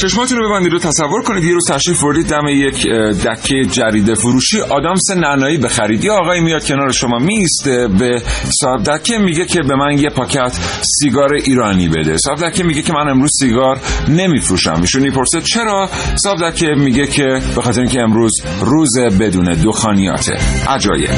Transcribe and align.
چشماتون 0.00 0.38
رو 0.38 0.48
ببندید 0.48 0.74
و 0.74 0.78
تصور 0.78 1.22
کنید 1.22 1.44
یه 1.44 1.52
روز 1.52 1.66
تشریف 1.70 2.02
بردید 2.02 2.26
دم 2.26 2.48
یک 2.48 2.86
دکه 3.26 3.64
جریده 3.72 4.14
فروشی. 4.14 4.60
آدامس 4.60 5.10
نعنایی 5.10 5.58
بخرید. 5.58 6.04
یه 6.04 6.12
آقای 6.12 6.40
میاد 6.40 6.66
کنار 6.66 6.92
شما 6.92 7.18
میسته 7.18 7.88
به 7.98 8.22
صاحب 8.60 8.82
دکه 8.82 9.18
میگه 9.18 9.44
که 9.44 9.62
به 9.62 9.76
من 9.76 9.98
یه 9.98 10.08
پاکت 10.08 10.58
سیگار 10.82 11.34
ایرانی 11.34 11.88
بده. 11.88 12.16
صاحب 12.16 12.38
دکه 12.38 12.64
میگه 12.64 12.82
که 12.82 12.92
من 12.92 13.08
امروز 13.08 13.30
سیگار 13.40 13.80
نمیفروشم. 14.08 14.80
ایشون 14.80 15.02
می‌پرسه 15.02 15.40
چرا؟ 15.40 15.90
صاحب 16.16 16.50
دکه 16.50 16.66
میگه 16.66 17.06
که 17.06 17.40
به 17.56 17.62
خاطر 17.62 17.80
اینکه 17.80 18.00
امروز 18.00 18.32
روز 18.60 18.98
بدون 19.20 19.44
دخانیاته. 19.44 20.36
عجایب. 20.68 21.10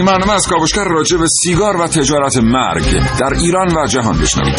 این 0.00 0.06
برنامه 0.06 0.32
از 0.32 0.46
کاوشگر 0.46 0.84
راجع 0.84 1.16
به 1.16 1.26
سیگار 1.42 1.76
و 1.76 1.86
تجارت 1.86 2.36
مرگ 2.36 3.02
در 3.20 3.34
ایران 3.40 3.76
و 3.76 3.86
جهان 3.86 4.18
بشنوید. 4.18 4.58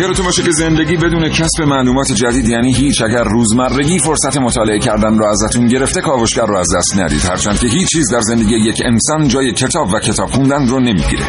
یادتون 0.00 0.24
باشه 0.24 0.42
که 0.42 0.50
زندگی 0.50 0.96
بدون 0.96 1.28
کسب 1.28 1.62
معلومات 1.62 2.12
جدید 2.12 2.48
یعنی 2.48 2.74
هیچ 2.74 3.02
اگر 3.02 3.22
روزمرگی 3.22 3.98
فرصت 3.98 4.36
مطالعه 4.36 4.78
کردن 4.78 5.18
رو 5.18 5.26
ازتون 5.26 5.66
گرفته 5.66 6.00
کاوشگر 6.00 6.46
رو 6.46 6.56
از 6.56 6.68
دست 6.76 6.98
ندید. 6.98 7.24
هرچند 7.24 7.58
که 7.58 7.66
هیچ 7.66 7.88
چیز 7.88 8.12
در 8.12 8.20
زندگی 8.20 8.56
یک 8.56 8.82
انسان 8.84 9.28
جای 9.28 9.52
کتاب 9.52 9.88
و 9.94 9.98
کتاب 9.98 10.30
خوندن 10.30 10.68
رو 10.68 10.80
نمی‌گیره. 10.80 11.24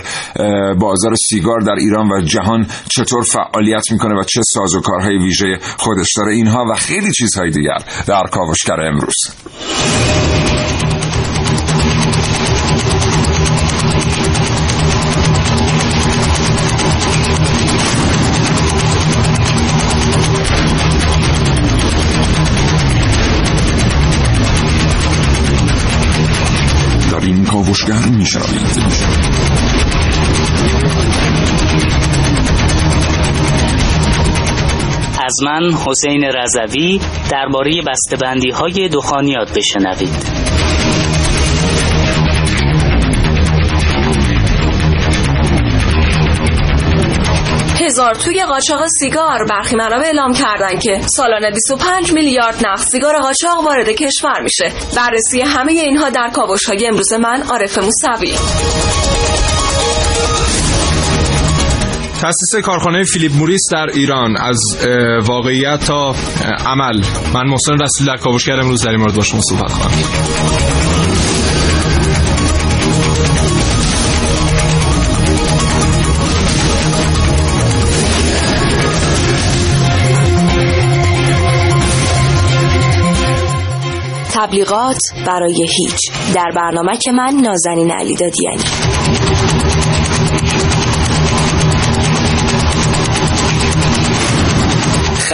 بازار 0.74 1.14
سیگار 1.30 1.60
در 1.60 1.76
ایران 1.80 2.10
و 2.12 2.22
جهان 2.22 2.68
چطور 2.90 3.24
فعالیت 3.24 3.92
می‌کنه 3.92 4.20
و 4.20 4.24
چه 4.24 4.42
سازوکارهای 4.54 5.18
ویژه 5.18 5.60
خودش 5.78 6.08
داره 6.18 6.34
اینها 6.34 6.66
و 6.72 6.76
خیلی 6.76 7.12
چیزهای 7.12 7.50
دیگر. 7.50 7.78
کاوشگر 8.28 8.82
امروز 8.82 9.16
در 27.12 27.26
این 27.26 27.46
کاوشگر 27.46 27.94
از 35.30 35.44
من 35.44 35.74
حسین 35.74 36.24
رضوی 36.24 37.00
درباره 37.32 37.82
بسته‌بندی 37.88 38.50
های 38.50 38.90
دخانیات 38.90 39.58
بشنوید. 39.58 40.10
هزار 47.86 48.16
توی 48.16 48.44
قاچاق 48.44 48.86
سیگار 49.00 49.46
برخی 49.50 49.76
منابع 49.76 50.06
اعلام 50.06 50.34
کردن 50.34 50.80
که 50.80 51.02
سالانه 51.08 51.52
25 51.52 52.14
میلیارد 52.14 52.68
نخ 52.68 52.82
سیگار 52.82 53.18
قاچاق 53.18 53.64
وارد 53.66 53.90
کشور 53.90 54.42
میشه 54.44 54.72
بررسی 54.96 55.42
همه 55.42 55.72
اینها 55.72 56.10
در 56.10 56.30
کاوش 56.34 56.66
های 56.66 56.88
امروز 56.88 57.14
من 57.14 57.42
عارف 57.42 57.78
موسوی 57.78 58.36
تاسیس 62.22 62.56
کارخانه 62.64 63.04
فیلیپ 63.04 63.32
موریس 63.34 63.62
در 63.72 63.88
ایران 63.94 64.38
از 64.38 64.60
واقعیت 65.24 65.80
تا 65.86 66.16
عمل. 66.66 67.04
من 67.34 67.48
محسن 67.48 67.74
رسول 67.82 68.08
در 68.08 68.18
کاوشگر 68.18 68.60
امروز 68.60 68.84
در 68.84 68.90
این 68.90 69.00
مورد 69.00 69.16
با 69.16 69.24
شما 69.24 69.42
صحبت 69.42 69.72
خواهم 69.72 70.04
تبلیغات 84.34 85.00
برای 85.28 85.68
هیچ. 85.78 86.12
در 86.36 86.52
برنامه 86.56 86.98
که 86.98 87.12
من 87.12 87.34
نازنین 87.42 87.92
علی 87.92 88.16
دادیانی 88.16 88.64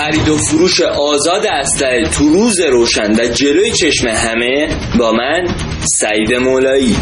خرید 0.05 0.29
و 0.29 0.37
فروش 0.37 0.81
آزاد 0.81 1.45
اسلحه 1.45 2.09
تو 2.13 2.29
روز 2.29 2.59
روشن 2.59 3.11
و 3.11 3.27
جلوی 3.27 3.71
چشم 3.71 4.07
همه 4.07 4.67
با 4.99 5.11
من 5.11 5.45
سعید 5.79 6.33
مولایی. 6.33 6.95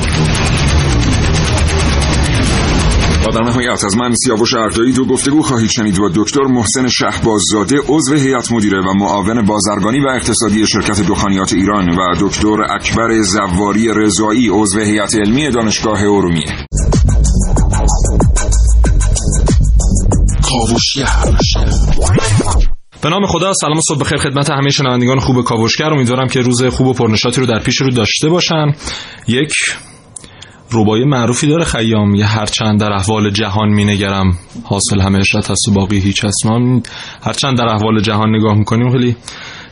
با 3.26 3.32
در 3.32 3.42
نهایت 3.42 3.86
از 3.86 3.98
من 3.98 4.14
سیاوش 4.16 4.54
اردایی 4.54 4.94
دو 4.94 5.06
گفتگو 5.06 5.42
خواهید 5.42 5.70
شنید 5.70 6.00
با 6.00 6.12
دکتر 6.16 6.42
محسن 6.42 6.88
شهباززاده 6.88 7.76
عضو 7.88 8.16
هیئت 8.16 8.52
مدیره 8.52 8.80
و 8.80 8.94
معاون 8.94 9.46
بازرگانی 9.46 10.00
و 10.00 10.08
اقتصادی 10.08 10.68
شرکت 10.68 11.02
دخانیات 11.02 11.54
ایران 11.54 11.90
و 11.90 12.16
دکتر 12.22 12.64
اکبر 12.70 13.22
زواری 13.22 13.94
رضایی 13.96 14.50
عضو 14.50 14.80
هیئت 14.80 15.16
علمی 15.16 15.52
دانشگاه 15.52 16.00
ارومیه. 16.02 16.66
به 23.04 23.10
نام 23.10 23.26
خدا 23.26 23.54
سلام 23.54 23.80
صبح 23.88 24.00
بخیر 24.00 24.18
خدمت 24.18 24.50
همه 24.52 24.70
شنوندگان 24.70 25.20
خوب 25.20 25.44
کاوشگر. 25.44 25.94
امیدوارم 25.94 26.28
که 26.28 26.42
روز 26.42 26.64
خوب 26.64 26.88
و 26.88 26.94
پرنشاطی 26.94 27.42
رو 27.42 27.48
در 27.48 27.60
پیش 27.60 27.82
رو 27.82 27.90
داشته 27.90 28.30
باشن. 28.30 28.74
یک 29.28 29.54
روبای 30.70 31.04
معروفی 31.04 31.48
داره 31.48 31.64
خیام. 31.64 32.16
یه 32.16 32.26
هرچند 32.26 32.80
در 32.80 32.92
احوال 32.92 33.30
جهان 33.30 33.70
مینگرم. 33.70 34.38
حاصل 34.64 35.02
همه 35.02 35.20
اشرت 35.20 35.52
هست 35.52 35.68
و 35.68 35.72
باقی 35.72 36.00
هیچ 36.00 36.26
اسمان 36.26 36.84
هرچند 37.22 37.58
در 37.58 37.66
احوال 37.66 38.02
جهان 38.02 38.36
نگاه 38.36 38.54
می‌کنیم 38.58 38.92
خیلی 38.92 39.16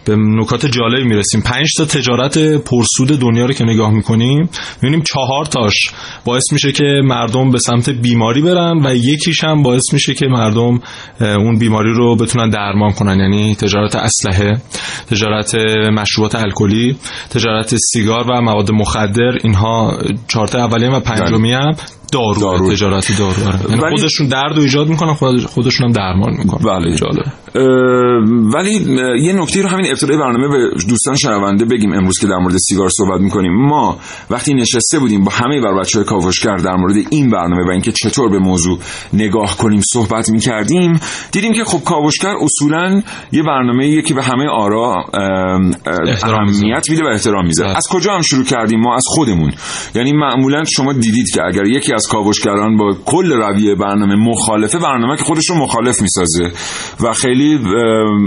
به 0.06 0.16
نکات 0.16 0.66
جالبی 0.66 1.04
می‌رسیم. 1.04 1.42
پنج 1.42 1.68
تا 1.78 1.86
تجارت 1.86 2.38
پرسود 2.38 3.20
دنیا 3.20 3.46
رو 3.46 3.54
که 3.54 3.64
نگاه 3.64 3.92
می‌کنیم 3.92 4.50
می‌بینیم 4.82 5.04
چهار 5.04 5.46
تاش 5.46 5.74
باعث 6.26 6.44
میشه 6.54 6.72
که 6.72 7.02
مردم 7.04 7.52
به 7.52 7.60
سمت 7.60 7.90
بیماری 7.90 8.42
برن 8.42 8.86
و 8.86 8.96
یکیش 8.96 9.44
هم 9.44 9.64
باعث 9.64 9.94
میشه 9.94 10.14
که 10.14 10.28
مردم 10.28 10.80
اون 11.20 11.58
بیماری 11.60 11.94
رو 11.94 12.16
بتونن 12.16 12.50
درمان 12.50 12.92
کنن. 12.92 13.20
یعنی 13.20 13.56
تجارت 13.56 13.96
اسلحه 13.96 14.62
تجارت 15.10 15.56
مشروبات 15.94 16.36
الکلی 16.36 16.98
تجارت 17.30 17.76
سیگار 17.76 18.32
و 18.32 18.42
مواد 18.42 18.72
مخدر. 18.72 19.38
اینها 19.44 19.98
چهار 20.28 20.48
تا 20.48 20.60
اولیه 20.60 20.90
و 20.90 21.00
پنجمی 21.00 21.52
هم 21.52 21.72
دارو, 22.12 22.42
دارو. 22.42 22.72
تجارت 22.72 23.18
دارو 23.20 23.48
آره. 23.48 23.60
یعنی 23.70 23.98
خودشون 23.98 24.28
درد 24.28 24.56
رو 24.56 24.62
ایجاد 24.62 24.88
می‌کنن 24.90 25.14
خودشون 25.48 25.88
هم 25.88 25.92
درمان 25.92 26.34
می‌کنن. 26.38 26.64
بله. 26.66 26.96
جالب. 26.96 27.26
ولی 28.54 28.72
یه 29.22 29.34
نکته 29.34 29.62
رو 29.62 29.68
همین 29.68 29.86
ابتدای 29.86 30.18
برنامه 30.18 30.48
به 30.48 30.70
دوستان 30.90 31.16
شنونده 31.16 31.66
بگیم 31.66 31.94
امروز 31.94 32.20
که 32.20 32.28
در 32.28 32.38
مورد 32.38 32.58
سیگار 32.58 32.90
صحبت 32.90 33.22
می‌کنیم. 33.22 33.52
ما 33.52 33.98
وقتی 34.30 34.54
نشسته 34.54 35.00
بودیم 35.00 35.24
با 35.24 35.32
همه 35.32 35.62
بر 35.62 35.80
بچه 35.80 36.00
های 36.00 36.06
کاوشگر 36.06 36.56
در 36.56 36.76
مورد 36.76 36.96
این 37.10 37.30
برنامه 37.30 37.68
و 37.68 37.72
اینکه 37.72 37.92
چطور 37.92 38.30
به 38.30 38.40
موضوع 38.40 38.80
نگاه 39.14 39.58
کنیم 39.58 39.82
صحبت 39.94 40.30
می‌کردیم 40.30 41.00
دیدیم 41.32 41.54
که 41.54 41.64
خب 41.64 41.84
کاوشگر 41.84 42.36
اصولا 42.42 43.02
یه 43.32 43.44
برنامه 43.44 44.02
که 44.02 44.14
به 44.14 44.24
همه 44.24 44.48
آرا 44.48 45.06
اهمیت 46.24 46.90
میده 46.90 47.04
و 47.04 47.08
احترام 47.08 47.46
می‌ذاره. 47.46 47.70
بله. 47.70 47.78
از 47.78 47.88
کجا 47.92 48.14
هم 48.14 48.22
شروع 48.22 48.46
کردیم 48.46 48.80
ما؟ 48.80 48.96
از 48.96 49.04
خودمون. 49.08 49.52
یعنی 49.96 50.14
معمولا 50.14 50.64
شما 50.64 50.94
دیدید 50.94 51.30
که 51.34 51.42
اگر 51.48 51.66
یکی 51.66 51.94
از 51.94 52.01
کاوشگران 52.08 52.78
با 52.78 52.96
کل 53.06 53.32
رویه 53.34 53.76
برنامه 53.76 54.16
مخالفه 54.16 54.80
برنامه 54.80 55.18
که 55.18 55.24
خودش 55.24 55.50
رو 55.50 55.56
مخالف 55.56 56.02
می‌سازه. 56.02 56.52
و 57.00 57.14
خیلی 57.14 57.60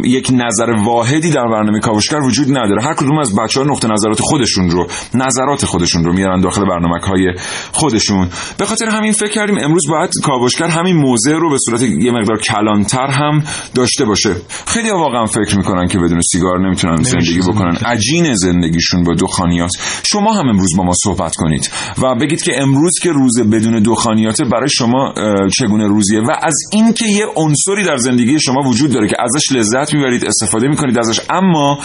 یک 0.04 0.30
نظر 0.32 0.70
واحدی 0.70 1.30
در 1.30 1.44
برنامه 1.44 1.80
کاوشگر 1.80 2.18
وجود 2.18 2.48
نداره. 2.50 2.82
هر 2.82 2.94
کدوم 2.94 3.18
از 3.18 3.34
بچه 3.34 3.60
ها 3.60 3.66
نقطه 3.66 3.88
نظرات 3.88 4.20
خودشون 4.20 4.70
رو 4.70 4.86
نظرات 5.14 5.64
خودشون 5.64 6.04
رو 6.04 6.12
میارن 6.12 6.40
داخل 6.40 6.64
برنامه 6.64 6.98
های 6.98 7.34
خودشون. 7.72 8.28
به 8.58 8.64
خاطر 8.64 8.86
همین 8.86 9.12
فکر 9.12 9.30
کردیم 9.30 9.58
امروز 9.58 9.82
باید 9.90 10.10
کاوشگر 10.22 10.68
همین 10.68 10.96
موضع 10.96 11.32
رو 11.32 11.50
به 11.50 11.56
صورت 11.58 11.82
یه 11.82 12.12
مقدار 12.12 12.38
کلانتر 12.38 13.06
هم 13.06 13.42
داشته 13.74 14.04
باشه. 14.04 14.34
خیلی 14.66 14.90
واقعا 14.90 15.26
فکر 15.26 15.56
می‌کنن 15.56 15.88
که 15.88 15.98
بدون 15.98 16.20
سیگار 16.32 16.66
نمی‌تونن 16.66 17.02
زندگی 17.02 17.40
بکنن. 17.48 17.76
عجین 17.86 18.34
زندگیشون 18.34 19.04
با 19.04 19.14
دخانیات. 19.14 19.70
شما 20.04 20.32
هم 20.32 20.48
امروز 20.48 20.76
با 20.76 20.84
ما 20.84 20.92
صحبت 21.04 21.34
کنید 21.36 21.70
و 22.02 22.14
بگید 22.14 22.42
که 22.42 22.62
امروز 22.62 22.92
که 23.02 23.12
روز 23.12 23.40
بدون 23.64 23.82
دخانیات 23.82 24.42
برای 24.42 24.68
شما 24.70 25.14
چگونه 25.58 25.86
روزیه؟ 25.86 26.20
و 26.20 26.30
از 26.42 26.54
اینکه 26.72 27.06
یه 27.06 27.26
عنصری 27.36 27.84
در 27.84 27.96
زندگی 27.96 28.40
شما 28.40 28.60
وجود 28.68 28.92
داره 28.92 29.08
که 29.08 29.16
ازش 29.18 29.52
لذت 29.52 29.94
می‌برید 29.94 30.24
استفاده 30.24 30.68
می‌کنید 30.68 30.98
ازش 30.98 31.20
اما 31.30 31.78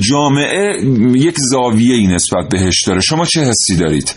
جامعه 0.00 0.80
یک 1.14 1.34
زاویه 1.38 1.94
ای 1.94 2.06
نسبت 2.06 2.48
بهش 2.50 2.84
داره. 2.86 3.00
شما 3.00 3.24
چه 3.24 3.40
حسی 3.40 3.76
دارید؟ 3.76 4.14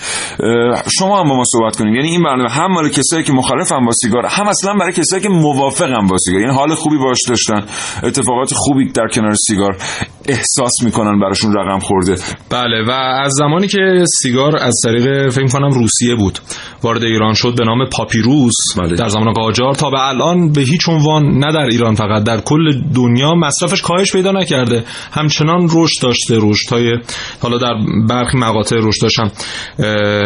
شما 1.00 1.20
هم 1.20 1.30
با 1.30 1.36
ما 1.36 1.44
صحبت 1.52 1.76
کنید 1.76 1.96
یعنی 1.96 2.08
این 2.08 2.24
برنامه 2.24 2.52
هم 2.52 2.76
برای 2.76 2.90
کسایی 2.90 3.24
که 3.24 3.34
مخالفن 3.34 3.86
با 3.86 3.92
سیگار 3.92 4.26
هم 4.26 4.48
اصلا 4.48 4.74
برای 4.74 4.94
کسایی 4.94 5.24
که 5.24 5.30
موافقن 5.30 6.08
با 6.10 6.18
سیگار. 6.18 6.42
یعنی 6.42 6.54
حال 6.54 6.76
خوبی 6.76 6.98
باش 6.98 7.18
داشتن 7.28 7.66
اتفاقات 8.04 8.54
خوبی 8.54 8.92
در 8.92 9.08
کنار 9.14 9.34
سیگار 9.48 9.78
احساس 10.26 10.84
می‌کنن 10.84 11.20
براشون 11.20 11.54
رقم 11.54 11.80
خورده. 11.80 12.16
بله 12.50 12.86
و 12.88 12.92
از 12.92 13.34
زمانی 13.34 13.68
که 13.68 14.04
سیگار 14.22 14.58
از 14.62 14.76
طریق 14.86 15.30
فکر 15.30 15.48
کنم 15.48 15.70
روسیه 15.70 16.16
بود 16.16 16.40
وارد 16.84 16.99
ایران 17.08 17.34
شد 17.34 17.56
به 17.58 17.66
نام 17.66 17.86
پاپیروس 17.86 18.54
بله. 18.78 18.96
در 18.96 19.08
زمان 19.08 19.34
قاجار. 19.34 19.74
تا 19.76 19.90
به 19.90 20.08
الان 20.08 20.52
به 20.52 20.62
هیچ 20.62 20.90
عنوان 20.90 21.24
نه 21.24 21.54
در 21.54 21.66
ایران 21.66 21.96
فقط 21.96 22.24
در 22.24 22.42
کل 22.42 22.82
دنیا 22.96 23.34
مصرفش 23.34 23.82
کاهش 23.82 24.12
پیدا 24.12 24.32
نکرده. 24.32 24.84
همچنان 25.12 25.70
رشد 25.76 26.02
داشته 26.02 26.38
رشد 26.42 26.70
های 26.70 26.98
حالا 27.42 27.58
در 27.58 27.74
برخی 28.10 28.38
مقاطع 28.38 28.76
رشد 28.80 29.02
داشتم 29.02 29.32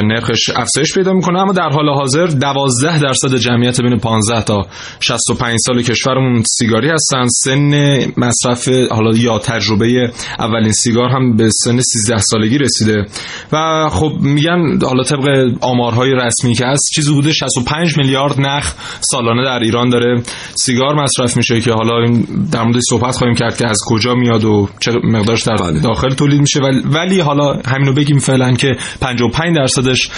نرخش 0.04 0.50
افزایش 0.56 0.94
پیدا 0.94 1.14
می‌کنه. 1.14 1.40
اما 1.40 1.52
در 1.54 1.70
حال 1.70 1.90
حاضر 1.90 2.26
12 2.26 3.00
درصد 3.00 3.38
جمعیت 3.38 3.82
بین 3.82 3.98
15 4.00 4.42
تا 4.42 4.62
65 5.00 5.58
سال 5.66 5.82
کشورمون 5.82 6.44
سیگاری 6.44 6.90
هستن. 6.90 7.28
سن 7.28 7.98
مصرف 8.18 8.70
حالا 8.92 9.18
یا 9.18 9.40
تجربه 9.40 10.12
اولین 10.40 10.72
سیگار 10.72 11.10
هم 11.10 11.36
به 11.36 11.50
سن 11.50 11.80
13 11.80 12.18
سالگی 12.18 12.58
رسیده. 12.58 13.06
و 13.52 13.90
خب 13.90 14.12
میگن 14.22 14.80
حالا 14.84 15.04
طبق 15.04 15.52
آمارهای 15.62 16.12
رسمی 16.12 16.54
که 16.54 16.63
هست 16.66 16.84
چیزی 16.96 17.14
بوده 17.14 17.34
65 17.34 17.98
میلیارد 17.98 18.42
نخ 18.42 18.74
سالانه 19.00 19.44
در 19.44 19.60
ایران 19.60 19.90
داره. 19.90 20.22
سیگار 20.56 20.96
مصرف 20.96 21.38
میشه 21.38 21.62
که 21.62 21.72
حالا 21.72 22.24
در 22.52 22.64
مورد 22.64 22.80
صحبت 22.90 23.16
خواهیم 23.16 23.36
کرد 23.36 23.58
که 23.58 23.68
از 23.68 23.80
کجا 23.90 24.16
میاد 24.16 24.44
و 24.44 24.70
چه 24.80 24.92
مقدارش 25.04 25.44
در 25.44 25.56
بله. 25.56 25.80
داخل 25.80 26.10
تولید 26.10 26.42
میشه. 26.42 26.60
ولی 26.86 27.20
حالا 27.20 27.62
همینو 27.66 27.94
بگیم 27.94 28.18
فعلا 28.18 28.54
که 28.54 28.76
55 29.02 29.56
درصدش 29.56 30.10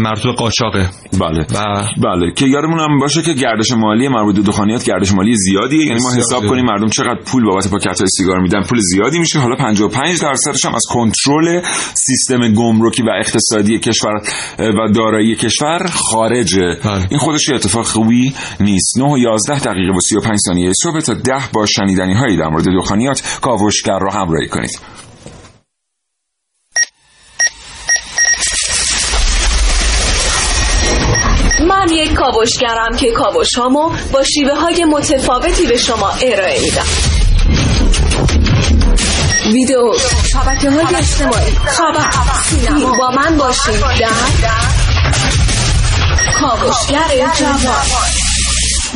مربوط 0.00 0.36
قاچاقه. 0.36 0.86
بله. 1.20 1.46
و 1.54 1.84
بله. 2.02 2.32
که 2.36 2.46
یادمون 2.46 2.80
هم 2.80 2.98
باشه 2.98 3.22
که 3.22 3.32
گردش 3.32 3.72
مالی 3.72 4.08
مربوط 4.08 4.36
به 4.36 4.42
دخانیات 4.42 4.84
گردش 4.84 5.12
مالی 5.12 5.36
زیادیه. 5.36 5.86
یعنی 5.86 6.00
ما 6.02 6.12
حساب 6.16 6.46
کنیم 6.46 6.64
مردم 6.64 6.88
چقدر 6.88 7.20
پول 7.26 7.44
بابت 7.44 7.70
پاکت 7.70 8.04
سیگار 8.06 8.40
میدن. 8.40 8.62
پول 8.62 8.78
زیادی 8.78 9.18
میشه. 9.18 9.38
حالا 9.38 9.56
55 9.56 10.20
درصدش 10.20 10.64
هم 10.64 10.74
از 10.74 10.82
کنترل 10.90 11.60
سیستم 11.94 12.52
گمرکی 12.54 13.02
و 13.02 13.10
اقتصادی 13.20 13.78
کشور 13.78 14.22
و 14.58 14.92
دارایی 14.94 15.34
کشور 15.34 15.69
خارجه. 15.78 16.76
بله. 16.84 17.06
این 17.10 17.18
خودش 17.18 17.50
اتفاق 17.50 17.86
خوبی 17.86 18.34
نیست. 18.60 18.98
9 18.98 19.04
و 19.04 19.18
11 19.18 19.58
دقیقه 19.58 19.96
و 19.96 20.00
35 20.00 20.38
ثانیه 20.38 20.72
صبح 20.82 21.00
تا 21.00 21.14
10 21.14 21.32
با 21.52 21.66
شنیدنی 21.66 22.14
هایی 22.14 22.36
در 22.36 22.48
مورد 22.48 22.64
دخانیات 22.78 23.38
کاوشگر 23.40 23.98
رو 23.98 24.12
همراهی 24.12 24.48
کنید. 24.48 24.80
من 31.68 31.88
یک 31.92 32.14
کاوشگرم 32.14 32.96
که 32.96 33.10
کاوش 33.10 33.54
هامو 33.54 33.90
با 34.12 34.24
شیوه 34.24 34.54
های 34.54 34.84
متفاوتی 34.84 35.66
به 35.66 35.76
شما 35.76 36.10
ارائه 36.22 36.60
میدم. 36.60 36.86
ویدیو 39.52 39.92
شبکه 40.32 40.70
های 40.70 40.96
اجتماعی. 40.96 41.50
خبر. 41.50 42.10
سینما 42.44 42.98
با 42.98 43.10
من 43.10 43.36
باشید. 43.38 43.80
در 44.00 44.79
کاوشگر 46.30 47.28
جوان 47.38 47.86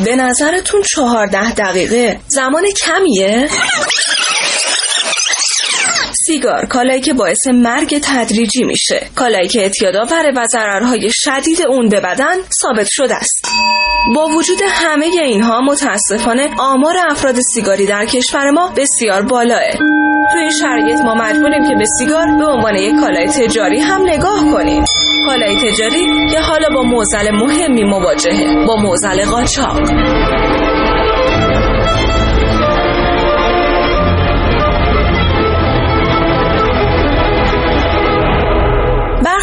به 0.05 0.15
نظرتون 0.15 0.81
چهارده 0.81 1.51
دقیقه 1.51 2.19
زمان 2.27 2.63
کمیه؟ 2.85 3.49
سیگار 6.27 6.65
کالایی 6.65 7.01
که 7.01 7.13
باعث 7.13 7.47
مرگ 7.47 7.99
تدریجی 8.03 8.63
میشه. 8.63 9.07
کالایی 9.15 9.47
که 9.47 9.61
اعتیادآور 9.61 10.31
و 10.35 10.45
ضررهای 10.45 11.09
شدید 11.13 11.61
اون 11.61 11.89
به 11.89 11.99
بدن 11.99 12.35
ثابت 12.61 12.87
شده 12.89 13.15
است. 13.15 13.47
با 14.15 14.27
وجود 14.27 14.57
همه 14.69 15.05
اینها 15.05 15.61
متاسفانه 15.61 16.49
آمار 16.59 16.95
افراد 17.09 17.35
سیگاری 17.53 17.85
در 17.85 18.05
کشور 18.05 18.51
ما 18.51 18.73
بسیار 18.77 19.21
بالاه. 19.21 19.77
تو 20.31 20.37
این 20.37 20.51
شرایط 20.61 20.99
ما 20.99 21.13
مجبوریم 21.15 21.69
که 21.69 21.75
به 21.79 21.85
سیگار 21.99 22.27
به 22.37 22.45
عنوان 22.45 22.75
یک 22.75 22.95
کالای 22.99 23.27
تجاری 23.27 23.79
هم 23.79 24.01
نگاه 24.01 24.51
کنیم. 24.51 24.83
کالای 25.25 25.55
تجاری 25.55 26.05
که 26.31 26.39
حالا 26.39 26.69
با 26.75 26.83
موزل 26.83 27.31
مهمی 27.31 27.83
مواجهه. 27.83 28.65
با 28.67 28.75
موزل 28.75 29.25
قاچاق. 29.25 29.79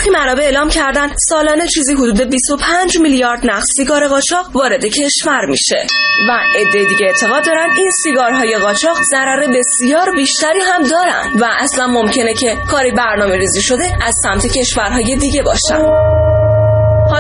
برخی 0.02 0.10
منابع 0.10 0.42
اعلام 0.42 0.68
کردن 0.68 1.08
سالانه 1.28 1.66
چیزی 1.66 1.94
حدود 1.94 2.20
25 2.20 2.98
میلیارد 2.98 3.46
نخ 3.46 3.64
سیگار 3.76 4.08
قاچاق 4.08 4.56
وارد 4.56 4.84
کشور 4.84 5.46
میشه. 5.48 5.86
و 6.28 6.32
عده 6.58 6.84
دیگه 6.84 7.06
اعتقاد 7.06 7.44
دارن 7.46 7.70
این 7.76 7.90
سیگارهای 8.02 8.58
قاچاق 8.58 9.02
ضرر 9.10 9.46
بسیار 9.58 10.12
بیشتری 10.16 10.60
هم 10.60 10.82
دارن 10.82 11.30
و 11.40 11.48
اصلا 11.58 11.86
ممکنه 11.86 12.34
که 12.34 12.56
کاری 12.70 12.90
برنامه 12.90 13.36
ریزی 13.36 13.62
شده 13.62 13.84
از 14.02 14.14
سمت 14.22 14.46
کشورهای 14.58 15.16
دیگه 15.16 15.42
باشن. 15.42 16.41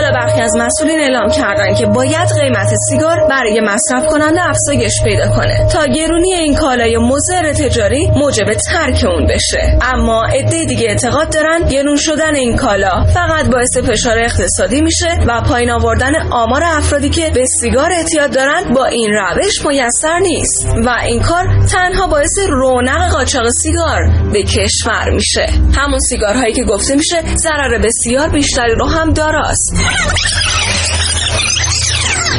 حالا 0.02 0.14
برخی 0.14 0.40
از 0.40 0.56
مسئولین 0.56 0.98
اعلام 0.98 1.30
کردن 1.30 1.74
که 1.74 1.86
باید 1.86 2.28
قیمت 2.40 2.74
سیگار 2.88 3.26
برای 3.30 3.60
مصرف 3.60 4.06
کننده 4.06 4.48
افزایش 4.48 4.92
پیدا 5.04 5.28
کنه 5.28 5.66
تا 5.72 5.86
گرونی 5.86 6.32
این 6.32 6.54
کالای 6.54 6.98
مضر 6.98 7.52
تجاری 7.52 8.10
موجب 8.16 8.52
ترک 8.52 9.04
اون 9.04 9.26
بشه. 9.26 9.78
اما 9.82 10.24
عده 10.24 10.64
دیگه 10.64 10.88
اعتقاد 10.88 11.32
دارن 11.32 11.62
گرون 11.68 11.96
شدن 11.96 12.34
این 12.34 12.56
کالا 12.56 13.04
فقط 13.14 13.50
باعث 13.50 13.78
فشار 13.78 14.18
اقتصادی 14.18 14.80
میشه 14.80 15.18
و 15.26 15.40
پایین 15.40 15.70
آوردن 15.70 16.12
آمار 16.30 16.62
افرادی 16.64 17.10
که 17.10 17.30
به 17.34 17.44
سیگار 17.60 17.92
اعتیاد 17.92 18.34
دارن 18.34 18.74
با 18.74 18.86
این 18.86 19.10
روش 19.12 19.66
میسر 19.66 20.18
نیست 20.18 20.66
و 20.84 20.96
این 21.04 21.20
کار 21.20 21.44
تنها 21.72 22.06
باعث 22.06 22.38
رونق 22.48 23.12
قاچاق 23.12 23.48
سیگار 23.62 24.10
به 24.32 24.42
کشور 24.42 25.10
میشه. 25.10 25.46
همون 25.76 25.98
سیگارهایی 25.98 26.52
که 26.52 26.64
گفته 26.64 26.94
میشه 26.94 27.22
ضرر 27.36 27.78
بسیار 27.78 28.28
بیشتری 28.28 28.74
رو 28.74 28.86
هم 28.86 29.12
داراست. 29.12 29.74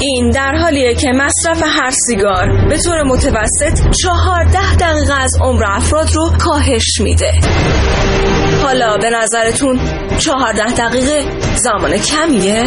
این 0.02 0.30
در 0.30 0.56
حالیه 0.62 0.96
که 0.96 1.08
مصرف 1.16 1.64
هر 1.64 1.92
سیگار 2.08 2.68
به 2.70 2.78
طور 2.78 3.04
متوسط 3.04 3.90
چهارده 4.04 4.76
دقیقه 4.76 5.14
از 5.14 5.32
عمر 5.42 5.64
افراد 5.68 6.10
رو 6.14 6.32
کاهش 6.40 7.02
میده 7.02 7.32
حالا 8.64 8.98
به 8.98 9.10
نظرتون 9.10 9.80
چهارده 10.20 10.74
دقیقه 10.74 11.24
زمان 11.56 11.98
کمیه؟ 11.98 12.64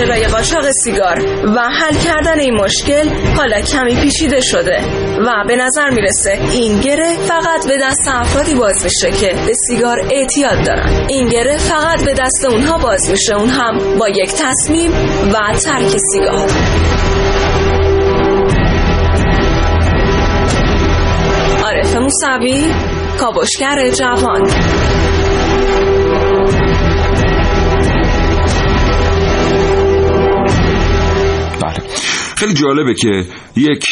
ماجرای 0.00 0.26
قاچاق 0.26 0.70
سیگار. 0.70 1.18
و 1.56 1.60
حل 1.60 1.94
کردن 2.04 2.40
این 2.40 2.54
مشکل 2.54 3.08
حالا 3.36 3.60
کمی 3.60 3.96
پیچیده 3.96 4.40
شده. 4.40 4.80
و 5.26 5.44
به 5.48 5.56
نظر 5.56 5.90
می‌رسه 5.90 6.38
این 6.52 6.80
گره 6.80 7.16
فقط 7.16 7.66
به 7.68 7.76
دست 7.82 8.08
افرادی 8.08 8.54
باز 8.54 8.84
میشه 8.84 9.10
که 9.10 9.34
به 9.46 9.52
سیگار 9.68 9.96
اعتیاد 10.10 10.66
دارن. 10.66 11.06
این 11.08 11.28
گره 11.28 11.56
فقط 11.56 12.04
به 12.04 12.14
دست 12.14 12.44
اونها 12.44 12.78
باز 12.78 13.10
میشه. 13.10 13.34
اون 13.34 13.48
هم 13.48 13.98
با 13.98 14.08
یک 14.08 14.32
تصمیم 14.32 14.90
و 15.32 15.54
ترک 15.54 15.96
سیگار. 16.12 16.48
عارف 21.64 21.96
موسوی 21.96 22.74
کاوشگر 23.20 23.88
جوان. 23.88 24.50
خیلی 32.40 32.54
جالبه 32.54 32.94
که 32.94 33.24
یک 33.56 33.84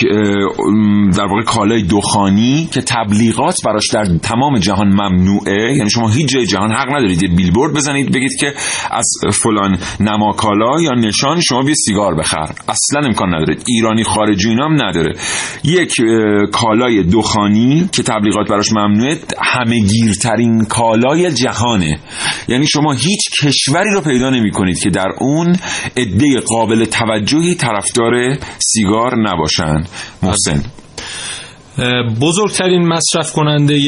در 1.17 1.25
واقع 1.25 1.43
کالای 1.43 1.83
دخانی 1.83 2.69
که 2.73 2.81
تبلیغات 2.81 3.57
براش 3.64 3.90
در 3.93 4.05
تمام 4.23 4.59
جهان 4.59 4.88
ممنوعه. 4.88 5.76
یعنی 5.76 5.90
شما 5.90 6.09
هیچ 6.09 6.28
جای 6.28 6.47
جهان 6.47 6.73
حق 6.73 6.88
ندارید. 6.88 7.23
یه 7.23 7.28
بیلبورد 7.28 7.75
بزنید 7.75 8.12
بگید 8.14 8.37
که 8.40 8.52
از 8.90 9.11
فلان 9.33 9.78
نماکالا 10.00 10.81
یا 10.83 10.95
نشان 10.95 11.40
شما 11.40 11.62
بیا 11.62 11.75
سیگار 11.75 12.14
بخر. 12.14 12.52
اصلا 12.69 13.07
امکان 13.07 13.35
نداره 13.35 13.57
ایرانی 13.67 14.05
خارجی 14.05 14.49
اینا 14.49 14.64
هم 14.64 14.83
نداره. 14.83 15.12
یک 15.64 15.95
کالای 16.52 17.02
دخانی 17.02 17.88
که 17.93 18.02
تبلیغات 18.02 18.49
براش 18.49 18.73
ممنوعه 18.73 19.19
همه 19.43 19.81
گیرترین 19.81 20.64
کالای 20.64 21.33
جهانه. 21.33 21.99
یعنی 22.49 22.67
شما 22.67 22.93
هیچ 22.93 23.21
کشوری 23.43 23.90
رو 23.95 24.00
پیدا 24.00 24.31
نمی 24.31 24.50
کنید 24.50 24.81
که 24.81 24.90
در 24.90 25.09
اون 25.21 25.57
عده 25.97 26.40
قابل 26.40 26.85
توجهی 26.85 27.55
طرفدار 27.55 28.38
سیگار 28.59 29.16
نباشند. 29.28 29.88
محسن. 30.23 30.62
بزرگترین 32.21 32.88
مصرف 32.88 33.33
کننده 33.33 33.78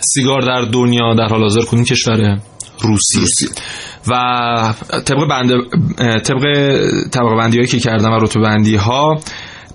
سیگار 0.00 0.40
در 0.40 0.62
دنیا 0.62 1.14
در 1.14 1.26
حال 1.26 1.40
حاضر 1.40 1.60
کدوم 1.60 1.84
کشوره 1.84 2.40
روسیه. 2.80 3.20
روسیه. 3.20 3.48
و 4.08 4.14
طبق 5.04 5.28
بند 5.28 5.50
طبق 6.22 6.44
طبق 7.10 7.36
بندی 7.38 7.56
هایی 7.56 7.68
که 7.68 7.80
کردم 7.80 8.12
و 8.12 8.18
رتبه 8.18 8.42
بندی 8.42 8.76
ها 8.76 9.20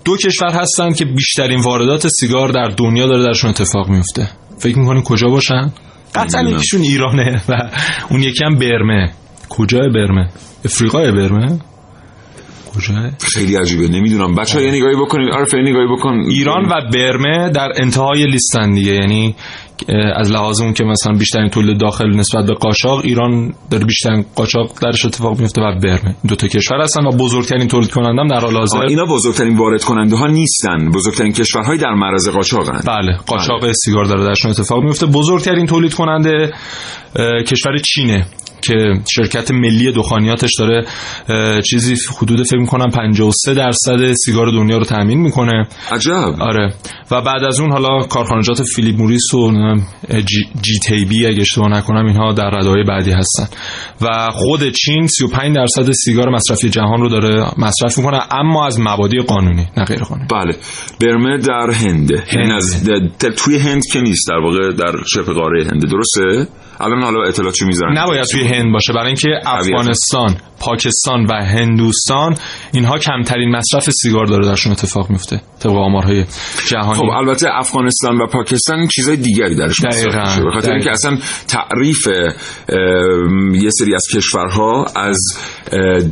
دو 0.04 0.16
کشور 0.16 0.50
هستن 0.50 0.92
که 0.92 1.04
بیشترین 1.04 1.60
واردات 1.60 2.08
سیگار 2.08 2.48
در 2.48 2.68
دنیا 2.76 3.06
داره 3.06 3.22
درشون 3.22 3.50
اتفاق 3.50 3.88
میفته 3.88 4.30
فکر 4.58 4.78
می‌کنین 4.78 5.02
کجا 5.02 5.28
باشن؟ 5.28 5.72
قطعا. 6.14 6.42
یکیشون 6.42 6.80
ایرانه 6.80 7.42
و 7.48 7.70
اون 8.10 8.22
یکی 8.22 8.44
هم 8.44 8.54
برمه. 8.54 9.12
کجای 9.48 9.88
برمه؟ 9.94 10.28
افریقای 10.64 11.12
برمه؟ 11.12 11.58
کجای 12.78 13.10
خیلی 13.34 13.56
عجیبه. 13.56 13.88
نمی‌دونم. 13.88 14.34
بچه 14.34 14.62
یه 14.62 14.70
نگاهی 14.72 14.96
بکنید. 14.96 15.34
عرف 15.34 15.54
یه 15.54 15.60
نگاهی 15.60 15.86
بکن. 15.96 16.24
ایران 16.28 16.64
و 16.64 16.74
برمه 16.92 17.50
در 17.50 17.68
انتهای 17.76 18.24
لیستن 18.24 18.74
دیگه. 18.74 18.92
یعنی 18.92 19.34
از 20.16 20.32
لحاظ 20.32 20.60
اون 20.60 20.72
که 20.72 20.84
مثلا 20.84 21.12
بیشترین 21.12 21.48
تولید 21.48 21.80
داخل 21.80 22.16
نسبت 22.16 22.46
به 22.46 22.54
قاچاق 22.54 23.00
ایران 23.04 23.54
داره 23.70 23.84
بیشترین 23.84 24.24
قاچاق 24.34 24.72
درش 24.82 25.04
اتفاق 25.04 25.40
میفته 25.40 25.60
و 25.60 25.78
برمه. 25.82 26.14
دو 26.28 26.36
تا 26.36 26.48
کشور 26.48 26.80
هستن 26.80 27.06
و 27.06 27.10
بزرگترین 27.10 27.68
تولید 27.68 27.90
کننده 27.90 28.22
هم 28.22 28.28
در 28.28 28.40
حال 28.40 28.56
حاضر. 28.56 28.78
اینا 28.78 29.04
بزرگترین 29.04 29.56
وارد 29.56 29.84
کننده 29.84 30.16
ها 30.16 30.26
نیستن. 30.26 30.90
بزرگترین 30.94 31.32
کشورهای 31.32 31.78
در 31.78 31.94
معرض 31.94 32.28
قاچاقن. 32.28 32.80
بله 32.86 33.16
قاچاق 33.26 33.72
سیگار 33.72 34.04
داره 34.04 34.24
درشون 34.24 34.50
اتفاق 34.50 34.84
میفته. 34.84 35.06
بزرگترین 35.06 35.66
تولید 35.66 35.94
کننده 35.94 36.52
کشور 37.46 37.78
چینه. 37.78 38.26
که 38.62 38.74
شرکت 39.14 39.50
ملی 39.50 39.92
دخانیاتش 39.92 40.50
داره 40.58 40.84
چیزی 41.62 41.94
حدود 42.18 42.46
فکر 42.46 42.58
می‌کنم 42.58 42.90
53 42.90 43.54
درصد 43.54 44.12
سیگار 44.12 44.50
دنیا 44.50 44.78
رو 44.78 44.84
تامین 44.84 45.20
می‌کنه. 45.20 45.68
عجب. 45.92 46.12
آره. 46.40 46.74
و 47.10 47.20
بعد 47.20 47.44
از 47.44 47.60
اون 47.60 47.72
حالا 47.72 48.06
کارخانجات 48.06 48.62
فیلیپ 48.62 48.98
موریس 48.98 49.34
و 49.34 49.52
جی, 50.08 50.44
جی 50.62 50.78
تی 50.78 51.04
بی 51.04 51.26
اگه 51.26 51.40
اشتباه 51.40 51.68
نکنم 51.68 52.06
اینها 52.06 52.32
در 52.32 52.50
ردای 52.50 52.84
بعدی 52.84 53.10
هستن. 53.10 53.46
و 54.00 54.28
خود 54.32 54.70
چین 54.70 55.06
35 55.06 55.56
درصد 55.56 55.92
سیگار 55.92 56.28
مصرفی 56.28 56.70
جهان 56.70 57.00
رو 57.00 57.08
داره 57.08 57.46
مصرف 57.58 57.98
می‌کنه 57.98 58.20
اما 58.30 58.66
از 58.66 58.80
مبادی 58.80 59.18
قانونی 59.18 59.66
نه 59.76 59.84
غیر 59.84 60.02
قانونی. 60.02 60.28
بله. 60.30 60.56
برمه 61.00 61.38
در 61.38 61.70
هنده. 61.70 62.24
این 62.32 62.52
از 62.52 62.84
توی 63.36 63.58
هند 63.58 63.82
که 63.92 64.00
نیست 64.00 64.28
در 64.28 64.38
واقع 64.38 64.72
در 64.72 64.92
شبه 65.06 65.32
قاره 65.32 65.64
هنده 65.64 65.88
درسته؟ 65.88 66.52
الان 66.80 67.02
حالا 67.02 67.28
اطلاعاتشو 67.28 67.66
می‌ذارن 67.66 67.98
نباید 67.98 68.24
توی 68.24 68.44
هند 68.44 68.72
باشه. 68.72 68.92
برای 68.92 69.06
اینکه 69.06 69.28
افغانستان 69.46 70.36
پاکستان 70.60 71.26
و 71.26 71.32
هندوستان 71.32 72.36
اینها 72.72 72.98
کمترین 72.98 73.56
مصرف 73.56 73.90
سیگار 73.90 74.26
داره 74.26 74.46
درشون 74.46 74.72
اتفاق 74.72 75.10
میفته 75.10 75.40
طبق 75.60 75.72
آمارهای 75.72 76.24
جهانی. 76.66 76.98
خب 76.98 77.04
البته 77.04 77.48
افغانستان 77.52 78.16
و 78.16 78.26
پاکستان 78.26 78.86
چیزای 78.86 79.16
دیگری 79.16 79.54
درش 79.54 79.84
مصرف 79.84 80.38
به 80.38 80.50
خاطر 80.50 80.72
اینکه. 80.72 80.90
اصلا 80.90 81.18
تعریف 81.48 82.06
یه 83.52 83.70
سری 83.70 83.94
از 83.94 84.04
کشورها 84.14 84.86
از 84.96 85.18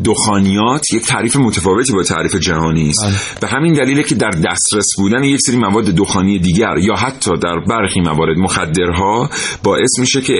دخانیات 0.04 0.94
یک 0.94 1.02
تعریف 1.02 1.36
متفاوتی 1.36 1.92
با 1.92 2.02
تعریف 2.02 2.36
جهانی 2.36 2.88
است. 2.88 3.04
بله. 3.04 3.40
به 3.40 3.56
همین 3.56 3.72
دلیله 3.72 4.02
که 4.02 4.14
در 4.14 4.30
دسترس 4.30 4.86
بودن 4.98 5.24
یک 5.24 5.40
سری 5.40 5.56
مواد 5.56 5.84
دخانی 5.84 6.38
دیگر 6.38 6.74
یا 6.78 6.94
حتی 6.94 7.30
در 7.42 7.58
برخی 7.68 8.00
موارد 8.00 8.38
مخدرها 8.38 9.30
باعث 9.62 9.98
میشه 9.98 10.20
که 10.20 10.34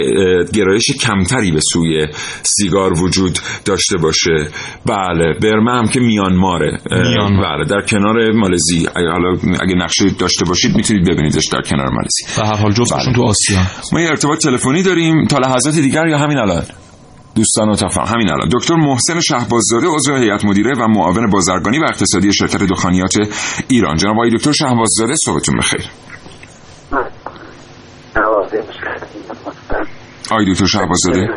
گرایش 0.55 0.91
کمتری 1.01 1.53
به 1.53 1.61
سوی 1.73 2.07
سیگار 2.43 3.03
وجود 3.03 3.39
داشته 3.65 3.97
باشه. 3.99 4.49
بله 4.87 5.39
برمه 5.43 5.73
هم 5.73 5.89
که 5.89 6.01
میانماره. 6.01 6.79
میانمار. 6.91 7.57
بله 7.57 7.65
در 7.65 7.87
کنار 7.87 8.33
مالزی 8.33 8.89
اگه 8.97 9.11
حالا 9.11 9.31
اگه 9.63 9.75
نقشه 9.75 10.11
داشته 10.19 10.45
باشید 10.45 10.77
می‌تونید 10.77 11.09
ببینیدش 11.11 11.47
در 11.47 11.61
کنار 11.61 11.89
مالزی. 11.91 12.25
به 12.37 12.47
هر 12.47 12.57
حال 12.57 12.73
جفتشون 12.73 13.13
تو 13.13 13.23
آسیا. 13.23 13.59
ما 13.93 14.01
یه 14.01 14.09
ارتباط 14.09 14.43
تلفنی 14.43 14.83
داریم 14.83 15.27
تا 15.27 15.39
لحظات 15.39 15.75
دیگر 15.75 16.07
یا 16.07 16.19
همین 16.19 16.39
الان؟ 16.39 16.63
دوستان 17.35 17.71
اتفاق 17.71 18.09
همین 18.09 18.33
الان. 18.33 18.49
دکتر 18.53 18.75
محسن 18.75 19.21
شهباززاده 19.21 19.87
عضو 19.87 20.15
هیئت 20.15 20.45
مدیره 20.45 20.73
و 20.81 20.89
معاون 20.89 21.31
بازرگانی 21.31 21.79
و 21.79 21.85
اقتصادی 21.85 22.33
شرکت 22.33 22.63
دخانیات 22.63 23.15
ایران. 23.69 23.97
جناب 23.97 24.17
آقای 24.17 24.31
دکتر 24.31 24.53
شهباززاده 24.53 25.15
صحبتون 25.25 25.55
بخیر. 25.59 25.85
آقای 30.31 30.53
دکتر 30.53 30.67
شهباززاده 30.67 31.29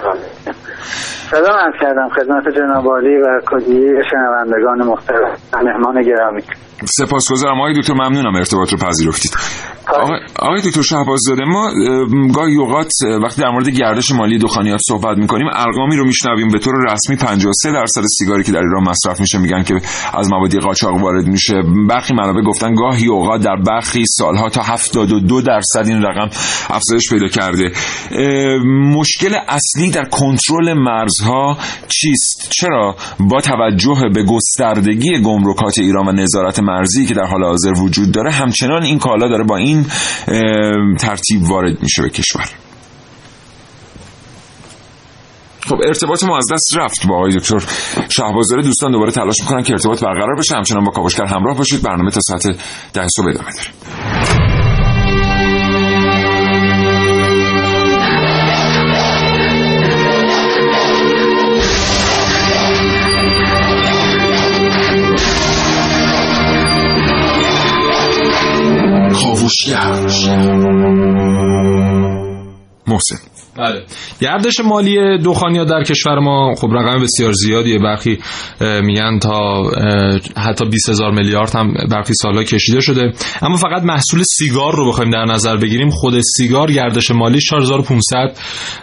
سلام 1.32 1.58
عرض 1.60 1.74
کردم 1.82 2.10
خدمت 2.10 2.56
جناب 2.56 2.88
عالی 2.88 3.18
و 3.18 3.42
کلی 3.46 3.92
شنوندگان 4.12 4.88
محترم 4.88 5.38
مهمان 5.54 6.02
گرامی. 6.02 6.42
سپاسگزارم. 6.86 7.60
آقای 7.60 7.74
دکتر 7.74 7.94
ممنونم 7.94 8.36
ارتباط 8.36 8.72
رو 8.72 8.78
پذیرفتید. 8.78 9.32
آقای, 9.94 10.20
آقای 10.40 10.62
دکتر 10.62 10.82
شهباززاده 10.82 11.44
ما 11.46 11.68
اه، 11.68 12.32
گاهی 12.36 12.56
اوقات 12.56 12.92
وقتی 13.24 13.42
در 13.42 13.50
مورد 13.50 13.70
گردش 13.70 14.12
مالی 14.12 14.38
دخانیات 14.38 14.80
صحبت 14.88 15.18
می‌کنیم 15.18 15.48
ارقامی 15.54 15.96
رو 15.96 16.06
میشنویم. 16.06 16.48
به 16.48 16.60
طور 16.60 16.74
رسمی 16.92 17.16
53 17.16 17.72
درصد 17.72 18.02
سیگاری 18.18 18.44
که 18.44 18.52
در 18.52 18.60
ایران 18.60 18.84
مصرف 18.84 19.20
میشه 19.20 19.38
میگن 19.38 19.64
که 19.64 19.76
از 20.14 20.34
مبادی 20.34 20.60
قاچاق 20.60 21.02
وارد 21.02 21.26
میشه. 21.28 21.62
برخی 21.90 22.14
منابع 22.14 22.42
گفتن 22.42 22.76
گاهی 22.76 23.08
اوقات 23.08 23.42
در 23.44 23.56
برخی 23.56 24.04
سالها 24.06 24.50
تا 24.50 24.62
72 24.62 25.42
درصد 25.42 25.88
این 25.88 26.02
رقم 26.02 26.30
افزایش 26.70 27.10
پیدا 27.10 27.28
کرده. 27.28 27.72
مشکل 28.98 29.36
اصلی 29.48 29.92
در 29.92 30.06
کنترل 30.06 30.74
مرزها 31.20 31.58
چیست؟ 31.88 32.50
چرا 32.50 32.96
با 33.20 33.42
توجه 33.42 34.10
به 34.14 34.24
گستردگی 34.24 35.22
گمرکات 35.22 35.80
ایران 35.80 36.08
و 36.08 36.12
نظارت 36.12 36.60
مرزی 36.60 37.06
که 37.06 37.14
در 37.14 37.26
حال 37.26 37.44
حاضر 37.44 37.74
وجود 37.78 38.12
داره 38.12 38.32
همچنان 38.32 38.84
این 38.84 39.00
کالا 39.00 39.28
داره 39.28 39.44
با 39.44 39.58
این 39.58 39.86
ترتیب 41.00 41.44
وارد 41.44 41.82
میشه 41.84 42.02
به 42.02 42.10
کشور. 42.10 42.50
خب 45.68 45.76
ارتباط 45.86 46.24
ما 46.24 46.38
از 46.38 46.46
دست 46.52 46.78
رفت 46.78 47.08
با 47.08 47.16
آقای 47.16 47.32
دکتر 47.32 47.64
شهبازداری 48.10 48.64
دوستان 48.64 48.92
دوباره 48.92 49.12
تلاش 49.12 49.42
می‌کنن 49.42 49.64
که 49.64 49.74
ارتباط 49.74 50.04
برقرار 50.04 50.36
بشه. 50.40 50.56
همچنان 50.56 50.84
با 50.84 50.92
کاوشگر 50.92 51.26
همراه 51.26 51.58
باشید. 51.58 51.82
برنامه 51.82 52.12
تا 52.12 52.20
ساعت 52.24 52.48
ده 52.94 53.08
صبح 53.16 53.28
ادامه 53.28 53.52
داره. 53.52 54.69
کاوشگر 69.50 70.00
محسن. 72.90 73.16
بله. 73.58 73.82
گردش 74.22 74.60
مالی 74.60 75.18
دخانیات 75.18 75.68
در 75.68 75.84
کشور 75.84 76.20
ما 76.20 76.56
خب 76.56 76.68
رقم 76.72 77.04
بسیار 77.04 77.32
زیادیه. 77.32 77.80
برخی 77.80 78.18
میگن 78.82 79.20
تا 79.20 79.64
حتی 80.38 80.66
20 80.66 80.90
هزار 80.90 81.12
میلیارد 81.12 81.56
هم 81.56 81.74
برخی 81.92 82.14
سالها 82.14 82.44
کشیده 82.44 82.80
شده. 82.80 83.12
اما 83.42 83.56
فقط 83.56 83.84
محصول 83.84 84.24
سیگار 84.24 84.76
رو 84.76 84.90
بخوایم 84.90 85.12
در 85.12 85.26
نظر 85.26 85.58
بگیریم. 85.58 85.90
خود 85.90 86.20
سیگار 86.20 86.72
گردش 86.72 87.12
مالی 87.12 87.40
4500 87.40 88.38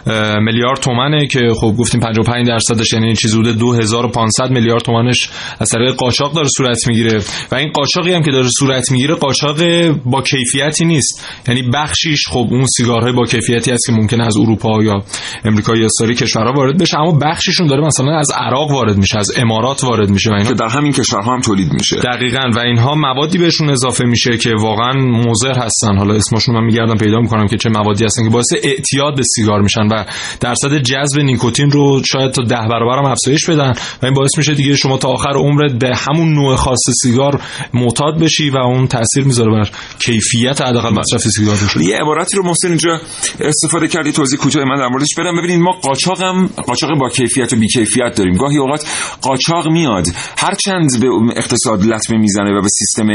اه، 0.07 0.39
میلیارد 0.39 0.79
تومنه 0.79 1.27
که 1.27 1.39
خب 1.61 1.75
گفتیم 1.79 1.99
55 2.01 2.47
درصدش 2.47 2.93
یعنی 2.93 3.15
چیزی 3.15 3.39
حدود 3.39 3.57
2500 3.57 4.49
میلیارد 4.51 4.81
تومنش 4.81 5.29
از 5.59 5.69
طریق 5.69 5.95
قاچاق 5.95 6.33
داره 6.33 6.47
صورت 6.57 6.87
می‌گیره. 6.87 7.19
و 7.51 7.55
این 7.55 7.71
قاچاقی 7.71 8.13
هم 8.13 8.23
که 8.23 8.31
داره 8.31 8.47
صورت 8.59 8.91
می‌گیره 8.91 9.15
قاچاق 9.15 9.57
با 10.05 10.21
کیفیتی 10.21 10.85
نیست. 10.85 11.25
یعنی 11.47 11.61
بخشیش 11.73 12.27
خب 12.27 12.47
اون 12.51 12.65
سیگارهای 12.77 13.13
با 13.13 13.25
کیفیتی 13.25 13.71
هست 13.71 13.83
که 13.87 13.93
ممکنه 13.97 14.25
از 14.25 14.37
اروپا 14.37 14.83
یا 14.83 15.03
امریکا 15.45 15.75
یا 15.75 15.87
سایر 15.89 16.13
کشورها 16.13 16.53
وارد 16.53 16.77
بشه 16.77 16.99
اما 16.99 17.11
بخششون 17.11 17.67
داره 17.67 17.85
مثلا 17.85 18.19
از 18.19 18.31
عراق 18.31 18.71
وارد 18.71 18.97
میشه 18.97 19.19
از 19.19 19.31
امارات 19.37 19.83
وارد 19.83 20.09
میشه 20.09 20.29
و 20.29 20.33
اینا. 20.33 20.49
که 20.49 20.53
در 20.53 20.67
همین 20.67 20.91
کشورها 20.91 21.33
هم 21.33 21.41
تولید 21.41 21.73
میشه. 21.73 21.95
دقیقا 21.95 22.49
و 22.55 22.59
اینها 22.59 22.95
موادی 22.95 23.37
بهشون 23.37 23.69
اضافه 23.69 24.05
میشه 24.05 24.37
که 24.37 24.53
واقعا 24.59 24.93
مضر 24.93 25.59
هستن. 25.59 25.97
حالا 25.97 26.13
اسمشون 26.13 26.55
من 26.55 26.63
میگردم 26.63 26.95
پیدا 26.95 27.19
می‌کنم 27.19 27.47
که 27.47 27.57
چه 27.57 27.69
موادی 27.69 28.05
هستن 28.05 28.23
که 28.23 28.29
باعث 28.29 28.53
اعتیاد 28.63 29.15
به 29.15 29.23
سیگار 29.23 29.61
میشن 29.61 29.87
و 29.87 30.03
درصد 30.39 30.77
جذب 30.77 31.19
نیکوتین 31.19 31.71
رو 31.71 32.01
شاید 32.05 32.31
تا 32.31 32.43
ده 32.43 32.67
برابر 32.69 32.99
هم 32.99 33.05
افزایش 33.05 33.49
بدن 33.49 33.73
و 34.01 34.05
این 34.05 34.13
باعث 34.13 34.37
میشه 34.37 34.53
دیگه 34.53 34.75
شما 34.75 34.97
تا 34.97 35.09
آخر 35.09 35.33
عمرت 35.33 35.71
به 35.71 35.95
همون 35.95 36.33
نوع 36.33 36.55
خاص 36.55 36.79
سیگار 37.01 37.41
معتاد 37.73 38.19
بشی 38.19 38.49
و 38.49 38.57
اون 38.57 38.87
تاثیر 38.87 39.23
می‌ذاره 39.23 39.51
بر 39.51 39.69
کیفیت 39.99 40.61
حداقل 40.61 40.89
مصرف 40.89 41.21
سیگار 41.21 41.57
یه 41.79 41.97
عبارتی 41.97 42.37
رو 42.37 42.43
محسن 42.43 42.67
اینجا 42.67 42.99
استفاده 43.39 43.86
کردی 43.87 44.11
توضیح 44.11 44.39
کوتاه 44.39 44.63
من 44.63 44.75
در 44.75 44.87
موردش 44.87 45.15
بدم. 45.17 45.35
ببینید 45.37 45.59
ما 45.59 45.71
قاچاق 45.71 46.21
هم 46.21 46.47
قاچاق 46.47 46.99
با 46.99 47.09
کیفیت 47.09 47.53
و 47.53 47.55
بی 47.55 47.67
کیفیت 47.67 48.15
داریم. 48.17 48.35
گاهی 48.35 48.57
اوقات 48.57 48.87
قاچاق 49.21 49.67
میاد 49.67 50.05
هرچند 50.37 50.99
به 51.01 51.07
اقتصاد 51.35 51.85
لطمه 51.85 52.17
می‌زنه 52.17 52.51
و 52.51 52.61
به 52.61 52.69
سیستم 52.69 53.07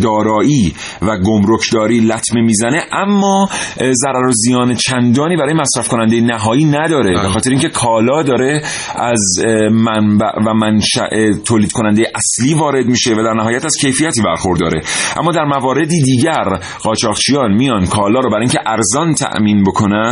دارایی 0.00 0.74
و 1.02 1.18
گمرکداری 1.18 2.00
لطمه 2.00 2.42
می‌زنه 2.42 2.84
اما 2.92 3.48
ضرر 3.76 4.26
و 4.28 4.32
زیان 4.32 4.74
چندانی 4.74 5.36
برای 5.36 5.54
مصرف 5.54 5.88
کننده 5.88 6.20
نهایی 6.20 6.64
نداره. 6.64 7.22
به 7.22 7.28
خاطر 7.28 7.50
اینکه 7.50 7.68
کالا 7.68 8.22
داره 8.22 8.62
از 8.96 9.36
منبع 9.72 10.32
و 10.46 10.54
منشأ 10.54 11.32
تولید 11.44 11.72
کننده 11.72 12.02
اصلی 12.14 12.54
وارد 12.54 12.86
میشه 12.86 13.12
و 13.12 13.22
در 13.22 13.34
نهایت 13.34 13.64
از 13.64 13.76
کیفیتی 13.80 14.22
برخورداره 14.22 14.80
اما 15.16 15.32
در 15.32 15.44
مواردی 15.44 16.02
دیگر 16.02 16.44
قاچاقچیان 16.82 17.52
میان 17.52 17.86
کالا 17.86 18.20
رو 18.20 18.30
برای 18.30 18.42
اینکه 18.42 18.58
ارزان 18.66 19.14
تأمین 19.14 19.62
بکنن 19.62 20.05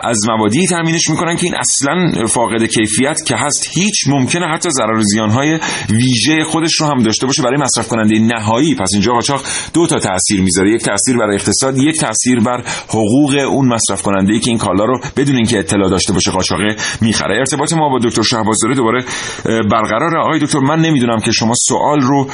از 0.00 0.28
موادی 0.28 0.66
تأمینش 0.66 1.10
می‌کنن 1.10 1.36
که 1.36 1.46
این 1.46 1.54
اصلا 1.56 2.26
فاقد 2.26 2.64
کیفیت 2.64 3.24
که 3.26 3.36
هست 3.36 3.68
هیچ 3.70 3.94
ممکنه 4.08 4.46
حتی 4.46 4.70
ضرر 4.70 4.98
و 4.98 5.02
زیانهای 5.02 5.58
ویژه 5.90 6.44
خودش 6.44 6.80
رو 6.80 6.86
هم 6.86 7.02
داشته 7.02 7.26
باشه 7.26 7.42
برای 7.42 7.56
مصرف 7.56 7.88
کننده 7.88 8.18
نهایی. 8.18 8.74
پس 8.74 8.90
اینجا 8.92 9.12
قاچاق 9.12 9.42
دو 9.74 9.86
تا 9.86 9.98
تاثیر 9.98 10.40
می‌ذاره 10.42 10.70
یک 10.70 10.82
تاثیر 10.82 11.16
برای 11.16 11.34
اقتصاد 11.36 11.78
یک 11.78 12.00
تاثیر 12.00 12.40
بر 12.40 12.64
حقوق 12.88 13.36
اون 13.48 13.68
مصرف 13.68 14.02
کننده 14.02 14.32
ای 14.32 14.40
که 14.40 14.50
این 14.50 14.58
کالا 14.58 14.84
رو 14.84 15.00
بدون 15.16 15.36
اینکه 15.36 15.58
اطلاع 15.58 15.90
داشته 15.90 16.12
باشه 16.12 16.30
قاچاقه 16.30 16.76
می‌خره. 17.00 17.38
ارتباط 17.38 17.72
ما 17.72 17.88
با 17.88 17.98
دکتر 17.98 18.22
شهبازداری 18.22 18.74
دوباره 18.74 19.04
برقرار 19.44 20.18
آقای 20.18 20.38
دکتر 20.38 20.58
من 20.58 20.80
نمی‌دونم 20.80 21.20
که 21.20 21.32
شما 21.32 21.52
سوال 21.68 22.00
رو 22.00 22.26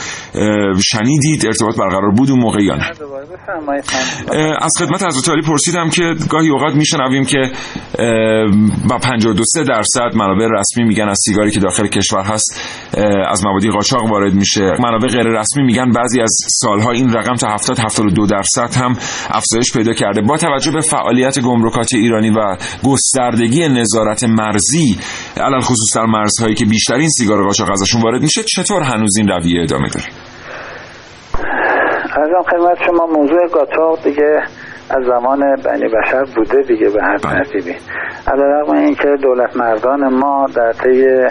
شنیدید 0.83 1.46
ارتباط 1.46 1.77
برقرار 1.77 2.11
بود 2.11 2.31
اون 2.31 2.40
موقع 2.40 2.62
یا 2.62 2.75
نه. 2.75 2.90
از 4.61 4.73
خدمت 4.79 5.03
حضرت 5.03 5.29
عالی 5.29 5.42
پرسیدم 5.42 5.90
که 5.90 6.14
گاهی 6.29 6.49
اوقات 6.49 6.75
میشنویم 7.00 7.24
که 7.24 7.42
با 8.88 8.98
52 8.98 9.44
درصد 9.68 10.16
منابع 10.16 10.46
رسمی 10.50 10.84
میگن 10.84 11.08
از 11.08 11.18
سیگاری 11.24 11.50
که 11.50 11.60
داخل 11.60 11.86
کشور 11.86 12.22
هست 12.22 12.60
از 13.28 13.44
موادی 13.44 13.70
قاچاق 13.70 14.10
وارد 14.10 14.34
میشه. 14.34 14.60
منابع 14.60 15.08
غیر 15.08 15.26
رسمی 15.26 15.62
میگن 15.62 15.90
بعضی 15.90 16.20
از 16.20 16.36
سالها 16.48 16.90
این 16.90 17.12
رقم 17.12 17.34
تا 17.34 17.48
70 17.48 17.78
72 17.78 18.26
درصد 18.26 18.76
هم 18.76 18.92
افزایش 19.30 19.72
پیدا 19.72 19.92
کرده. 19.92 20.20
با 20.20 20.36
توجه 20.36 20.72
به 20.72 20.80
فعالیت 20.80 21.40
گمرکات 21.40 21.88
ایرانی 21.94 22.30
و 22.30 22.56
گستردگی 22.84 23.68
نظارت 23.68 24.24
مرزی 24.24 24.98
علل 25.36 25.60
خصوص 25.60 25.96
در 25.96 26.06
مرزهایی 26.06 26.54
که 26.54 26.64
بیشترین 26.64 27.08
سیگار 27.08 27.42
قاچاق 27.44 27.70
ازشون 27.70 28.02
وارد 28.02 28.22
میشه 28.22 28.42
چطور 28.42 28.82
هنوز 28.82 29.16
این 29.18 29.28
رویه 29.28 29.62
ادامه 29.62 29.88
داره؟ 29.88 30.06
ارزم 32.16 32.42
خدمت 32.50 32.78
شما 32.86 33.06
موضوع 33.06 33.46
قاچاق 33.46 34.04
دیگه 34.04 34.42
از 34.90 35.05
زمان 35.05 35.57
بنی 35.64 35.88
بشر 35.88 36.24
بوده 36.37 36.62
دیگه 36.62 36.90
به 36.90 37.03
هر 37.03 37.16
بله. 37.16 37.44
ترتیبی 37.44 37.76
علیرغم 38.26 38.72
اینکه 38.72 39.09
دولت 39.22 39.57
مردان 39.57 40.14
ما 40.14 40.46
در 40.55 40.72
طی 40.72 41.29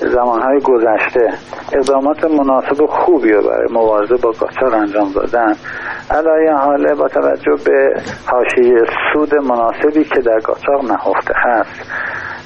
زمانهای 0.00 0.60
گذشته 0.60 1.28
اقدامات 1.72 2.24
مناسب 2.24 2.82
و 2.82 2.86
خوبی 2.86 3.32
رو 3.32 3.42
برای 3.42 3.68
مبارزه 3.70 4.14
با 4.22 4.30
قاچاق 4.30 4.74
انجام 4.74 5.12
دادن 5.12 5.54
علایه 6.10 6.52
حاله 6.52 6.94
با 6.94 7.08
توجه 7.08 7.56
به 7.64 7.94
حاشیه 8.26 8.84
سود 9.12 9.34
مناسبی 9.34 10.04
که 10.04 10.20
در 10.20 10.38
قاچاق 10.38 10.84
نهفته 10.84 11.34
هست 11.36 11.90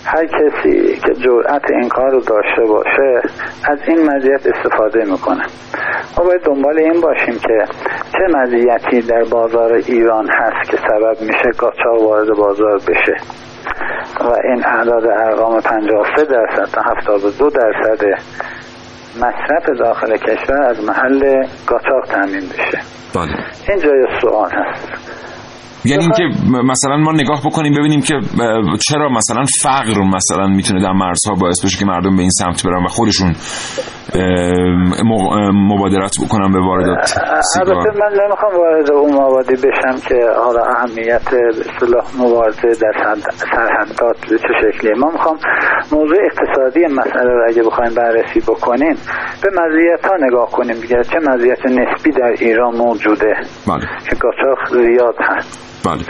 هر 0.06 0.26
کسی 0.26 0.96
که 0.96 1.14
جرأت 1.14 1.70
این 1.70 1.88
کار 1.88 2.10
رو 2.10 2.20
داشته 2.20 2.64
باشه 2.68 3.22
از 3.64 3.78
این 3.88 4.10
مزیت 4.10 4.46
استفاده 4.46 5.04
می‌کنه. 5.04 5.42
ما 6.18 6.24
باید 6.24 6.42
دنبال 6.42 6.78
این 6.78 7.00
باشیم 7.00 7.34
که 7.34 7.64
چه 8.12 8.36
مزیتی 8.36 9.00
در 9.00 9.24
بازار 9.24 9.72
ایران 9.72 10.28
هست 10.38 10.70
که 10.70 10.76
سبب 10.76 11.20
میشه 11.20 11.50
قاچاق 11.58 12.02
وارد 12.02 12.28
بازار 12.36 12.76
بشه. 12.76 13.16
و 14.20 14.30
این 14.44 14.64
اعداد 14.66 15.06
ارقام 15.06 15.60
53 15.60 16.24
درصد 16.24 16.72
تا 16.72 16.82
72 16.82 17.50
درصد 17.50 18.04
مصرف 19.16 19.78
داخل 19.78 20.16
کشور 20.16 20.62
از 20.62 20.84
محل 20.84 21.46
قاچاق 21.66 22.04
تامین 22.04 22.48
بشه 22.48 22.78
بله. 23.14 23.28
این 23.68 23.78
جای 23.78 24.06
سوال 24.20 24.50
هست. 24.50 25.03
یعنی 25.84 26.02
اینکه 26.02 26.24
مثلا 26.64 26.96
ما 26.96 27.12
نگاه 27.12 27.40
بکنیم 27.46 27.74
ببینیم 27.74 28.00
که 28.00 28.14
چرا 28.88 29.08
مثلا 29.08 29.44
فقر 29.62 30.02
مثلا 30.02 30.46
می‌تونه 30.46 30.82
در 30.82 30.92
مرزها 30.92 31.34
باعث 31.40 31.64
بشه 31.64 31.78
که 31.78 31.84
مردم 31.84 32.16
به 32.16 32.22
این 32.22 32.30
سمت 32.30 32.66
برن 32.66 32.84
و 32.84 32.88
خودشون 32.88 33.32
مبادرت 35.54 36.14
بکنن 36.24 36.52
به 36.52 36.60
واردات 36.60 37.06
سیگار. 37.06 37.74
البته 37.76 37.90
من 38.00 38.24
نمی‌خوام 38.24 38.56
وارد 38.56 38.90
اون 38.92 39.14
موادی 39.14 39.54
بشم 39.54 40.08
که 40.08 40.14
حالا 40.44 40.62
اهمیت 40.64 41.30
به 41.30 41.40
اصطلاح 41.48 42.04
مبارزه 42.18 42.68
در 42.68 42.92
سرحد- 43.04 43.30
سرحدات 43.30 44.16
به 44.30 44.38
چه 44.38 44.48
شکلیه. 44.62 44.92
ما 44.98 45.10
می‌خوام 45.10 45.36
موضوع 45.92 46.18
اقتصادی 46.24 46.86
مسئله 46.86 47.32
رو 47.32 47.44
اگه 47.48 47.62
بخوایم 47.62 47.94
بررسی 47.94 48.40
بکنیم 48.40 48.96
به 49.42 49.50
مزیت 49.50 50.06
ها 50.06 50.16
نگاه 50.26 50.50
کنیم 50.50 50.76
دیگه. 50.76 51.02
چه 51.02 51.18
مزیت 51.28 51.66
نسبی 51.66 52.10
در 52.10 52.34
ایران 52.40 52.76
موجوده؟ 52.76 53.34
بله. 53.68 53.80
که 54.10 54.16
قاچاق 54.16 54.58
زیاد 54.70 55.16
هست. 55.20 55.73
بله. 55.84 56.04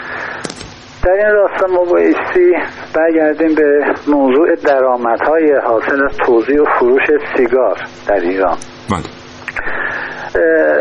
در 1.03 1.11
این 1.11 1.35
راستا 1.35 1.67
ما 1.67 1.85
بایستی 1.85 2.53
برگردیم 2.95 3.55
به 3.55 3.95
موضوع 4.07 4.55
درآمدهای 4.55 5.53
حاصل 5.67 6.05
از 6.05 6.17
توزیع 6.17 6.63
و 6.63 6.65
فروش 6.79 7.03
سیگار 7.37 7.77
در 8.07 8.21
ایران. 8.21 8.57
بله. 8.91 9.03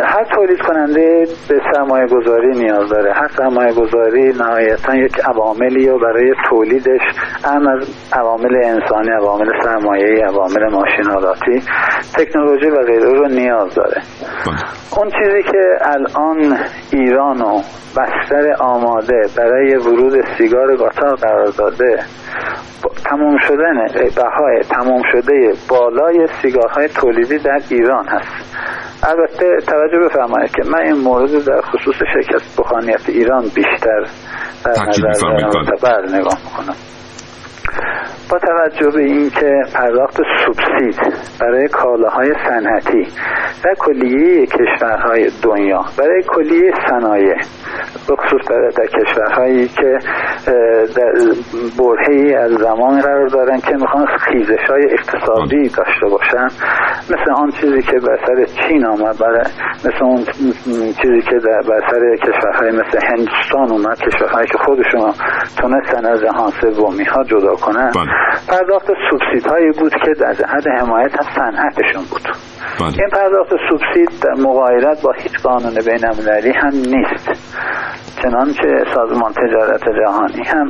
هر 0.05 0.23
تولید 0.35 0.61
کننده 0.61 1.25
به 1.49 1.61
سرمایه 1.73 2.07
گذاری 2.07 2.51
نیاز 2.51 2.89
داره. 2.89 3.13
هر 3.13 3.27
سرمایه 3.27 3.73
گذاری 3.73 4.33
نهایتا 4.33 4.95
یک 4.95 5.19
عواملی 5.25 5.89
رو 5.89 5.99
برای 5.99 6.33
تولیدش 6.49 7.01
هم 7.45 7.67
از 7.67 7.87
عوامل 8.13 8.55
انسانی 8.63 9.09
عوامل 9.09 9.45
سرمایه 9.63 10.25
عوامل 10.25 10.69
ماشینالاتی 10.71 11.61
تکنولوژی 12.17 12.69
و 12.69 12.85
غیره 12.85 13.09
رو 13.09 13.27
نیاز 13.27 13.75
داره. 13.75 14.01
بله. 14.45 14.99
اون 14.99 15.09
چیزی 15.09 15.43
که 15.51 15.77
الان 15.81 16.57
ایران 16.91 17.41
و 17.41 17.61
بستر 17.97 18.53
آماده 18.59 19.21
برای 19.37 19.75
ورود 19.75 20.25
سیگار 20.37 20.75
قاچاق 20.75 21.19
قرار 21.19 21.47
داده 21.57 21.99
تمام 23.05 23.37
شدن 23.47 23.85
بهای 23.93 24.61
تمام 24.69 25.01
شده 25.11 25.53
بالای 25.69 26.27
سیگارهای 26.41 26.87
تولیدی 26.87 27.37
در 27.37 27.61
ایران 27.69 28.07
هست. 28.07 28.53
البته 29.05 29.42
توجه 29.67 29.99
بفرمایید 30.05 30.51
که 30.51 30.61
من 30.69 30.81
این 30.81 30.97
مورد 30.97 31.45
در 31.45 31.61
خصوص 31.61 31.95
شرکت 32.13 32.41
بخانیت 32.57 33.09
ایران 33.09 33.43
بیشتر 33.43 34.05
در 34.65 34.71
نظر 34.87 35.11
دارم 35.21 35.65
بله. 35.83 36.11
و 36.11 36.15
نگاه 36.15 36.37
می‌کنم 36.43 36.75
با 38.31 38.39
توجه 38.39 38.89
به 38.89 39.03
اینکه 39.03 39.61
پرداخت 39.73 40.17
سوبسید 40.45 41.13
برای 41.41 41.67
کالاهای 41.67 42.33
صنعتی 42.49 43.07
در 43.63 43.75
کلیه 43.79 44.45
کشورهای 44.45 45.31
دنیا 45.43 45.81
برای 45.97 46.23
کلیه 46.27 46.71
صنایع 46.89 47.35
بخصوص 48.09 48.47
در 48.77 48.85
کشورهایی 48.85 49.67
که 49.67 49.99
در 50.95 51.13
برهی 51.79 52.35
از 52.35 52.51
زمان 52.51 53.01
قرار 53.01 53.27
دارن 53.27 53.59
که 53.59 53.75
می‌خوان 53.75 54.05
خیزش 54.05 54.69
های 54.69 54.83
اقتصادی 54.91 55.69
داشته 55.69 56.07
باشن. 56.11 56.45
مثل 57.09 57.31
آن 57.35 57.49
چیزی 57.51 57.81
که 57.81 57.99
بر 57.99 58.17
سر 58.27 58.45
چین 58.45 58.85
آمد 58.85 59.17
برای 59.19 59.45
مثل 59.85 60.03
اون 60.03 60.23
چیزی 61.01 61.21
که 61.21 61.37
در 61.39 61.61
بر 61.69 61.81
سر 61.91 62.15
کشورهای 62.15 62.71
مثل 62.71 62.99
هندوستان 63.07 63.71
اومد 63.71 63.97
کشورهایی 63.99 64.47
که 64.47 64.57
خودشون 64.57 65.11
تونستن 65.57 66.05
از 66.05 66.19
جهان 66.21 66.51
سومی 66.61 67.03
ها 67.03 67.23
جدا 67.23 67.55
کنن. 67.55 67.91
بله. 67.95 68.11
پرداخت 68.49 68.87
سوبسید 69.09 69.47
هایی 69.47 69.71
بود 69.79 69.91
که 70.05 70.13
در 70.19 70.33
جهت 70.33 70.67
حمایت 70.79 71.19
از 71.19 71.25
صنعتشون 71.35 72.03
بود. 72.11 72.52
بله. 72.79 72.87
این 72.99 73.09
پرداخت 73.09 73.49
سوبسید 73.69 74.09
در 74.21 74.41
مقایرت 74.41 75.01
با 75.01 75.11
هیچ 75.11 75.41
قانون 75.43 75.73
بین 75.73 76.05
المللی 76.05 76.51
هم 76.51 76.71
نیست 76.71 77.53
چنانچه 78.21 78.83
سازمان 78.93 79.31
تجارت 79.31 79.83
جهانی 79.99 80.43
هم 80.47 80.67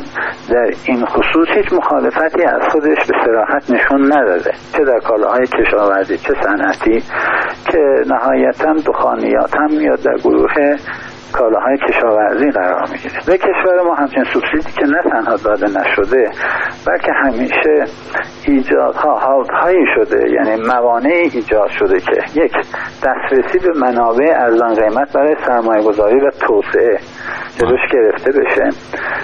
در 0.49 0.73
این 0.85 1.05
خصوص 1.05 1.47
هیچ 1.55 1.73
مخالفتی 1.73 2.43
از 2.43 2.61
خودش 2.71 2.97
به 3.07 3.15
سراحت 3.25 3.71
نشون 3.71 4.13
نداده 4.13 4.51
چه 4.77 4.83
در 4.85 4.99
کالاهای 4.99 5.47
کشاورزی 5.47 6.17
چه 6.17 6.33
صنعتی 6.41 7.03
که 7.71 7.79
نهایتا 8.07 8.73
دخانیات 8.73 9.55
هم 9.55 9.71
میاد 9.71 9.99
در 10.01 10.17
گروه 10.17 10.75
کالاهای 11.33 11.77
کشاورزی 11.77 12.51
قرار 12.51 12.85
می‌گیره. 12.91 13.19
به 13.27 13.37
کشور 13.37 13.81
ما 13.85 13.93
همچین 13.95 14.23
سوبسیدی 14.23 14.73
که 14.79 14.85
نه 14.85 15.01
تنها 15.11 15.35
داده 15.35 15.65
نشده 15.65 16.29
بلکه 16.87 17.11
همیشه 17.23 17.85
ایجادها 18.47 19.43
هایی 19.61 19.85
شده. 19.95 20.31
یعنی 20.31 20.61
موانعی 20.67 21.29
ایجاد 21.33 21.69
شده 21.79 21.99
که 21.99 22.41
یک 22.41 22.51
دسترسی 23.03 23.59
به 23.59 23.79
منابع 23.79 24.25
ارزان 24.35 24.73
قیمت 24.73 25.13
برای 25.13 25.35
سرمایه 25.45 25.83
گذاری 25.83 26.19
و 26.19 26.29
توسعه 26.29 26.99
جلوش 27.59 27.81
گرفته 27.93 28.31
بشه. 28.31 28.69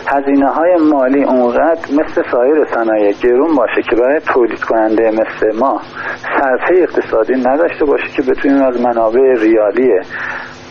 هزینه 0.07 0.49
های 0.49 0.75
مالی 0.75 1.23
اونقدر 1.23 1.81
مثل 1.91 2.23
سایر 2.31 2.65
صنایع 2.65 3.11
گرون 3.23 3.55
باشه 3.55 3.81
که 3.89 3.95
برای 3.95 4.19
تولید 4.19 4.63
کننده 4.63 5.11
مثل 5.11 5.59
ما 5.59 5.81
صرفه 6.39 6.75
اقتصادی 6.75 7.33
نداشته 7.33 7.85
باشه 7.85 8.07
که 8.15 8.21
بتونیم 8.21 8.63
از 8.63 8.81
منابع 8.81 9.33
ریالی 9.41 9.89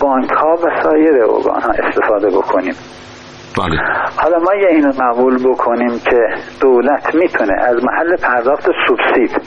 بانک 0.01 0.31
ها 0.31 0.55
و 0.55 0.83
سایر 0.83 1.15
ارگان 1.15 1.63
ها 1.63 1.73
استفاده 1.87 2.29
بکنیم. 2.29 2.75
بله. 3.59 3.77
حالا 4.17 4.39
ما 4.39 4.55
یه 4.55 4.69
اینو 4.69 4.93
قبول 4.93 5.49
بکنیم 5.49 5.99
که 5.99 6.21
دولت 6.61 7.15
می‌تونه 7.15 7.63
از 7.63 7.77
محل 7.85 8.17
پرداخت 8.17 8.71
سوبسید 8.89 9.41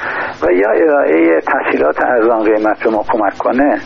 و 0.44 0.52
یا 0.52 0.72
ارائه 0.72 1.42
تحصیلات 1.42 2.06
ارزان 2.06 2.44
قیمت 2.44 2.84
به 2.84 2.90
ما 2.90 3.04
کمک 3.12 3.38
کنه 3.38 3.80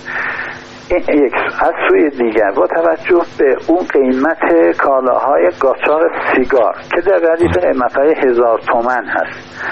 این 0.90 1.26
یک 1.26 1.34
از 1.60 1.72
سوی 1.90 2.10
دیگر. 2.10 2.52
با 2.52 2.68
توجه 2.68 3.22
به 3.38 3.56
اون 3.68 3.86
قیمت 3.94 4.78
کالاهای 4.78 5.50
قاچاق 5.60 6.02
سیگار 6.36 6.76
که 6.96 7.02
در 7.02 7.32
ردیف 7.32 7.58
قیمت 7.58 7.98
های 7.98 8.14
هزار 8.14 8.60
تومن 8.60 9.06
هست. 9.06 9.66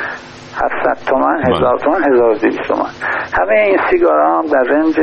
700 0.56 1.06
تومن 1.06 1.42
بله. 1.42 1.56
هزار 1.56 1.78
تومن 1.78 2.04
1200 2.04 2.58
تومن 2.68 2.90
همه 3.34 3.54
این 3.54 3.78
سیگارا 3.90 4.38
هم 4.38 4.46
در 4.46 4.64
رنج 4.64 4.96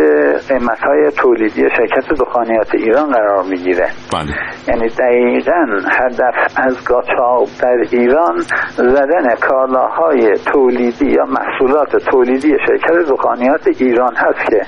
قیمت 0.48 0.78
های 0.78 1.10
تولیدی 1.10 1.62
شرکت 1.76 2.08
دخانیات 2.20 2.74
ایران 2.74 3.10
قرار 3.10 3.44
می‌گیره. 3.50 3.88
بله. 4.12 4.34
یعنی 4.68 4.88
دقیقا 4.88 5.66
هدف 6.00 6.34
از 6.56 6.84
گاچاق 6.84 7.48
در 7.62 7.76
ایران 7.90 8.38
زدن 8.76 9.34
کالاهای 9.48 10.34
تولیدی 10.52 11.06
یا 11.10 11.24
محصولات 11.24 11.96
تولیدی 11.96 12.56
شرکت 12.66 13.10
دخانیات 13.10 13.66
ایران 13.80 14.14
هست 14.16 14.50
که 14.50 14.60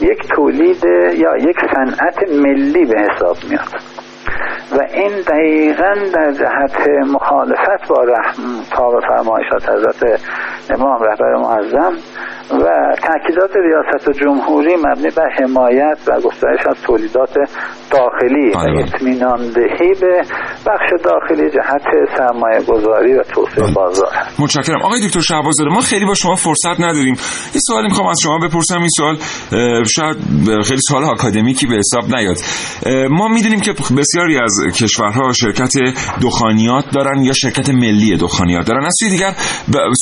یک 0.00 0.28
تولید 0.36 0.84
یا 1.14 1.36
یک 1.36 1.56
صنعت 1.74 2.30
ملی 2.30 2.84
به 2.84 3.00
حساب 3.00 3.36
میاد. 3.50 3.95
و 4.72 4.80
این 4.94 5.20
دقیقا 5.20 5.94
در 6.14 6.32
جهت 6.32 6.88
مخالفت 7.14 7.88
با 7.88 8.02
رحم 8.02 8.62
تا 8.70 9.00
فرمایشات 9.08 9.68
حضرت 9.68 10.20
امام 10.70 11.02
رهبر 11.02 11.34
معظم 11.36 11.92
و 12.50 12.94
تاکیدات 13.02 13.50
ریاست 13.56 14.20
جمهوری 14.20 14.76
مبنی 14.76 15.10
بر 15.16 15.30
حمایت 15.40 15.98
و 16.06 16.20
گسترش 16.20 16.66
از 16.66 16.76
تولیدات 16.86 17.34
داخلی 17.90 18.50
و 18.50 18.58
بله،. 18.58 18.78
اطمینان 18.78 19.38
دهی 19.38 19.94
به 20.00 20.22
بخش 20.66 21.02
داخلی 21.04 21.50
جهت 21.50 21.82
سرمایه 22.16 22.60
گذاری 22.68 23.14
و 23.14 23.22
توسعه 23.22 23.64
بله. 23.64 23.74
بازار. 23.74 24.08
متشکرم. 24.38 24.82
آقای 24.82 25.00
دکتر 25.06 25.20
شهبازاده 25.20 25.70
ما 25.70 25.80
خیلی 25.80 26.04
با 26.04 26.14
شما 26.14 26.34
فرصت 26.34 26.80
نداریم. 26.80 27.14
یه 27.54 27.60
سوالی 27.66 27.88
می‌خوام 27.88 28.08
از 28.08 28.20
شما 28.22 28.38
بپرسم. 28.38 28.78
این 28.78 28.88
سوال 28.88 29.16
شاید 29.84 30.16
خیلی 30.64 30.80
سوال 30.88 31.04
آکادمیکی 31.04 31.66
به 31.66 31.74
حساب 31.74 32.04
نیاد. 32.16 32.36
ما 33.10 33.28
می‌دونیم 33.28 33.60
که 33.60 33.72
بسیاری 34.26 34.38
از 34.38 34.76
کشورها 34.76 35.32
شرکت 35.32 35.72
دخانیات 36.22 36.84
دارن 36.92 37.22
یا 37.22 37.32
شرکت 37.32 37.70
ملی 37.70 38.16
دخانیات 38.16 38.66
دارن. 38.66 38.84
از 38.84 38.94
سوی 38.98 39.10
دیگر 39.10 39.34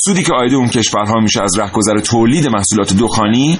سودی 0.05 0.23
که 0.23 0.33
آید 0.33 0.53
اون 0.53 0.67
کشورها 0.67 1.19
میشه 1.19 1.43
از 1.43 1.59
رهگذر 1.59 1.99
تولید 1.99 2.47
محصولات 2.47 2.93
دخانی 2.93 3.59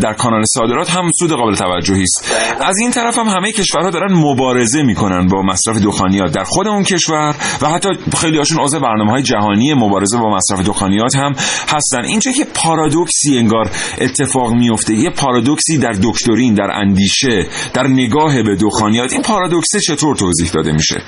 در 0.00 0.12
کانال 0.12 0.42
صادرات 0.44 0.90
هم 0.90 1.10
سود 1.18 1.32
قابل 1.32 1.54
توجهی 1.54 2.02
است. 2.02 2.34
از 2.60 2.78
این 2.78 2.90
طرف 2.90 3.18
هم 3.18 3.26
همه 3.26 3.52
کشورها 3.52 3.90
دارن 3.90 4.12
مبارزه 4.12 4.82
می‌کنن 4.82 5.26
با 5.26 5.42
مصرف 5.42 5.76
دخانیات 5.76 6.32
در 6.32 6.44
خود 6.44 6.68
اون 6.68 6.82
کشور 6.82 7.34
و 7.62 7.68
حتی 7.68 7.88
خیلی 8.16 8.38
هاشون 8.38 8.60
عضو 8.60 8.80
برنامه 8.80 9.10
های 9.10 9.22
جهانی 9.22 9.74
مبارزه 9.74 10.18
با 10.18 10.36
مصرف 10.36 10.66
دخانیات 10.66 11.16
هم 11.16 11.32
هستن. 11.68 12.04
اینجا 12.04 12.32
که 12.32 12.44
پارادوکسی 12.54 13.38
انگار 13.38 13.70
اتفاق 14.00 14.52
میفته 14.52 14.94
یه 14.94 15.10
پارادوکسی 15.10 15.78
در 15.78 15.92
دکترین 16.02 16.54
در 16.54 16.70
اندیشه 16.74 17.46
در 17.74 17.86
نگاه 17.86 18.42
به 18.42 18.56
دخانیات. 18.56 19.12
این 19.12 19.22
پارادوکسه 19.22 19.80
چطور 19.96 20.16
توضیح 20.16 20.50
داده 20.54 20.72
میشه؟ 20.72 21.00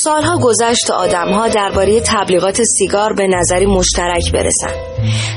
سالها 0.08 0.38
گذشت 0.38 0.86
تا 0.86 0.94
آدمها 0.94 1.48
درباره 1.48 2.00
تبلیغات 2.00 2.62
سیگار 2.62 3.12
به 3.12 3.26
نظری 3.26 3.66
مشترک 3.66 4.32
برسند. 4.32 4.74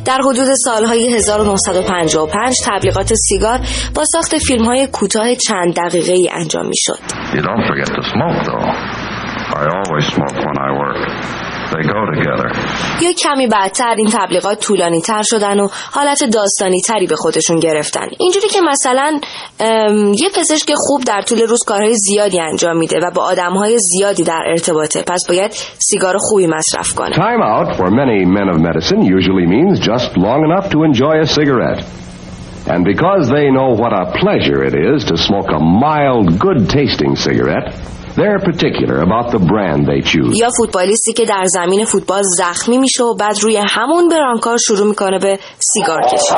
در 0.05 0.17
حدود 0.25 0.47
سالهای 0.65 1.13
1955 1.15 2.55
تبلیغات 2.65 3.13
سیگار 3.13 3.59
با 3.95 4.03
ساخت 4.05 4.37
فیلم 4.37 4.65
های 4.65 4.87
کوتاه 4.87 5.35
چند 5.35 5.75
دقیقه 5.75 6.13
ای 6.13 6.29
انجام 6.31 6.65
می 6.65 6.77
شد. 6.77 6.99
یا 13.01 13.13
کمی 13.13 13.47
بعدتر 13.47 13.95
این 13.97 14.07
تبلیغات 14.13 14.59
طولانی 14.59 15.01
تر 15.01 15.21
شدن 15.23 15.59
و 15.59 15.67
حالت 15.91 16.23
داستانی 16.23 16.81
تری 16.81 17.07
به 17.07 17.15
خودشون 17.15 17.59
گرفتن. 17.59 18.07
اینجوری 18.19 18.47
که 18.47 18.61
مثلا 18.61 19.19
یه 20.21 20.29
پزشک 20.35 20.71
خوب 20.75 21.03
در 21.03 21.21
طول 21.21 21.41
روز 21.41 21.59
کارهای 21.67 21.93
زیادی 21.93 22.41
انجام 22.41 22.77
میده 22.77 22.99
و 23.03 23.11
با 23.15 23.23
آدمهای 23.23 23.77
زیادی 23.79 24.23
در 24.23 24.41
ارتباطه 24.47 25.03
پس 25.07 25.27
باید 25.29 25.51
سیگار 25.77 26.15
خوبی 26.19 26.47
مصرف 26.47 26.93
کنه. 26.93 27.15
Time 27.15 27.41
out 27.41 27.75
for 27.77 27.89
many 27.89 28.25
men 28.25 28.49
of 28.49 28.59
medicine 28.59 29.01
usually 29.01 29.45
means 29.45 29.79
just 29.79 30.17
long 30.17 30.43
enough 30.43 30.69
to 30.69 30.83
enjoy 30.83 31.19
a 31.21 31.25
cigarette. 31.25 31.85
And 32.67 32.85
because 32.85 33.23
they 33.35 33.47
know 33.57 33.69
what 33.81 33.93
a 34.03 34.05
pleasure 34.21 34.59
it 34.69 34.75
is 34.75 35.03
to 35.05 35.15
smoke 35.17 35.49
a 35.59 35.59
mild, 35.59 36.39
good-tasting 36.45 37.15
cigarette, 37.15 37.67
They're 38.19 38.39
particular 38.39 38.97
about 39.07 39.31
the 39.31 39.39
brand 39.39 39.85
they 39.85 40.01
choose. 40.01 40.39
یا 40.39 40.49
فوتبالیستی 40.57 41.13
که 41.13 41.25
در 41.25 41.43
زمین 41.45 41.85
فوتبال 41.85 42.23
زخمی 42.37 42.77
میشه 42.77 43.03
و 43.03 43.15
بعد 43.15 43.39
روی 43.41 43.57
همون 43.69 44.07
برانکار 44.07 44.57
شروع 44.57 44.87
می‌کنه 44.87 45.19
به 45.19 45.39
سیگار 45.59 46.01
کشید. 46.01 46.37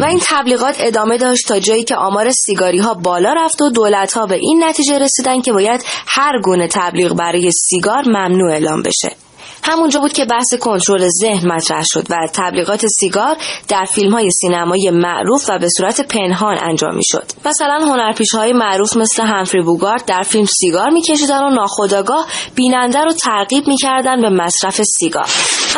و 0.00 0.04
این 0.04 0.20
تبلیغات 0.28 0.76
ادامه 0.80 1.18
داشت 1.18 1.48
تا 1.48 1.58
جایی 1.58 1.84
که 1.84 1.96
آمار 1.96 2.30
سیگاری 2.30 2.78
ها 2.78 2.94
بالا 2.94 3.32
رفت 3.32 3.62
و 3.62 3.70
دولت 3.70 4.12
ها 4.12 4.26
به 4.26 4.34
این 4.34 4.64
نتیجه 4.64 4.98
رسیدن 4.98 5.40
که 5.40 5.52
باید 5.52 5.84
هر 6.08 6.40
گونه 6.40 6.68
تبلیغ 6.70 7.16
برای 7.16 7.50
سیگار 7.50 8.02
ممنوع 8.06 8.50
اعلام 8.52 8.82
بشه. 8.82 9.16
همونجا 9.62 10.00
بود 10.00 10.12
که 10.12 10.24
بحث 10.24 10.54
کنترل 10.54 11.08
ذهن 11.08 11.52
مطرح 11.52 11.82
شد 11.84 12.06
و 12.10 12.16
تبلیغات 12.34 12.86
سیگار 12.86 13.36
در 13.68 13.84
فیلم 13.84 14.12
های 14.12 14.30
سینمایی 14.30 14.90
معروف 14.90 15.50
و 15.50 15.58
به 15.58 15.68
صورت 15.76 16.00
پنهان 16.00 16.58
انجام 16.62 16.94
می 16.94 17.04
شد. 17.04 17.24
مثلا 17.44 17.78
هنرپیشه 17.82 18.38
های 18.38 18.52
معروف 18.52 18.96
مثل 18.96 19.22
همفری 19.22 19.62
بوگارد 19.62 20.04
در 20.04 20.22
فیلم 20.22 20.44
سیگار 20.44 20.90
میکشیدن 20.90 21.42
و 21.42 21.50
ناخداگاه 21.50 22.26
بیننده 22.54 23.04
رو 23.04 23.12
ترغیب 23.12 23.68
می‌کردن 23.68 24.22
به 24.22 24.30
مصرف 24.30 24.82
سیگار. 24.82 25.28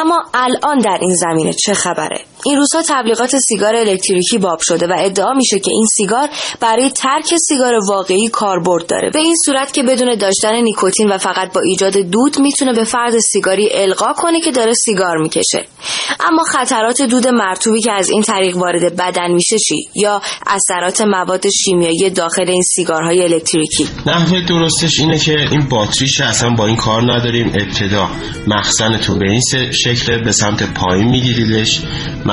اما 0.00 0.24
الان 0.34 0.78
در 0.78 0.98
این 1.00 1.14
زمینه 1.14 1.52
چه 1.52 1.74
خبره؟ 1.74 2.20
این 2.44 2.56
روزها 2.56 2.82
تبلیغات 2.88 3.36
سیگار 3.36 3.76
الکتریکی 3.76 4.38
باب 4.38 4.58
شده 4.62 4.86
و 4.86 4.94
ادعا 4.98 5.32
میشه 5.32 5.58
که 5.58 5.70
این 5.70 5.86
سیگار 5.96 6.28
برای 6.60 6.90
ترک 6.90 7.34
سیگار 7.48 7.74
واقعی 7.88 8.28
کاربرد 8.28 8.86
داره. 8.86 9.10
به 9.10 9.18
این 9.18 9.34
صورت 9.44 9.72
که 9.72 9.82
بدون 9.82 10.14
داشتن 10.14 10.54
نیکوتین 10.54 11.08
و 11.08 11.18
فقط 11.18 11.52
با 11.52 11.60
ایجاد 11.60 11.96
دود 11.96 12.38
می‌تونه 12.38 12.72
به 12.72 12.84
فرد 12.84 13.18
سیگاری 13.18 13.68
القا 13.72 14.12
کنه 14.12 14.40
که 14.40 14.50
داره 14.50 14.72
سیگار 14.74 15.16
می‌کشه. 15.16 15.66
اما 16.20 16.42
خطرات 16.42 17.02
دود 17.02 17.28
مرتوبی 17.28 17.80
که 17.80 17.92
از 17.92 18.10
این 18.10 18.22
طریق 18.22 18.56
وارد 18.56 18.96
بدن 18.96 19.32
میشه 19.32 19.56
چی؟ 19.58 19.88
یا 19.94 20.22
اثرات 20.46 21.00
مواد 21.00 21.48
شیمیایی 21.48 22.10
داخل 22.10 22.48
این 22.48 22.62
سیگارهای 22.62 23.22
الکتریکی؟ 23.22 23.88
نحوه 24.06 24.40
درستش 24.48 25.00
اینه 25.00 25.18
که 25.18 25.32
این 25.50 25.68
باتریش 25.68 26.20
اصلا 26.20 26.50
با 26.50 26.66
این 26.66 26.76
کار 26.76 27.02
نداریم. 27.12 27.46
ابتدا 27.46 28.10
مخزن 28.46 28.98
تو 28.98 29.18
به 29.18 29.30
این 29.30 29.40
شکل 29.72 30.24
به 30.24 30.32
سمت 30.32 30.74
پایین 30.74 31.08
میگیریدش. 31.08 31.80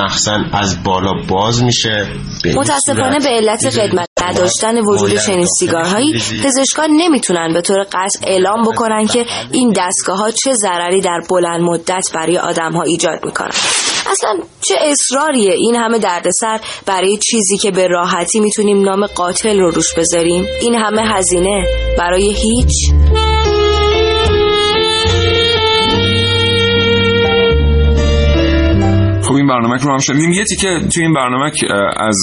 مخزن 0.04 0.50
از 0.52 0.82
بالا 0.84 1.12
باز 1.28 1.62
میشه. 1.62 2.08
متاسفانه 2.56 3.18
به 3.18 3.28
علت 3.28 3.78
قدمت 3.78 4.08
نداشتن 4.22 4.78
وجود 4.78 5.16
چنین 5.16 5.46
سیگارهایی 5.58 6.12
پزشکان 6.44 6.90
نمی‌تونن 6.90 7.52
به 7.52 7.60
طور 7.60 7.82
قطع 7.82 8.20
اعلام 8.26 8.62
بکنن 8.62 9.06
که 9.06 9.26
این 9.52 9.72
دستگاه 9.76 10.18
ها 10.18 10.30
چه 10.30 10.52
ضرری 10.52 11.00
در 11.00 11.20
بلند 11.30 11.60
مدت 11.60 12.04
برای 12.14 12.38
آدم 12.38 12.72
ها 12.72 12.82
ایجاد 12.82 13.24
می‌کنن. 13.24 13.50
اصلا 14.12 14.30
چه 14.60 14.74
اصراریه 14.80 15.52
این 15.52 15.76
همه 15.76 15.98
دردسر 15.98 16.60
برای 16.86 17.16
چیزی 17.16 17.58
که 17.58 17.70
به 17.70 17.86
راحتی 17.86 18.40
می‌تونیم 18.40 18.82
نام 18.82 19.06
قاتل 19.06 19.60
رو 19.60 19.70
روش 19.70 19.94
بذاریم؟ 19.94 20.46
این 20.62 20.74
همه 20.74 21.02
هزینه 21.14 21.64
برای 21.98 22.34
هیچ؟ 22.34 22.72
خب 29.30 29.36
این 29.36 29.46
برنامه 29.46 29.76
رو 29.76 29.92
هم 29.92 29.98
شنیدیم 29.98 30.32
یه 30.32 30.44
که 30.60 30.88
توی 30.94 31.02
این 31.04 31.14
برنامه 31.14 31.50
از 31.96 32.16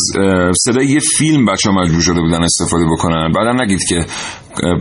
صدای 0.65 0.85
یه 0.85 0.99
فیلم 0.99 1.45
بچه 1.45 1.69
مجبور 1.69 2.01
شده 2.01 2.21
بودن 2.21 2.43
استفاده 2.43 2.85
بکنن. 2.85 3.31
بعدم 3.31 3.61
نگید 3.61 3.79
که 3.89 4.05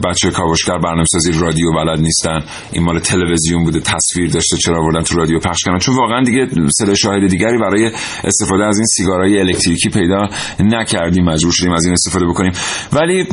بچه 0.05 0.31
کاوشگر 0.31 0.79
برنامه‌سازی 0.79 1.33
رادیو 1.33 1.73
بلد 1.73 2.01
نیستن. 2.01 2.41
این 2.73 2.85
مال 2.85 2.99
تلویزیون 2.99 3.65
بوده 3.65 3.81
تصویر 3.81 4.31
داشته 4.31 4.57
چرا 4.57 4.83
آوردن 4.83 5.03
تو 5.03 5.17
رادیو 5.17 5.39
پخش 5.39 5.65
کردن 5.65 5.79
چون 5.79 5.97
واقعا 5.97 6.23
دیگه 6.23 6.49
صدای 6.71 6.97
شاهد 6.97 7.27
دیگری 7.27 7.59
برای 7.59 7.91
استفاده 8.25 8.65
از 8.65 8.79
این 8.79 8.87
سیگارهای 8.87 9.41
الکتریکی 9.41 9.89
پیدا 9.89 10.29
نکردیم. 10.61 11.25
مجبور 11.25 11.53
شدیم 11.53 11.73
از 11.73 11.85
این 11.85 11.93
استفاده 11.93 12.27
بکنیم. 12.27 12.53
ولی 12.93 13.25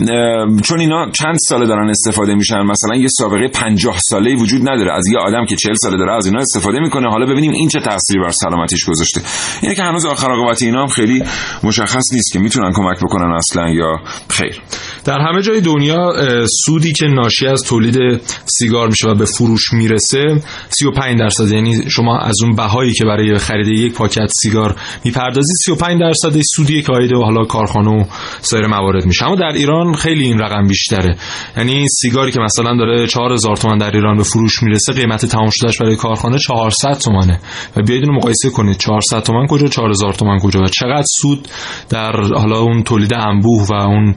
چون 0.64 0.80
اینا 0.80 1.12
چند 1.12 1.36
ساله 1.50 1.66
دارن 1.66 1.90
استفاده 1.90 2.36
میشن 2.36 2.62
مثلا 2.62 2.96
یه 2.96 3.08
سابقه 3.08 3.48
50 3.48 3.98
ساله 4.10 4.36
وجود 4.36 4.62
نداره. 4.70 4.94
از 4.94 5.08
یه 5.08 5.18
آدم 5.20 5.46
که 5.46 5.56
40 5.56 5.74
ساله 5.74 5.98
داره 5.98 6.14
از 6.14 6.26
اینا 6.26 6.40
استفاده 6.40 6.80
می‌کنه. 6.80 7.10
حالا 7.10 7.26
ببینیم 7.26 7.52
این 7.52 7.68
چه 7.68 7.80
تأثیری 7.80 8.20
بر 8.20 8.32
سلامتیش 8.32 8.86
گذاشته. 8.86 9.22
اینه 9.62 9.76
که 9.76 9.84
هنوز 9.84 10.06
آخر 10.06 10.28
عاقبت 10.28 10.62
اینا 10.62 10.82
هم 10.82 10.88
خیلی 10.88 11.24
مشخص 11.64 12.14
نیست 12.14 12.34
که 12.34 12.40
می‌تونن 12.40 12.72
کمک 12.74 12.98
بکنن 13.04 13.32
اصلا 13.32 13.70
یا 13.70 13.96
خیر. 14.30 14.62
در 15.06 15.20
همه 15.20 15.42
جای 15.42 15.62
دنیا 15.62 16.14
سودی 16.66 16.94
که 16.94 17.06
ناشی 17.06 17.48
از 17.48 17.64
تولید 17.64 18.22
سیگار 18.46 18.88
میشه 18.88 19.08
و 19.08 19.16
به 19.16 19.26
فروش 19.26 19.74
می‌رسه 19.74 20.42
35 20.70 21.20
درصد. 21.20 21.52
یعنی 21.52 21.90
شما 21.90 22.18
از 22.18 22.36
اون 22.44 22.56
بهایی 22.56 22.94
که 22.94 23.06
برای 23.06 23.38
خرید 23.38 23.68
یک 23.68 23.94
پاکت 23.94 24.28
سیگار 24.42 24.76
می‌پردازی 25.06 25.54
35 25.66 26.00
درصد 26.00 26.42
سودی 26.56 26.82
که 26.82 26.92
آیده 26.92 27.18
و 27.18 27.24
حالا 27.24 27.46
کارخانه 27.46 27.90
و 27.90 28.04
سایر 28.42 28.68
موارد 28.68 29.06
میشه. 29.06 29.26
اما 29.26 29.36
در 29.36 29.52
ایران 29.56 29.94
خیلی 29.94 30.24
این 30.24 30.40
رقم 30.40 30.68
بیشتره. 30.68 31.18
یعنی 31.58 31.86
سیگاری 31.88 32.32
که 32.32 32.40
مثلا 32.40 32.78
داره 32.78 33.08
4000 33.08 33.58
تومان 33.58 33.78
در 33.78 33.92
ایران 33.92 34.18
به 34.18 34.24
فروش 34.24 34.64
می‌رسه 34.64 34.94
قیمت 34.94 35.26
تمام 35.26 35.50
شدهش 35.52 35.78
برای 35.78 35.96
کارخانه 35.96 36.38
400 36.40 36.98
تومانه. 36.98 37.40
و 37.78 37.82
بیاید 37.82 38.04
اینو 38.04 38.18
مقایسه 38.18 38.50
کنید. 38.50 38.78
400 38.78 39.24
تومان 39.24 39.48
کجا 39.48 39.68
4000 39.68 40.14
تومان 40.14 40.40
کجا؟ 40.40 40.60
و 40.60 40.68
چقدر 40.68 41.06
سود 41.22 41.48
در 41.90 42.12
حالا 42.36 42.60
اون 42.60 42.84
تولید 42.84 43.14
انبوه 43.14 43.68
و 43.70 43.74
اون 43.74 44.16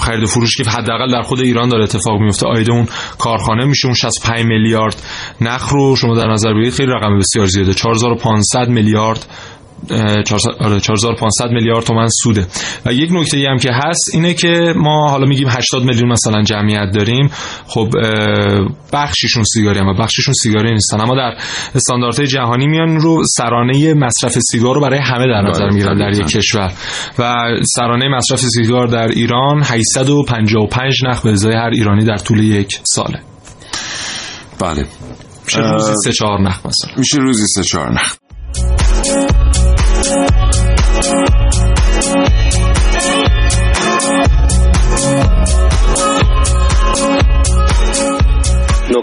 خرید 0.00 0.28
فروش 0.28 0.56
که 0.56 0.70
حداقل 0.70 1.12
در 1.12 1.22
خود 1.22 1.40
ایران 1.40 1.68
داره 1.68 1.84
اتفاق 1.84 2.20
میفته. 2.20 2.46
آیده 2.46 2.72
اون 2.72 2.86
کارخانه 3.18 3.64
میشه 3.64 3.86
اون 3.86 3.94
65 3.94 4.44
میلیارد 4.44 5.02
نخ 5.40 5.68
رو 5.68 5.96
شما 5.96 6.16
در 6.16 6.32
نظر 6.32 6.52
بگیرید 6.52 6.72
خیلی 6.72 6.92
رقم 6.92 7.18
بسیار 7.18 7.46
زیاده. 7.46 7.74
4500 7.74 8.68
میلیارد 8.68 9.26
4500 9.88 11.44
آره، 11.44 11.54
میلیارد 11.54 11.84
تومن 11.84 12.08
سوده. 12.22 12.46
و 12.86 12.92
یک 12.92 13.10
نکته 13.12 13.36
ای 13.36 13.46
هم 13.46 13.56
که 13.56 13.70
هست 13.72 14.14
اینه 14.14 14.34
که 14.34 14.74
ما 14.76 15.10
حالا 15.10 15.26
میگیم 15.26 15.48
80 15.48 15.82
میلیون 15.84 16.12
مثلا 16.12 16.42
جمعیت 16.42 16.90
داریم. 16.94 17.30
خب 17.66 17.88
بخشیشون 18.92 19.42
سیگاری 19.42 19.78
هم 19.78 19.86
و 19.86 19.94
بخشیشون 19.94 20.34
سیگاری 20.34 20.72
نیستن. 20.72 21.00
اما 21.00 21.14
در 21.14 21.34
استانداردهای 21.74 22.26
جهانی 22.26 22.66
میان 22.66 23.00
رو 23.00 23.22
سرانه 23.36 23.94
مصرف 23.94 24.38
سیگار 24.38 24.74
رو 24.74 24.80
برای 24.80 25.00
همه 25.00 25.26
در 25.26 25.42
نظر 25.48 25.64
بله، 25.64 25.74
می‌گیرن 25.74 25.98
در 25.98 26.20
یک 26.20 26.26
کشور. 26.26 26.72
و 27.18 27.34
سرانه 27.76 28.08
مصرف 28.08 28.40
سیگار 28.40 28.86
در 28.86 29.08
ایران 29.08 29.62
855 29.64 31.04
نخ 31.04 31.22
به 31.22 31.30
ازای 31.30 31.54
هر 31.54 31.70
ایرانی 31.72 32.04
در 32.04 32.16
طول 32.16 32.38
یک 32.44 32.80
ساله. 32.84 33.20
بله. 34.60 34.86
میشه 35.44 35.60
روزی 35.60 35.92
سه 36.04 36.12
چهار 36.12 36.40
نخ 36.40 36.66
مثلا. 36.66 36.90
میشه 36.96 37.18
روزی 37.18 37.46
سه 37.46 37.64
چهار 37.64 37.92
نخ. 37.92 38.16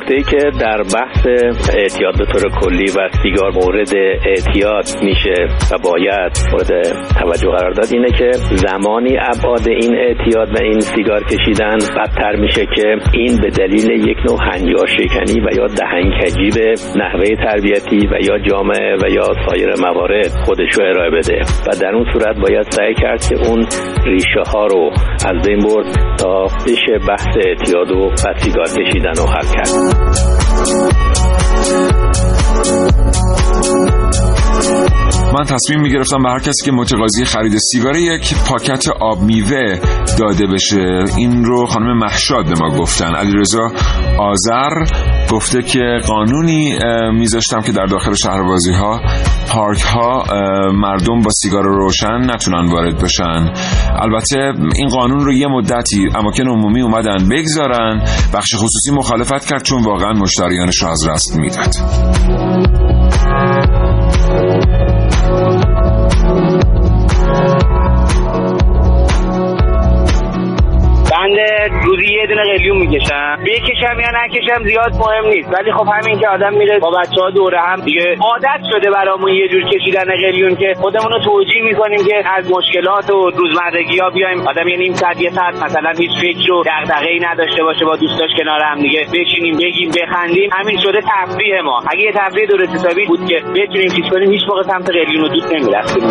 نکته 0.09 0.15
ای 0.15 0.41
که 0.41 0.57
در 0.59 0.77
بحث 0.77 1.27
اعتیاد 1.77 2.17
به 2.17 2.25
طور 2.25 2.51
کلی 2.61 2.85
و 2.85 3.09
سیگار 3.23 3.51
مورد 3.51 3.89
اعتیاد 4.25 4.85
میشه 5.03 5.47
و 5.71 5.77
باید 5.83 6.31
مورد 6.51 6.83
توجه 7.19 7.49
قرار 7.49 7.71
داد 7.71 7.87
اینه 7.93 8.11
که 8.17 8.31
زمانی 8.55 9.17
ابعاد 9.17 9.69
این 9.69 9.95
اعتیاد 9.95 10.49
و 10.49 10.63
این 10.63 10.79
سیگار 10.79 11.23
کشیدن 11.23 11.77
بدتر 11.97 12.35
میشه 12.35 12.65
که 12.75 12.97
این 13.13 13.41
به 13.41 13.49
دلیل 13.49 14.07
یک 14.09 14.17
نوع 14.29 14.39
هنجار 14.41 14.87
شکنی 14.87 15.41
و 15.41 15.49
یا 15.57 15.67
دهنکجی 15.67 16.49
به 16.59 16.73
نحوه 16.95 17.35
تربیتی 17.35 18.07
و 18.07 18.19
یا 18.21 18.39
جامعه 18.39 18.95
و 18.95 19.09
یا 19.09 19.27
سایر 19.47 19.69
موارد 19.79 20.31
خودش 20.45 20.69
رو 20.77 20.85
ارائه 20.85 21.11
بده. 21.11 21.39
و 21.39 21.81
در 21.81 21.95
اون 21.95 22.05
صورت 22.13 22.35
باید 22.35 22.65
سعی 22.69 22.93
کرد 22.93 23.21
که 23.29 23.49
اون 23.49 23.65
ریشه 24.05 24.51
ها 24.53 24.65
رو 24.65 24.91
از 25.25 25.47
بین 25.47 25.59
برد 25.59 26.17
تا 26.17 26.43
بشه 26.43 26.99
بحث 27.07 27.37
اعتیاد 27.45 27.91
و 27.91 28.11
سیگار 28.37 28.65
کشیدن 28.65 29.13
رو 29.17 29.25
حل 29.25 29.47
کرد 29.53 29.69
من 35.33 35.45
تصمیم 35.45 35.81
می‌گرفتم 35.81 36.23
به 36.23 36.29
هر 36.29 36.39
کسی 36.39 36.65
که 36.65 36.71
متقاضی 36.71 37.25
خرید 37.25 37.57
سیگار 37.57 37.95
یک 37.95 38.35
پاکت 38.49 38.87
آب 39.01 39.21
میوه 39.21 39.79
داده 40.19 40.47
بشه. 40.47 41.03
این 41.17 41.45
رو 41.45 41.65
خانم 41.65 41.97
محشاد 41.97 42.45
به 42.45 42.53
ما 42.61 42.77
گفتن. 42.77 43.15
علیرضا 43.15 43.71
آذر 44.19 44.69
گفته 45.31 45.61
که 45.61 45.99
قانونی 46.07 46.77
میذاشتم 47.13 47.59
که 47.59 47.71
در 47.71 47.85
داخل 47.85 48.13
شهربازی 48.13 48.73
ها 48.73 49.01
پارک 49.49 49.81
ها 49.81 50.23
مردم 50.71 51.21
با 51.21 51.31
سیگار 51.31 51.63
روشن 51.63 52.31
نتونن 52.33 52.71
وارد 52.71 53.03
بشن. 53.03 53.53
البته 54.01 54.53
این 54.75 54.87
قانون 54.87 55.19
رو 55.19 55.33
یه 55.33 55.47
مدتی 55.47 56.09
اماکن 56.15 56.47
عمومی 56.47 56.81
اومدن 56.81 57.29
بگذارن. 57.31 58.01
بخش 58.33 58.55
خصوصی 58.55 58.91
مخالفت 58.93 59.45
کرد 59.45 59.63
چون 59.63 59.83
واقعا 59.83 60.13
مشتریانش 60.13 60.83
رو 60.83 60.89
از 60.89 61.07
رست 61.07 61.35
می‌داد. 61.35 61.75
می‌کشم 72.89 73.37
بکشم 73.45 73.99
یا 73.99 74.11
نکشم 74.23 74.63
زیاد 74.63 74.93
مهم 74.93 75.25
نیست. 75.25 75.53
ولی 75.53 75.71
خب 75.71 75.87
همین 75.93 76.19
که 76.19 76.27
آدم 76.27 76.53
میره 76.53 76.79
با 76.79 76.91
بچه 76.91 77.21
ها 77.21 77.29
دوره 77.29 77.59
هم 77.59 77.81
دیگه 77.81 78.15
عادت 78.21 78.61
شده 78.71 78.91
برامون 78.91 79.31
یه 79.31 79.47
جور 79.47 79.63
کشیدن 79.63 80.05
قلیون 80.05 80.55
که 80.55 80.73
خودمون 80.81 81.11
رو 81.11 81.19
توجیه 81.19 81.63
می‌کنیم 81.63 81.99
که 82.07 82.23
از 82.37 82.51
مشکلات 82.51 83.09
و 83.09 83.29
روزمرگی 83.29 83.99
ها 83.99 84.09
بیایم. 84.09 84.47
آدم 84.47 84.67
یه 84.67 84.77
نیم 84.77 84.93
ساعت 84.93 85.21
یه 85.21 85.29
ساعت 85.29 85.63
مثلا 85.63 85.91
هیچ 85.97 86.11
فکر 86.21 86.51
و 86.51 86.63
دغدغه‌ای 86.63 87.19
نداشته 87.19 87.63
باشه 87.63 87.85
با 87.85 87.95
دوستاش 87.95 88.29
کنار 88.37 88.61
هم 88.61 88.79
دیگه. 88.81 89.05
بشینیم 89.13 89.57
بگیم 89.57 89.91
بخندیم. 89.91 90.49
همین 90.53 90.79
شده 90.79 90.99
تفریح 91.01 91.61
ما. 91.61 91.83
اگه 91.91 92.01
یه 92.01 92.11
تفریح 92.11 92.45
درست 92.45 92.73
حسابی 92.73 93.05
بود 93.05 93.19
که 93.27 93.35
بتونیم 93.55 93.89
چیز 93.89 94.05
کنیم 94.11 94.31
هیچ 94.31 94.41
موقع 94.49 94.61
سمت 94.63 94.89
قلیون 94.89 95.21
رو 95.21 95.27
دوست 95.27 95.53
نمی‌رفتیم 95.53 96.03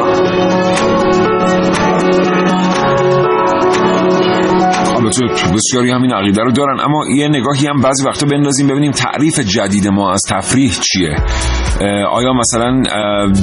البته 5.09 5.53
بسیاری 5.55 5.91
همین 5.91 6.13
عقیده 6.13 6.43
رو 6.43 6.53
دارن. 6.53 6.81
اما 6.81 7.05
یه 7.17 7.29
نگاهی 7.29 7.67
هم 7.67 7.81
بعضی 7.81 8.05
وقتا 8.07 8.27
بندازیم 8.27 8.67
ببینیم 8.67 8.91
تعریف 8.91 9.41
جدید 9.41 9.89
ما 9.89 10.13
از 10.13 10.23
تفریح 10.31 10.71
چیه. 10.71 11.17
آیا 12.11 12.33
مثلا 12.33 12.83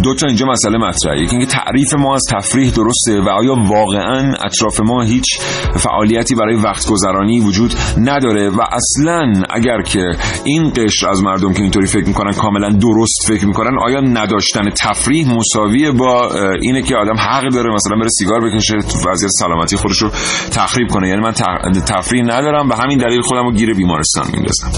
دو 0.03 0.15
تا 0.15 0.27
اینجا 0.27 0.45
مسئله 0.45 0.77
مطرحه. 0.77 1.21
یکی 1.21 1.35
اینکه 1.35 1.45
تعریف 1.45 1.93
ما 1.93 2.15
از 2.15 2.23
تفریح 2.31 2.73
درسته 2.73 3.21
و 3.21 3.29
آیا 3.29 3.55
واقعا 3.55 4.33
اطراف 4.45 4.79
ما 4.79 5.03
هیچ 5.03 5.39
فعالیتی 5.75 6.35
برای 6.35 6.55
وقت 6.55 6.89
گذرانی 6.89 7.39
وجود 7.39 7.73
نداره 7.97 8.49
و 8.49 8.61
اصلا 8.71 9.33
اگر 9.49 9.81
که 9.81 10.11
این 10.43 10.73
قشر 10.75 11.09
از 11.09 11.23
مردم 11.23 11.53
که 11.53 11.61
اینطوری 11.61 11.87
فکر 11.87 12.07
می‌کنن 12.07 12.31
کاملا 12.31 12.69
درست 12.69 13.27
فکر 13.27 13.47
می‌کنن 13.47 13.79
آیا 13.85 13.99
نداشتن 13.99 14.69
تفریح 14.69 15.35
مساویه 15.35 15.91
با 15.91 16.31
اینه 16.61 16.81
که 16.81 16.95
آدم 16.95 17.15
حق 17.19 17.49
داره 17.49 17.73
مثلا 17.73 17.97
بره 17.99 18.09
سیگار 18.09 18.41
بکشه 18.41 18.75
وضعیت 19.09 19.31
سلامتی 19.31 19.75
خودش 19.77 19.97
رو 19.97 20.09
تخریب 20.51 20.87
کنه؟ 20.87 21.09
یعنی 21.09 21.21
من 21.21 21.31
تفریح 21.87 22.23
ندارم 22.23 22.69
و 22.69 22.73
همین 22.83 22.97
دلیل 22.97 23.21
خودم 23.21 23.43
رو 23.43 23.51
گیر 23.51 23.73
بیمارستان 23.73 24.25
میندازم. 24.33 24.71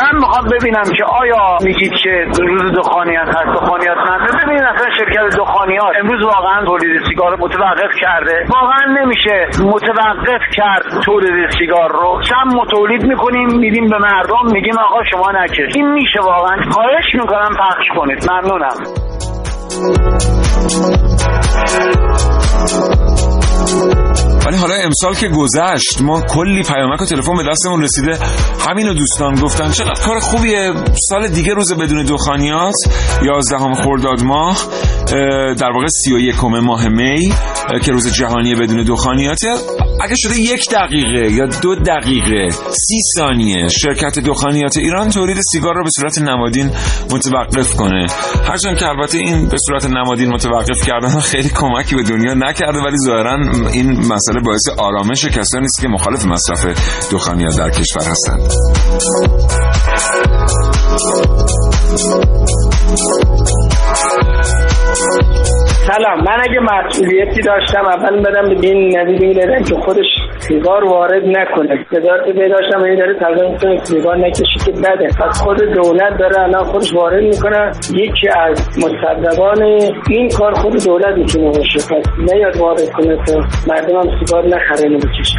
من 0.00 0.14
می‌خوام 0.20 0.44
ببینم 0.52 0.84
که 0.98 1.04
آیا 1.04 1.58
میگید 1.64 1.92
که 2.02 2.26
روز 2.38 2.62
دخانیات 2.78 3.28
هست 3.28 3.50
دخانیات 3.60 3.98
نداره 3.98 4.44
ببینید 4.44 4.62
اصلا 4.62 4.88
شرکت 4.98 5.36
دخانیات 5.38 5.96
امروز 6.00 6.22
واقعا 6.24 6.64
تولید 6.64 7.02
سیگار 7.08 7.36
متوقف 7.40 7.94
کرده. 8.00 8.46
واقعا 8.48 8.84
نمیشه 8.98 9.62
متوقف 9.62 10.42
کرد 10.56 10.82
تولید 11.04 11.50
سیگار 11.58 11.92
رو. 11.92 12.20
چند 12.28 12.54
ما 12.54 12.64
تولید 12.70 13.02
می‌کنیم 13.02 13.58
میدیم 13.58 13.88
به 13.88 13.98
مردم 13.98 14.52
میگیم 14.52 14.78
آقا 14.78 15.04
شما 15.10 15.32
نکش. 15.32 15.76
این 15.76 15.92
میشه 15.92 16.20
واقعا. 16.20 16.56
خواهش 16.70 17.14
می‌کنم 17.14 17.50
پخش 17.58 17.86
کنید. 17.98 18.30
ممنونم. 18.30 18.76
Thank 22.66 23.43
ولی 24.46 24.56
حالا 24.56 24.74
امسال 24.74 25.14
که 25.14 25.28
گذشت 25.28 26.02
ما 26.02 26.20
کلی 26.20 26.62
پیامک 26.62 27.02
و 27.02 27.04
تلفن 27.04 27.36
به 27.36 27.42
دستمون 27.50 27.82
رسیده. 27.82 28.18
همینو 28.68 28.94
دوستان 28.94 29.34
گفتن. 29.34 29.70
چقدر 29.70 30.02
کار 30.06 30.18
خوبیه. 30.18 30.72
سال 31.08 31.28
دیگه 31.28 31.54
روز 31.54 31.72
بدون 31.72 32.04
دخانیات 32.04 32.74
11 33.22 33.74
خرداد 33.74 34.22
ماه 34.22 34.58
در 35.54 35.70
واقع 35.74 35.86
31 35.86 36.44
ماه 36.44 36.88
می 36.88 37.32
که 37.82 37.92
روز 37.92 38.12
جهانی 38.12 38.54
بدون 38.54 38.84
دخانیاته. 38.84 39.54
اگه 40.00 40.14
شده 40.16 40.40
یک 40.40 40.70
دقیقه 40.70 41.32
یا 41.32 41.46
دو 41.46 41.74
دقیقه 41.74 42.48
سی 42.70 42.98
ثانیه 43.16 43.68
شرکت 43.68 44.18
دخانیات 44.18 44.76
ایران 44.76 45.08
تولید 45.08 45.36
سیگار 45.52 45.74
رو 45.74 45.84
به 45.84 45.90
صورت 45.96 46.18
نمادین 46.18 46.70
متوقف 47.10 47.76
کنه. 47.76 48.06
هرچند 48.48 48.78
که 48.78 48.88
البته 48.88 49.18
این 49.18 49.48
به 49.48 49.56
صورت 49.66 49.86
نمادین 49.86 50.30
متوقف 50.30 50.86
کردن 50.86 51.20
خیلی 51.20 51.48
کمکی 51.48 51.94
به 51.94 52.02
دنیا 52.02 52.34
نکرده 52.34 52.78
ولی 52.78 52.96
ظاهرا 53.06 53.36
این 53.54 53.90
مسئله 53.90 54.40
باعث 54.44 54.68
آرامش 54.78 55.24
کسانی 55.24 55.64
است 55.64 55.80
که 55.80 55.88
مخالف 55.88 56.26
مصرف 56.26 56.66
دخانیات 57.12 57.58
در 57.58 57.70
کشور 57.70 58.02
هستند. 58.02 58.52
سلام. 65.86 66.18
من 66.18 66.38
اگه 66.40 66.60
مسئولیتی 66.60 67.40
داشتم 67.40 67.86
اول 67.86 68.20
بدم 68.22 68.48
به 68.48 68.68
این 68.68 69.02
می‌دادم 69.20 69.62
که 69.62 69.74
خودش 69.74 70.06
سیگار 70.38 70.84
وارد 70.84 71.22
نکنه. 71.26 71.86
وزارت 71.92 72.24
داشتم 72.26 72.82
این 72.82 72.98
داره 72.98 73.18
تلقیم 73.18 73.58
کنه 73.58 73.84
سیگار 73.84 74.16
نکشی 74.16 74.58
که 74.64 74.72
بده. 74.72 75.08
پس 75.20 75.42
خود 75.42 75.56
دولت 75.56 76.18
داره 76.18 76.40
الان 76.40 76.64
خودش 76.64 76.94
وارد 76.94 77.22
می‌کنه. 77.22 77.70
یکی 77.94 78.28
از 78.28 78.78
مصدقان 78.78 79.62
این 80.10 80.28
کار 80.38 80.52
خود 80.52 80.84
دولت 80.84 81.16
می‌تونه 81.16 81.46
باشه. 81.46 81.78
پس 81.78 82.04
نیاد 82.18 82.56
وارد 82.56 82.90
کنه 82.90 83.16
که 83.26 83.32
مردم 83.68 83.96
هم 83.96 84.18
سیگار 84.18 84.46
نخره 84.46 84.88
بکشه 84.96 85.38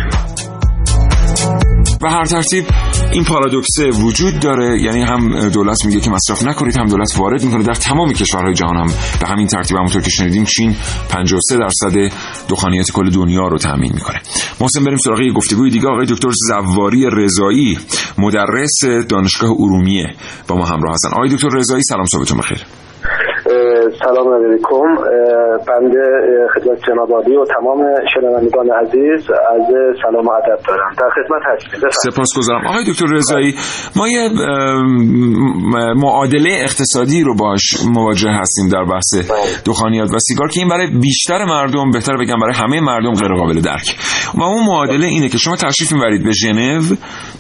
به 2.01 2.09
هر 2.09 2.23
ترتیب 2.23 2.63
این 3.11 3.23
پارادوکسه 3.23 3.89
وجود 3.89 4.39
داره 4.39 4.81
یعنی 4.81 5.01
هم 5.01 5.49
دولت 5.49 5.85
میگه 5.85 5.99
که 5.99 6.09
مصرف 6.09 6.43
نکنید 6.43 6.77
هم 6.77 6.85
دولت 6.85 7.17
وارد 7.17 7.43
می‌کنه. 7.43 7.63
در 7.63 7.73
تمام 7.73 8.13
کشورهای 8.13 8.53
جهان 8.53 8.77
هم 8.77 8.87
به 9.21 9.27
همین 9.27 9.47
ترتیب 9.47 9.77
همونطور 9.77 10.01
که 10.01 10.09
شنیدیم 10.09 10.43
چین 10.43 10.75
53 11.09 11.57
درصد 11.57 12.13
دخانیات 12.49 12.91
کل 12.91 13.09
دنیا 13.09 13.47
رو 13.47 13.57
تامین 13.57 13.91
می‌کنه. 13.93 14.21
محسن 14.61 14.83
بریم 14.83 14.97
سراغ 14.97 15.19
یه 15.21 15.33
گفتگوی 15.33 15.69
دیگه. 15.69 15.87
آقای 15.87 16.05
دکتر 16.05 16.29
زواری 16.47 17.05
رضایی 17.11 17.79
مدرس 18.17 18.85
دانشگاه 19.09 19.51
ارومیه 19.51 20.15
با 20.47 20.55
ما 20.55 20.65
همراه 20.65 20.93
هستن. 20.93 21.09
آقای 21.09 21.29
دکتر 21.29 21.49
رضایی 21.49 21.83
سلام 21.83 22.05
صبحتون 22.05 22.37
بخیر. 22.37 22.65
سلام 24.03 24.27
علیکم. 24.33 24.89
بنده 25.67 26.03
خدمت 26.53 26.79
جناب 26.87 27.11
و 27.11 27.45
تمام 27.55 27.79
شنوندگان 28.13 28.69
عزیز 28.69 29.29
از 29.31 29.61
سلام 30.03 30.25
و 30.25 30.31
ادب 30.31 30.59
دارم. 30.67 30.91
در 30.97 31.09
خدمت 31.09 31.41
هستیم. 31.45 31.89
سپاسگزارم. 31.89 32.67
آقای 32.67 32.83
دکتر 32.91 33.05
رضایی 33.11 33.55
ما 33.95 34.07
یه 34.07 34.29
معادله 35.95 36.49
اقتصادی 36.51 37.23
رو 37.23 37.35
باش 37.35 37.61
مواجه 37.93 38.29
هستیم 38.29 38.69
در 38.69 38.83
بحث 38.83 39.31
دخانیات 39.65 40.09
و 40.13 40.19
سیگار 40.19 40.47
که 40.47 40.59
این 40.59 40.69
برای 40.69 40.87
بیشتر 40.87 41.45
مردم 41.45 41.91
بهتر 41.91 42.17
بگم 42.17 42.39
برای 42.41 42.53
همه 42.55 42.81
مردم 42.81 43.13
غیر 43.13 43.33
قابل 43.33 43.61
درک. 43.61 43.97
و 44.35 44.43
اون 44.43 44.65
معادله 44.65 45.05
اینه 45.05 45.29
که 45.29 45.37
شما 45.37 45.55
تشریف 45.55 45.93
می‌برید 45.93 46.23
به 46.23 46.31
ژنو 46.31 46.81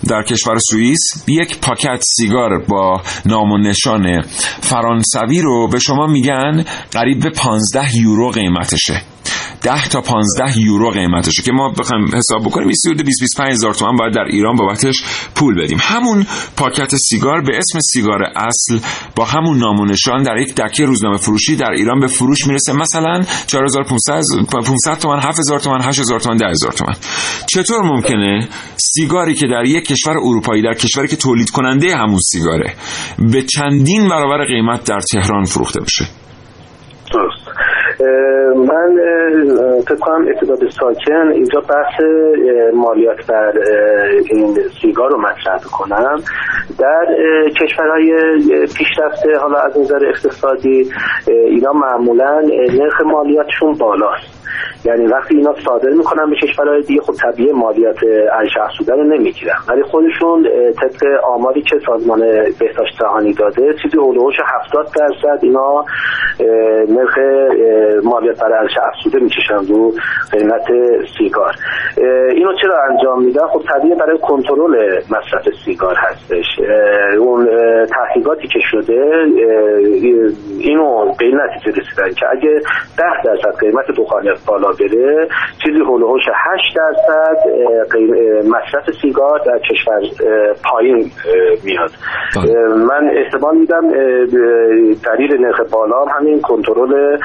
در 0.09 0.23
کشور 0.23 0.57
سوئیس 0.71 0.99
یک 1.27 1.59
پاکت 1.61 1.99
سیگار 2.17 2.59
با 2.69 3.01
نام 3.25 3.51
و 3.51 3.57
نشان 3.57 4.21
فرانسوی 4.61 5.41
رو 5.41 5.67
به 5.67 5.79
شما 5.79 6.07
میگن 6.15 6.65
قریب 6.91 7.23
به 7.23 7.29
15 7.29 7.97
یورو 7.97 8.29
قیمتشه. 8.29 9.01
10 9.61 9.87
تا 9.87 10.01
15 10.01 10.59
یورو 10.59 10.91
قیمتشه 10.91 11.41
که 11.41 11.51
ما 11.51 11.69
بخوایم 11.69 12.05
حساب 12.15 12.41
بکنیم 12.45 12.67
20 12.67 12.87
25 13.05 13.49
هزار 13.49 13.73
تومان 13.73 13.95
باید 13.95 14.13
در 14.13 14.23
ایران 14.23 14.55
بابتش 14.55 15.03
پول 15.35 15.63
بدیم. 15.63 15.77
همون 15.81 16.25
پاکت 16.57 16.95
سیگار 16.95 17.41
به 17.41 17.57
اسم 17.57 17.79
سیگار 17.79 18.23
اصل 18.23 18.79
با 19.15 19.25
همون 19.25 19.57
نام 19.57 19.79
و 19.79 19.85
نشان 19.85 20.23
در 20.23 20.37
یک 20.37 20.55
دکه 20.55 20.85
روزنامه 20.85 21.17
فروشی 21.17 21.55
در 21.55 21.71
ایران 21.71 21.99
به 21.99 22.07
فروش 22.07 22.47
می‌رسه. 22.47 22.73
مثلا 22.73 23.23
4500 23.47 24.21
500 24.51 24.97
تومان 24.99 25.19
7000 25.19 25.59
تومان 25.59 25.81
8000 25.81 26.19
تومان 26.19 26.37
10000 26.37 26.71
تومان. 26.71 26.95
چطور 27.47 27.81
ممکنه 27.81 28.47
سیگاری 28.77 29.35
که 29.35 29.47
در 29.47 29.65
یک 29.65 29.85
کشور 29.85 30.17
اروپایی 30.17 30.61
در 30.61 30.73
کشوری 30.73 31.07
که 31.07 31.15
تولید 31.15 31.49
کننده 31.49 31.95
همون 31.95 32.19
سیگاره 32.31 32.73
به 33.19 33.43
چندین 33.43 34.09
برابر 34.09 34.45
قیمت 34.45 34.83
در 34.83 34.99
تهران 34.99 35.43
فروخته 35.43 35.81
بشه؟ 35.81 36.07
من 38.55 38.99
فکر 39.81 39.95
کنم 39.95 40.27
اتحاد 40.27 40.69
ساکن 40.69 41.31
اینجا 41.31 41.59
بحث 41.59 42.01
مالیات 42.73 43.27
بر 43.27 43.53
این 44.31 44.57
سیگار 44.81 45.09
رو 45.09 45.21
مطرح 45.21 45.61
کنم 45.71 46.19
در 46.79 47.05
کشورهای 47.61 48.13
پیشرفته 48.77 49.37
حالا 49.41 49.59
از 49.59 49.79
نظر 49.79 50.05
اقتصادی 50.05 50.91
اینا 51.27 51.73
معمولا 51.73 52.41
نرخ 52.73 53.01
مالیاتشون 53.01 53.73
بالاست. 53.73 54.34
یعنی 54.85 55.05
وقتی 55.07 55.35
اینا 55.37 55.55
صادر 55.65 55.89
می‌کنن 55.89 56.29
به 56.29 56.35
کشورهای 56.35 56.81
دیگه 56.81 57.01
خب 57.01 57.13
طبیعه 57.13 57.53
مالیات 57.53 57.97
ارزش 58.33 58.57
افزوده 58.61 58.93
رو 58.93 59.03
نمی‌گیرن. 59.03 59.57
ولی 59.69 59.83
خودشون 59.83 60.47
طبق 60.81 61.23
آماری 61.23 61.61
که 61.61 61.79
سازمان 61.85 62.19
بهداشت 62.59 62.97
جهانی 62.99 63.33
داده 63.33 63.73
چیزی 63.83 63.97
هولوش 63.97 64.35
70 64.65 64.85
درصد 64.85 65.39
اینا 65.41 65.85
نرخ 66.89 67.17
مالیات 68.03 68.39
بر 68.39 68.53
ارزش 68.53 68.77
افزوده 68.87 69.19
می‌کشن 69.19 69.73
رو 69.73 69.93
قیمت 70.31 70.65
سیگار. 71.17 71.55
اینو 72.31 72.53
چرا 72.61 72.83
انجام 72.89 73.23
میدن؟ 73.23 73.47
خب 73.47 73.61
طبیعه 73.73 73.95
برای 73.95 74.17
کنترل 74.17 75.01
مصرف 75.09 75.53
سیگار 75.65 75.95
هستش. 75.97 76.45
اون 77.19 77.49
تحقیقاتی 77.85 78.47
که 78.47 78.59
شده 78.71 79.25
اینو 80.59 81.13
به 81.19 81.25
این 81.25 81.37
نتیجه 81.41 81.81
رسیدن 81.81 82.13
که 82.13 82.25
اگه 82.31 82.61
10 82.97 83.05
درصد 83.23 83.59
قیمت 83.59 83.85
دخانیات 83.97 84.37
بالا 84.47 84.71
بره 84.79 85.27
چیزی 85.63 85.79
هولوش 85.79 86.21
8 86.45 86.63
درصد 86.75 87.37
مصرف 88.47 88.95
سیگار 89.01 89.39
در 89.45 89.59
کشور 89.69 90.01
پایین 90.71 91.11
میاد. 91.63 91.91
من 92.89 93.09
احتمال 93.17 93.57
میدم 93.57 93.81
دلیل 95.09 95.31
نرخ 95.39 95.59
بالا 95.71 96.05
هم 96.05 96.07
همین 96.19 96.41
کنترل 96.41 97.17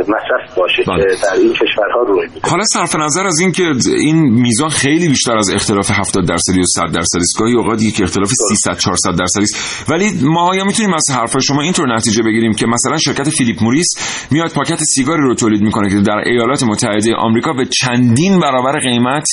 مصرف 0.00 0.58
باشه 0.58 0.82
که 0.84 1.06
در 1.24 1.34
این 1.42 1.52
کشورها 1.52 2.02
روی 2.06 2.26
میده. 2.34 2.48
حالا 2.50 2.64
صرف 2.64 2.96
نظر 2.96 3.26
از 3.26 3.40
اینکه 3.40 3.62
این 4.04 4.16
میزان 4.42 4.68
خیلی 4.68 5.08
بیشتر 5.08 5.36
از 5.38 5.50
اختلاف 5.54 5.90
70 5.90 6.28
درصدی 6.28 6.60
و 6.60 6.64
100 6.64 6.82
درصدی 6.82 7.18
است. 7.18 7.38
گاهی 7.40 7.54
اوقات 7.54 7.82
یک 7.82 8.00
اختلاف 8.02 8.28
300 8.28 8.78
400 8.78 9.10
درصدی 9.18 9.42
است. 9.42 9.90
ولی 9.90 10.06
ما 10.22 10.56
یا 10.56 10.64
می‌تونیم 10.64 10.94
از 10.94 11.04
حرف 11.16 11.36
شما 11.38 11.62
اینطور 11.62 11.94
نتیجه 11.94 12.22
بگیریم 12.22 12.52
که 12.52 12.66
مثلا 12.66 12.96
شرکت 12.98 13.28
فیلیپ 13.30 13.56
موریس 13.62 13.88
میاد 14.32 14.50
پاکت 14.56 14.78
سیگاری 14.78 15.22
رو 15.22 15.34
تولید 15.34 15.62
می‌کنه 15.62 15.88
که 15.88 15.96
در 16.06 16.17
ایالات 16.26 16.62
متحده 16.62 17.14
آمریکا 17.14 17.52
به 17.52 17.64
چندین 17.64 18.40
برابر 18.40 18.78
قیمت 18.78 19.26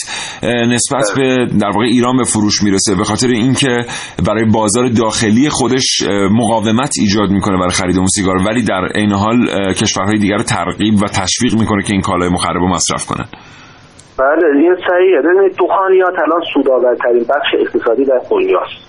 نسبت 0.44 1.06
به 1.18 1.48
در 1.62 1.68
واقع 1.68 1.86
ایران 1.86 2.18
به 2.18 2.24
فروش 2.24 2.64
می‌رسه 2.64 2.96
به 2.96 3.04
خاطر 3.04 3.28
اینکه 3.28 3.86
برای 4.28 4.46
بازار 4.54 4.88
داخلی 4.88 5.50
خودش 5.50 6.04
مقاومت 6.32 6.94
ایجاد 7.00 7.30
می‌کنه 7.30 7.58
برای 7.58 7.70
خرید 7.70 7.98
اون 7.98 8.08
سیگار. 8.08 8.36
ولی 8.48 8.64
در 8.64 8.88
عین 8.96 9.12
حال 9.12 9.38
کشورهای 9.74 10.18
دیگر 10.18 10.38
ترغیب 10.38 10.94
و 11.04 11.08
تشویق 11.08 11.54
می‌کنه 11.60 11.84
که 11.84 11.94
این 11.94 12.02
کالای 12.02 12.30
مخرب 12.30 12.58
رو 12.58 12.68
مصرف 12.68 13.06
کنن. 13.06 13.26
بله 14.20 14.64
این 14.64 14.76
صحیحه. 14.76 15.22
ببینید 15.22 15.56
دخانیات 15.60 16.20
الان 16.20 16.42
سودآورترین 16.54 17.24
بخش 17.30 17.50
اقتصادی 17.60 18.06
در 18.06 18.22
دنیاست. 18.32 18.85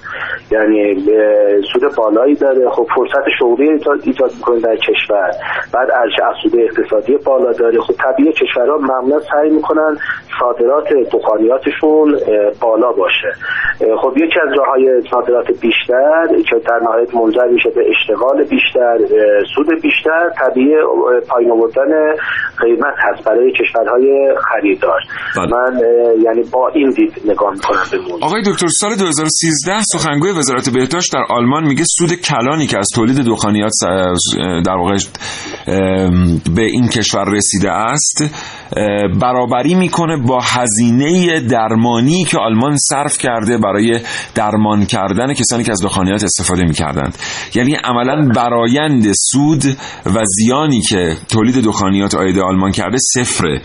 یعنی 0.51 1.05
سود 1.73 1.97
بالایی 1.97 2.35
داره. 2.35 2.71
خب 2.71 2.87
فرصت 2.97 3.25
شغلی 3.39 3.71
ایجاد 3.71 4.33
می‌کنه 4.37 4.61
در 4.61 4.77
کشور. 4.77 5.31
بعد 5.75 5.91
ارزش 5.91 6.17
افزوده 6.25 6.62
اقتصادی 6.62 7.17
بالا 7.27 7.53
داره. 7.53 7.81
خب 7.81 7.95
طبیعی 7.95 8.33
کشورها 8.33 8.79
معمولا 8.79 9.21
سعی 9.21 9.51
می‌کنن 9.51 9.97
صادرات 10.41 10.89
دخانیاتشون 11.12 12.19
بالا 12.61 12.93
باشه. 12.93 13.33
خب 14.03 14.12
یکی 14.17 14.41
از 14.41 14.59
راه 14.59 14.67
های 14.67 15.03
صادرات 15.11 15.47
بیشتر 15.47 16.27
که 16.51 16.57
در 16.69 16.79
نهایت 16.83 17.14
منجر 17.14 17.47
میشه 17.47 17.71
به 17.71 17.85
اشتغال 17.91 18.45
بیشتر 18.45 18.99
سود 19.55 19.83
بیشتر 19.83 20.31
طبیعی 20.41 20.75
پایین 21.29 21.51
آوردن 21.51 22.14
قیمت 22.61 22.95
هست 22.99 23.29
برای 23.29 23.53
کشورهای 23.53 24.35
خریدار. 24.49 25.01
بله. 25.37 25.47
من 25.47 25.81
یعنی 26.23 26.43
با 26.53 26.69
این 26.69 26.91
دید 26.91 27.12
نگاه 27.25 27.53
می‌کنم 27.53 27.79
به 27.93 28.27
آقای 28.27 28.43
دکتر 28.43 28.67
سال 28.67 28.91
2013 28.99 29.73
سخنگوی 30.07 30.31
وزارت 30.31 30.69
بهداشت 30.69 31.13
در 31.13 31.25
آلمان 31.29 31.65
میگه 31.65 31.85
سود 31.85 32.15
کلانی 32.15 32.67
که 32.67 32.79
از 32.79 32.89
تولید 32.95 33.17
دخانیات 33.17 33.73
در 34.65 34.77
واقع 34.77 34.97
به 36.55 36.63
این 36.63 36.89
کشور 36.89 37.25
رسیده 37.31 37.71
است 37.71 38.25
برابری 39.21 39.75
می‌کنه 39.75 40.17
با 40.17 40.39
هزینه 40.43 41.41
درمانی 41.41 42.25
که 42.25 42.39
آلمان 42.39 42.77
صرف 42.77 43.19
کرده 43.19 43.59
برای 43.59 44.01
درمان 44.35 44.87
کردن 44.87 45.35
کسانی 45.35 45.65
که 45.65 45.73
از 45.73 45.83
دخانیات 45.83 46.25
استفاده 46.25 46.63
می‌کردند. 46.63 47.19
یعنی 47.55 47.75
عملا 47.75 48.29
برایند 48.35 49.13
سود 49.13 49.65
و 50.07 50.25
زیانی 50.25 50.81
که 50.81 51.17
تولید 51.29 51.65
دخانیات 51.65 52.15
آید 52.15 52.39
آلمان 52.39 52.73
کرده 52.73 52.99
صفره. 53.15 53.63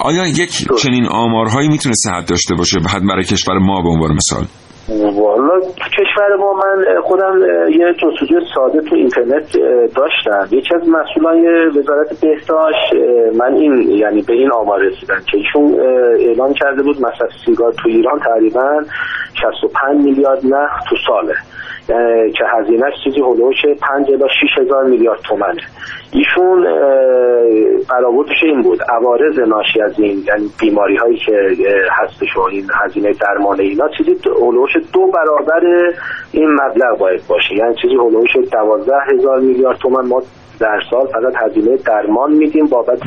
آیا 0.00 0.26
یک 0.26 0.68
چنین 0.82 1.06
آمارهایی 1.06 1.68
می‌تونه 1.68 1.94
صحت 1.94 2.26
داشته 2.26 2.54
باشه؟ 2.54 2.80
بعد 2.80 3.02
برای 3.06 3.24
کشور 3.24 3.58
ما 3.58 3.82
به 3.82 3.88
عنوان 3.88 4.12
مثال. 4.12 4.46
والا 4.98 5.60
تو 5.60 5.90
کشور 5.90 6.36
ما 6.36 6.52
من 6.52 7.00
خودم 7.02 7.38
یه 7.68 7.94
جستجوی 7.94 8.40
ساده 8.54 8.80
تو 8.80 8.94
اینترنت 8.94 9.56
داشتم. 9.96 10.48
یکی 10.50 10.74
از 10.74 10.88
مسئولان 10.88 11.68
وزارت 11.68 12.20
بهداشت 12.20 12.94
من 13.38 13.54
این 13.54 13.90
یعنی 13.90 14.22
به 14.22 14.32
این 14.32 14.52
آمار 14.52 14.80
رسیدن 14.80 15.20
که 15.30 15.36
ایشون 15.38 15.80
اعلان 16.20 16.54
کرده 16.54 16.82
بود 16.82 16.96
مصرف 17.00 17.30
سیگار 17.46 17.72
تو 17.72 17.88
ایران 17.88 18.18
تقریبا 18.18 18.82
65 19.42 20.04
میلیارد 20.04 20.46
نخ 20.46 20.70
تو 20.88 20.96
ساله. 21.06 21.34
که 22.38 22.44
هزینهش 22.58 22.94
چیزی 23.04 23.20
هلوش 23.20 23.56
5 23.80 24.10
الی 24.10 24.24
6 24.56 24.58
هزار 24.60 24.84
میلیارد 24.84 25.20
تومنه 25.20 25.62
ایشون 26.12 26.62
برآوردش 27.90 28.42
این 28.42 28.62
بود 28.62 28.82
عوارض 28.82 29.38
ناشی 29.38 29.80
از 29.80 30.00
این 30.00 30.22
یعنی 30.26 30.50
بیماری 30.60 30.96
هایی 30.96 31.16
که 31.16 31.56
هستش 31.90 32.36
و 32.36 32.40
این 32.40 32.66
هزینه 32.74 33.12
درمان 33.12 33.60
اینا 33.60 33.88
چیزی 33.88 34.16
هلوش 34.40 34.70
دو 34.92 35.06
برابر 35.06 35.92
این 36.32 36.50
مبلغ 36.50 36.98
باید 36.98 37.22
باشه. 37.28 37.54
یعنی 37.54 37.74
چیزی 37.82 37.94
هلوش 37.94 38.36
12 38.52 38.92
هزار 39.08 39.40
میلیارد 39.40 39.78
تومن. 39.78 40.06
ما 40.06 40.22
در 40.60 40.80
سال 40.90 41.06
فقط 41.06 41.34
هزینه 41.42 41.76
درمان 41.76 42.32
میدیم 42.32 42.66
بابت 42.66 43.00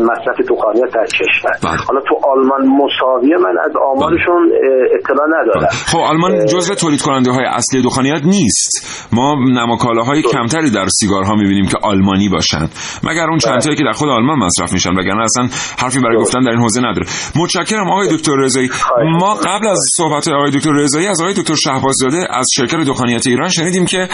مصرف 0.00 0.36
دخانیات 0.48 0.94
در 0.94 1.06
کشور. 1.06 1.52
بله. 1.62 1.80
حالا 1.88 2.00
تو 2.00 2.14
آلمان 2.32 2.62
مساویه 2.66 3.36
من 3.36 3.58
از 3.64 3.72
آمارشون 3.94 4.52
اطلاع 4.98 5.26
ندارم. 5.26 5.68
خب 5.92 5.98
آلمان 5.98 6.46
جزو 6.46 6.74
تولید 6.74 7.02
کننده 7.02 7.30
های 7.30 7.44
اصلی 7.44 7.82
دخانیات 7.82 8.22
نیست. 8.24 8.70
ما 9.12 9.34
نماکالاهای 9.50 10.22
کمتری 10.22 10.70
در 10.70 10.86
سیگارها 10.88 11.34
می‌بینیم 11.34 11.66
که 11.66 11.76
آلمانی 11.82 12.28
باشن 12.28 12.68
مگر 13.04 13.26
اون 13.30 13.38
چند 13.38 13.60
تایی 13.60 13.76
که 13.76 13.84
در 13.84 13.92
خود 13.92 14.08
آلمان 14.08 14.38
مصرف 14.38 14.72
میشن؟ 14.72 14.90
وگرنه 14.90 15.22
اصلا 15.22 15.44
حرفی 15.78 16.00
برای 16.00 16.16
گفتن 16.16 16.40
در 16.40 16.50
این 16.50 16.60
حوزه 16.60 16.80
نداره. 16.80 17.06
متشکرم 17.36 17.90
آقای 17.90 18.08
دکتر 18.16 18.36
رضایی. 18.36 18.70
ما 19.20 19.34
قبل 19.34 19.66
از 19.66 19.78
صحبت 19.96 20.28
آقای 20.28 20.50
دکتر 20.50 20.72
رضایی 20.72 21.06
از 21.06 21.20
آقای 21.20 21.34
دکتر 21.34 21.54
شهباززاده 21.54 22.26
از 22.30 22.46
شرکت 22.56 22.76
دخانیات 22.76 23.26
ایران 23.26 23.48
شنیدیم 23.48 23.84
که 23.84 24.08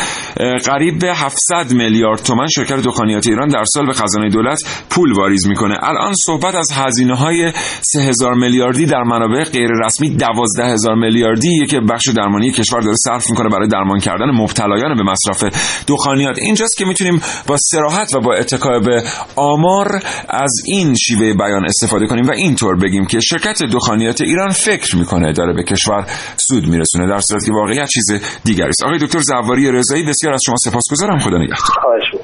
قریب 0.66 0.98
به 1.00 1.14
700 1.14 1.72
میلیارد 1.72 2.22
تومان 2.36 2.48
شرکت 2.48 2.82
دخانیات 2.82 3.26
ایران 3.26 3.48
در 3.48 3.64
سال 3.64 3.86
به 3.86 3.92
خزانه 3.92 4.28
دولت 4.28 4.58
پول 4.90 5.12
واریز 5.12 5.46
می‌کنه. 5.46 5.76
الان 5.82 6.14
صحبت 6.14 6.54
از 6.54 6.70
هزینه 6.72 7.16
های 7.16 7.52
3000 7.82 8.34
میلیاردی 8.34 8.86
در 8.86 9.02
منابع 9.02 9.44
غیر 9.44 9.70
رسمی 9.84 10.16
12000 10.16 10.94
میلیاردی 10.94 11.66
که 11.66 11.80
بخش 11.80 12.08
درمانی 12.08 12.50
کشور 12.52 12.80
داره 12.80 12.96
صرف 13.04 13.30
می‌کنه 13.30 13.48
برای 13.48 13.68
درمان 13.68 14.00
کردن 14.00 14.30
مبتلایان 14.30 14.96
به 14.96 15.02
مصرف 15.02 15.44
دخانیات 15.88 16.38
اینجاست 16.38 16.76
که 16.76 16.84
می‌تونیم 16.84 17.20
با 17.46 17.56
سراحت 17.60 18.14
و 18.14 18.20
با 18.20 18.34
اتکا 18.34 18.78
به 18.78 19.02
آمار 19.36 20.02
از 20.30 20.52
این 20.66 20.94
شیوه 20.94 21.34
بیان 21.34 21.64
استفاده 21.64 22.06
کنیم 22.06 22.26
و 22.26 22.32
اینطور 22.32 22.76
بگیم 22.76 23.06
که 23.06 23.20
شرکت 23.20 23.62
دخانیات 23.62 24.20
ایران 24.20 24.50
فکر 24.50 24.96
می‌کنه 24.96 25.32
داره 25.32 25.52
به 25.52 25.62
کشور 25.62 26.06
سود 26.36 26.68
میرسونه 26.68 27.08
در 27.08 27.20
صورتی 27.20 27.46
که 27.46 27.52
واقعیت 27.52 27.88
چیز 27.88 28.22
دیگری 28.44 28.68
است. 28.68 28.84
آقای 28.84 28.98
دکتر 28.98 29.18
زواری 29.18 29.72
رضایی 29.72 30.02
بسیار 30.02 30.34
از 30.34 30.40
شما 30.46 30.56
سپاسگزارم. 30.56 31.18
خدا 31.18 31.38
نگهدار. 31.38 31.76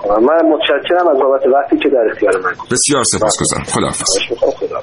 می‌کنم. 0.02 0.24
من 0.24 0.48
متشکرم 0.52 1.08
از 1.08 1.16
بابت 1.22 1.46
وقتی 1.46 1.76
که 1.82 1.88
در 1.88 2.10
اختیار 2.10 2.36
من 2.36 2.52
بسیار 2.70 3.02
سپاسگزارم. 3.04 3.64
خداحافظ. 3.64 4.04
خدا 4.38 4.80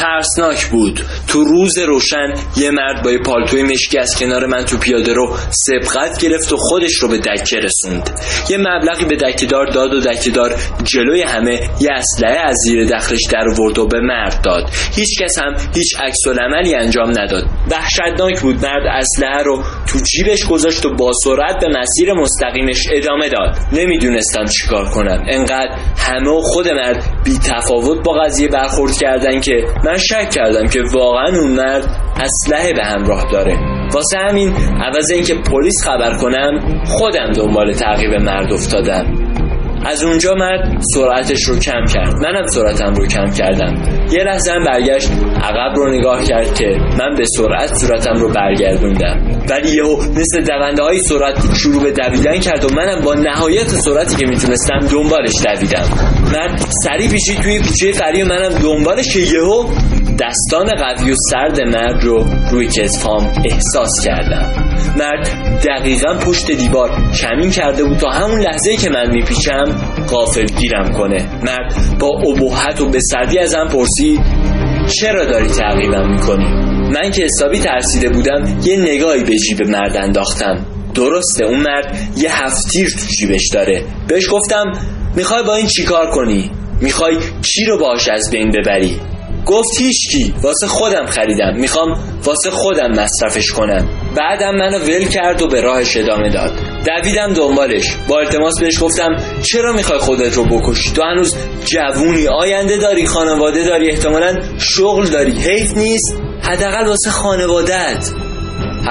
ترسناک 0.00 0.66
بود. 0.70 1.00
تو 1.28 1.44
روز 1.44 1.78
روشن 1.78 2.34
یه 2.56 2.70
مرد 2.70 3.02
با 3.04 3.12
یه 3.12 3.18
پالتوی 3.18 3.62
مشکی 3.62 3.98
از 3.98 4.18
کنار 4.18 4.46
من 4.46 4.64
تو 4.64 4.78
پیاده 4.78 5.12
رو 5.12 5.36
سبقت 5.50 6.20
گرفت 6.22 6.52
و 6.52 6.56
خودش 6.56 6.94
رو 6.94 7.08
به 7.08 7.18
دکه 7.18 7.56
رسوند. 7.56 8.20
یه 8.50 8.56
مبلغی 8.58 9.04
به 9.04 9.16
دکهدار 9.16 9.66
داد 9.66 9.94
و 9.94 10.00
دکهدار 10.00 10.54
جلوی 10.84 11.22
همه 11.22 11.60
یه 11.80 11.90
اسلحه 11.92 12.46
از 12.46 12.56
زیر 12.64 12.84
دخلش 12.84 13.20
در 13.30 13.60
ورد 13.60 13.78
و 13.78 13.86
به 13.86 14.00
مرد 14.00 14.40
داد. 14.44 14.70
هیچ 14.96 15.22
کس 15.22 15.38
هم 15.38 15.56
هیچ 15.74 16.00
عکس 16.00 16.38
عملی 16.40 16.74
انجام 16.74 17.10
نداد. 17.10 17.44
وحشتناک 17.70 18.40
بود. 18.40 18.66
مرد 18.66 18.82
اسلحه 18.86 19.42
رو 19.42 19.62
تو 19.88 19.98
جیبش 19.98 20.46
گذاشت 20.46 20.86
و 20.86 20.94
با 20.94 21.12
سرعت 21.24 21.60
به 21.60 21.68
مسیر 21.80 22.12
مستقیمش 22.12 22.86
ادامه 22.92 23.28
داد. 23.28 23.56
نمی‌دونستم 23.72 24.44
چیکار 24.44 24.84
کنم. 24.84 25.24
انقدر 25.28 25.78
همه 25.98 26.30
و 26.30 26.40
خود 26.40 26.68
مرد 26.68 27.04
بی 27.24 27.38
تفاوت 27.38 28.04
با 28.04 28.12
قضیه 28.12 28.48
برخورد 28.48 28.92
کردن 28.92 29.40
که 29.40 29.64
من 29.84 29.96
شک 29.96 30.30
کردم 30.30 30.66
که 30.66 30.80
واقعا 30.92 31.17
اون 31.26 31.50
مرد 31.50 31.86
اسلحه 32.20 32.72
به 32.72 32.84
همراه 32.84 33.26
داره. 33.32 33.58
واسه 33.94 34.18
همین 34.18 34.52
عوض 34.82 35.10
اینکه 35.10 35.34
پلیس 35.34 35.84
خبر 35.84 36.16
کنم 36.16 36.82
خودم 36.86 37.32
دنبال 37.32 37.72
تعقیب 37.72 38.14
مرد 38.14 38.52
افتادم. 38.52 39.04
از 39.86 40.04
اونجا 40.04 40.34
مرد 40.34 40.80
سرعتش 40.94 41.42
رو 41.42 41.58
کم 41.58 41.84
کرد. 41.94 42.14
منم 42.14 42.46
سرعتم 42.46 42.94
رو 42.94 43.06
کم 43.06 43.30
کردم. 43.30 43.74
یه 44.12 44.24
لحظه 44.24 44.52
هم 44.52 44.64
برگشت 44.64 45.10
عقب 45.42 45.76
رو 45.76 45.98
نگاه 45.98 46.24
کرد 46.24 46.54
که 46.54 46.66
من 46.98 47.14
به 47.18 47.24
سرعت 47.24 47.74
صورتم 47.74 48.14
رو 48.14 48.32
برگردوندم. 48.32 49.42
ولی 49.50 49.76
یهو 49.76 49.96
مثل 49.96 50.40
دونده 50.46 50.82
های 50.82 50.98
سرعت 50.98 51.54
شروع 51.56 51.82
به 51.82 51.92
دویدن 51.92 52.40
کرد 52.40 52.64
و 52.64 52.74
منم 52.74 53.00
با 53.04 53.14
نهایت 53.14 53.68
سرعتی 53.68 54.16
که 54.16 54.26
می‌تونستم 54.26 54.78
دنبالش 54.78 55.34
دویدم. 55.44 55.88
مرد 56.32 56.58
سری 56.84 57.08
پیشید 57.08 57.40
توی 57.40 57.58
کوچه 57.58 57.92
فری 57.92 58.22
منم 58.22 58.48
دنبالش 58.48 59.12
که 59.14 59.20
یهو 59.20 59.64
دستان 60.20 60.66
قوی 60.66 61.10
و 61.10 61.14
سرد 61.30 61.60
مرد 61.60 62.04
رو 62.04 62.24
روی 62.50 62.66
کتفام 62.66 63.32
احساس 63.50 64.04
کردم. 64.04 64.68
مرد 64.96 65.28
دقیقا 65.66 66.14
پشت 66.14 66.50
دیوار 66.50 66.90
کمین 67.22 67.50
کرده 67.50 67.84
بود 67.84 67.96
تا 67.96 68.10
همون 68.10 68.40
لحظه 68.40 68.76
که 68.76 68.90
من 68.90 69.10
میپیچم 69.10 69.64
قافل 70.08 70.44
گیرم 70.44 70.92
کنه. 70.92 71.28
مرد 71.44 71.74
با 72.00 72.08
ابهت 72.08 72.80
و 72.80 72.90
به 72.90 73.00
سردی 73.00 73.38
ازم 73.38 73.66
پرسید 73.72 74.20
چرا 75.00 75.24
داری 75.24 75.48
تعقیبم 75.48 76.10
می‌کنی؟ 76.10 76.48
من 76.94 77.10
که 77.10 77.24
حسابی 77.24 77.58
ترسیده 77.58 78.08
بودم 78.08 78.60
یه 78.64 78.76
نگاهی 78.76 79.24
به 79.24 79.36
جیب 79.36 79.66
مرد 79.66 79.96
انداختم. 79.96 80.66
درسته 80.94 81.44
اون 81.44 81.60
مرد 81.60 81.98
یه 82.16 82.44
هفتیر 82.44 82.90
تو 82.90 83.06
جیبش 83.18 83.48
داره. 83.52 83.84
بهش 84.08 84.28
گفتم 84.32 84.72
می‌خوای 85.16 85.42
با 85.42 85.54
این 85.54 85.66
چیکار 85.66 86.10
کنی؟ 86.10 86.50
می‌خوای 86.82 87.16
کی 87.54 87.64
رو 87.64 87.78
باش 87.78 88.08
از 88.08 88.30
بین 88.30 88.50
ببری؟ 88.50 89.00
گفت 89.46 89.80
هیچکی 89.80 90.34
واسه 90.42 90.66
خودم 90.66 91.06
خریدم. 91.06 91.56
می‌خوام 91.56 91.88
واسه 92.24 92.50
خودم 92.50 92.90
مصرفش 92.90 93.50
کنم. 93.50 93.88
بعدم 94.16 94.54
منو 94.54 94.78
ول 94.78 95.04
کرد 95.04 95.42
و 95.42 95.48
به 95.48 95.60
راهش 95.60 95.96
ادامه 95.96 96.28
داد. 96.28 96.52
دویدم 96.86 97.32
دنبالش. 97.32 97.96
با 98.08 98.18
التماس 98.18 98.60
بهش 98.60 98.82
گفتم 98.82 99.16
چرا 99.42 99.72
می‌خوای 99.72 99.98
خودت 99.98 100.34
رو 100.34 100.44
بکشی؟ 100.44 100.92
تو 100.92 101.02
هنوز 101.02 101.36
جوونی. 101.64 102.28
آینده 102.28 102.76
داری 102.76 103.06
خانواده 103.06 103.64
داری. 103.64 103.90
احتمالا 103.90 104.34
شغل 104.58 105.06
داری. 105.06 105.32
حیف 105.32 105.76
نیست. 105.76 106.22
حداقل 106.42 106.86
واسه 106.86 107.10
خانوادت 107.10 108.10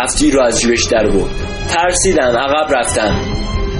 هفتی 0.01 0.31
رو 0.31 0.41
از 0.41 0.61
جیبش 0.61 0.83
در 0.83 1.07
بود 1.07 1.31
ترسیدم. 1.69 2.37
عقب 2.37 2.73
رفتم. 2.75 3.21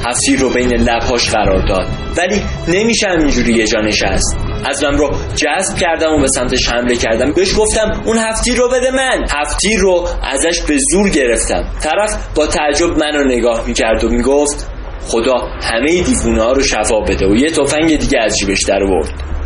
هفتی 0.08 0.36
رو 0.36 0.50
بین 0.50 0.74
لبهاش 0.74 1.30
قرار 1.30 1.68
داد. 1.68 1.88
ولی 2.18 2.42
نمیشه 2.68 3.08
اینجوری 3.10 3.54
یه 3.54 3.68
جا 3.68 3.80
نشست. 3.80 4.38
ازم 4.66 4.98
رو 4.98 5.12
جذب 5.36 5.78
کردم 5.78 6.14
و 6.14 6.22
به 6.22 6.28
سمتش 6.28 6.70
حمله 6.70 6.96
کردم. 6.96 7.32
بهش 7.32 7.60
گفتم 7.60 8.02
اون 8.06 8.18
هفتی 8.18 8.56
رو 8.56 8.70
بده 8.70 8.92
من. 8.92 9.26
هفتی 9.34 9.78
رو 9.78 10.08
ازش 10.24 10.62
به 10.62 10.78
زور 10.92 11.10
گرفتم. 11.10 11.64
طرف 11.84 12.28
با 12.36 12.48
تعجب 12.48 12.98
منو 12.98 13.24
نگاه 13.24 13.68
می‌کرد 13.68 14.04
و 14.04 14.10
می‌گفت 14.10 14.72
خدا 15.08 15.38
همه 15.62 16.02
دیوونه 16.04 16.42
ها 16.42 16.52
رو 16.52 16.64
شفا 16.64 17.00
بده 17.00 17.28
و 17.28 17.36
یه 17.36 17.50
تفنگ 17.50 18.00
دیگه 18.00 18.20
از 18.20 18.38
جیبش 18.38 18.60
در 18.68 18.80
برد 18.80 19.37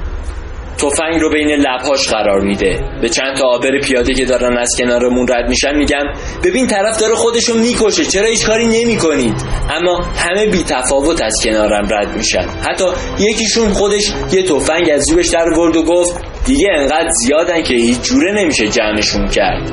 تفنگ 0.82 1.22
رو 1.22 1.30
بین 1.30 1.48
لبهاش 1.48 2.10
قرار 2.10 2.42
میده. 2.42 2.80
به 3.02 3.10
چند 3.10 3.36
تا 3.38 3.48
آبر 3.48 3.80
پیاده 3.84 4.14
که 4.14 4.26
دارن 4.26 4.58
از 4.58 4.70
کنارمون 4.80 5.28
رد 5.28 5.50
میشن 5.50 5.76
میگم 5.78 6.04
ببین 6.44 6.68
طرف 6.68 7.00
داره 7.00 7.16
خودشو 7.16 7.54
می‌کشه 7.54 8.06
چرا 8.06 8.28
هیچ 8.28 8.46
کاری 8.46 8.68
نمی‌کنید؟ 8.68 9.34
اما 9.72 10.02
همه 10.18 10.46
بی 10.46 10.64
تفاوت 10.64 11.22
از 11.22 11.34
کنارم 11.44 11.88
رد 11.92 12.16
میشن. 12.18 12.46
حتی 12.70 12.86
یکیشون 13.20 13.70
خودش 13.70 14.12
یه 14.32 14.44
تفنگ 14.44 14.90
از 14.94 15.08
جیبش 15.08 15.28
در 15.28 15.50
ورد 15.60 15.76
و 15.76 15.84
گفت 15.84 16.22
دیگه 16.46 16.68
انقدر 16.78 17.10
زیادن 17.10 17.64
که 17.64 17.74
هیچ 17.74 18.02
جوره 18.02 18.32
نمیشه 18.42 18.68
جمعشون 18.68 19.28
کرد. 19.28 19.72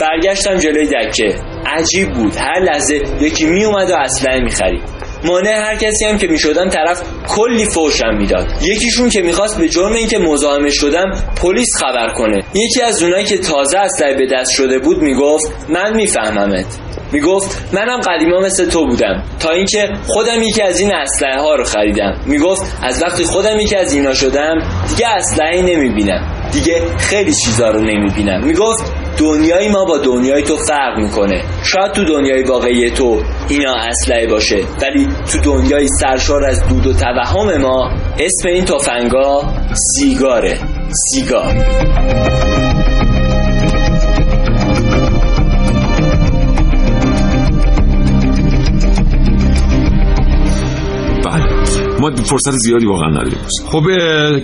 برگشتم 0.00 0.56
جلوی 0.56 0.86
دکه. 0.86 1.34
عجیب 1.66 2.12
بود. 2.12 2.36
هر 2.36 2.60
لحظه 2.60 3.02
یکی 3.20 3.46
میومد 3.46 3.90
و 3.90 3.94
اسلحه 3.94 4.40
می‌خرید. 4.40 4.93
مانع 5.24 5.50
هر 5.50 5.74
کسی 5.76 6.04
هم 6.04 6.18
که 6.18 6.26
می‌شدم 6.26 6.68
طرف 6.68 7.02
کلی 7.28 7.64
فوشم 7.64 8.14
می‌داد. 8.18 8.46
یکیشون 8.62 9.08
که 9.08 9.22
می‌خواست 9.22 9.58
به 9.58 9.68
جرم 9.68 9.92
اینکه 9.92 10.18
مزاحم 10.18 10.68
شدم 10.68 11.10
پلیس 11.42 11.68
خبر 11.76 12.08
کنه. 12.16 12.44
یکی 12.54 12.82
از 12.82 13.02
اونایی 13.02 13.24
که 13.24 13.38
تازه 13.38 13.78
اسلحه 13.78 14.14
به 14.14 14.26
دست 14.32 14.50
شده 14.50 14.78
بود 14.78 14.98
می‌گفت 15.02 15.52
من 15.68 15.96
میفهممت. 15.96 16.66
می‌گفت 17.12 17.74
منم 17.74 18.00
قدیما 18.00 18.40
مثل 18.40 18.68
تو 18.68 18.86
بودم. 18.86 19.22
تا 19.40 19.50
اینکه 19.50 19.88
خودم 20.06 20.42
یکی 20.42 20.62
از 20.62 20.80
این 20.80 20.94
اسلحه 20.94 21.40
ها 21.40 21.54
رو 21.54 21.64
خریدم. 21.64 22.20
می‌گفت 22.26 22.62
از 22.82 23.02
وقتی 23.02 23.24
خودم 23.24 23.58
یکی 23.60 23.76
از 23.76 23.94
اینا 23.94 24.14
شدم 24.14 24.58
دیگه 24.88 25.08
اسلحه 25.08 25.62
نمی‌بینم. 25.62 26.48
دیگه 26.52 26.82
خیلی 26.98 27.32
چیزا 27.44 27.70
رو 27.70 27.80
نمی‌بینم. 27.80 28.44
می‌گفت 28.44 28.92
دنیای 29.18 29.68
ما 29.68 29.84
با 29.84 29.98
دنیای 29.98 30.42
تو 30.42 30.56
فرق 30.56 30.98
می‌کنه. 30.98 31.42
شاید 31.64 31.92
تو 31.92 32.04
دنیای 32.04 32.42
واقعی 32.42 32.90
تو 32.90 33.22
اینا 33.48 33.74
اسلحه 33.74 34.26
باشه 34.26 34.56
ولی 34.82 35.08
تو 35.32 35.38
دنیای 35.44 35.88
سرشار 36.00 36.44
از 36.44 36.68
دود 36.68 36.86
و 36.86 36.92
توهم 36.92 37.60
ما 37.60 37.90
اسم 38.18 38.48
این 38.48 38.64
تفنگا 38.64 39.42
سیگاره. 39.74 40.58
سیگار. 41.10 41.54
ما 52.00 52.10
فرصت 52.10 52.50
زیادی 52.50 52.86
واقعا 52.86 53.08
نداریم. 53.08 53.38
خب 53.70 53.82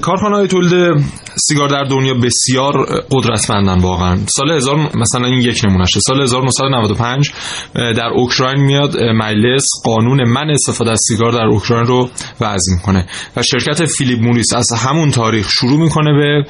کارخانه 0.00 0.36
های 0.36 0.48
تولید 0.48 1.04
سیگار 1.49 1.68
در 1.68 1.84
دنیا 1.84 2.14
بسیار 2.14 3.03
قدرتمندن 3.11 3.80
واقعا. 3.80 4.18
سال 4.26 4.51
1000 4.51 4.76
مثلا 4.97 5.26
این 5.26 5.41
یک 5.41 5.61
نمونهشه 5.64 6.01
سال 6.01 6.22
1995 6.22 7.30
در 7.74 8.09
اوکراین 8.14 8.61
میاد 8.61 8.97
مجلس 8.99 9.66
قانون 9.84 10.28
من 10.28 10.51
استفاده 10.51 10.91
از 10.91 11.01
سیگار 11.09 11.32
در 11.32 11.47
اوکراین 11.47 11.86
رو 11.86 12.09
وضع 12.41 12.74
می‌کنه. 12.76 13.07
و 13.36 13.43
شرکت 13.43 13.86
فیلیپ 13.86 14.20
موریس 14.22 14.55
از 14.55 14.72
همون 14.72 15.11
تاریخ 15.11 15.51
شروع 15.51 15.80
می‌کنه 15.80 16.12
به 16.12 16.45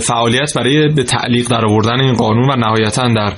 فعالیت 0.00 0.54
برای 0.56 0.88
به 0.88 1.02
تعلیق 1.02 1.48
در 1.48 1.64
آوردن 1.64 2.00
این 2.00 2.14
قانون 2.14 2.50
و 2.50 2.56
نهایتا 2.56 3.08
در 3.08 3.32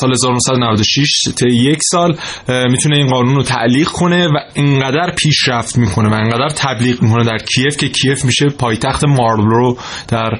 سال 0.00 0.12
1996 0.12 1.22
تا 1.36 1.48
یک 1.48 1.78
سال 1.82 2.18
می‌تونه 2.70 2.96
این 2.96 3.06
قانون 3.06 3.34
رو 3.34 3.42
تعلیق 3.42 3.88
کنه 3.88 4.26
و 4.26 4.38
اینقدر 4.54 5.12
پیشرفت 5.16 5.78
می‌کنه 5.78 6.08
و 6.08 6.14
اینقدر 6.14 6.48
تبلیغ 6.48 7.02
می‌کنه 7.02 7.24
در 7.24 7.38
کیف 7.38 7.76
که 7.76 7.88
کیف 7.88 8.24
میشه 8.24 8.48
پایتخت 8.48 8.97
مارلبرو 9.04 9.76
در 10.08 10.30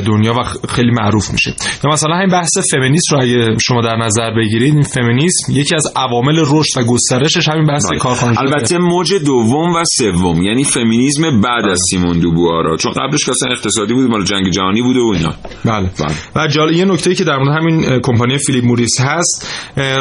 دنیا 0.00 0.34
و 0.34 0.66
خیلی 0.68 0.90
معروف 0.90 1.30
میشه. 1.30 1.54
یا 1.84 1.90
مثلا 1.90 2.16
همین 2.16 2.28
بحث 2.28 2.58
فمینیست 2.70 3.12
رو 3.12 3.22
اگه 3.22 3.58
شما 3.58 3.80
در 3.80 3.96
نظر 3.96 4.30
بگیرید 4.36 4.74
این 4.74 4.82
فمینیسم 4.82 5.52
یکی 5.52 5.74
از 5.74 5.92
عوامل 5.96 6.44
رشد 6.46 6.80
و 6.80 6.84
گسترشش 6.84 7.48
همین 7.48 7.66
بحث 7.66 7.86
بله. 7.90 7.98
کارخانه 7.98 8.40
البته 8.40 8.78
موج 8.78 9.14
دوم 9.14 9.74
و 9.74 9.84
سوم 9.98 10.42
یعنی 10.42 10.64
فمینیسم 10.64 11.40
بعد 11.40 11.64
از 11.64 11.80
سیمون 11.90 12.18
دوبوارا 12.18 12.76
چون 12.76 12.92
قبلش 12.92 13.28
اصلا 13.28 13.52
اقتصادی 13.52 13.94
بود 13.94 14.10
مال 14.10 14.24
جنگ 14.24 14.50
جهانی 14.50 14.82
بود 14.82 14.96
و 14.96 15.12
اینا. 15.14 15.34
بله. 15.64 15.90
و 16.36 16.46
جالب 16.48 16.72
یه 16.72 16.84
نکته 16.84 17.14
که 17.14 17.24
در 17.24 17.36
مورد 17.36 17.58
همین 17.58 18.00
کمپانی 18.00 18.38
فیلیپ 18.38 18.64
موریس 18.64 19.00
هست 19.00 19.48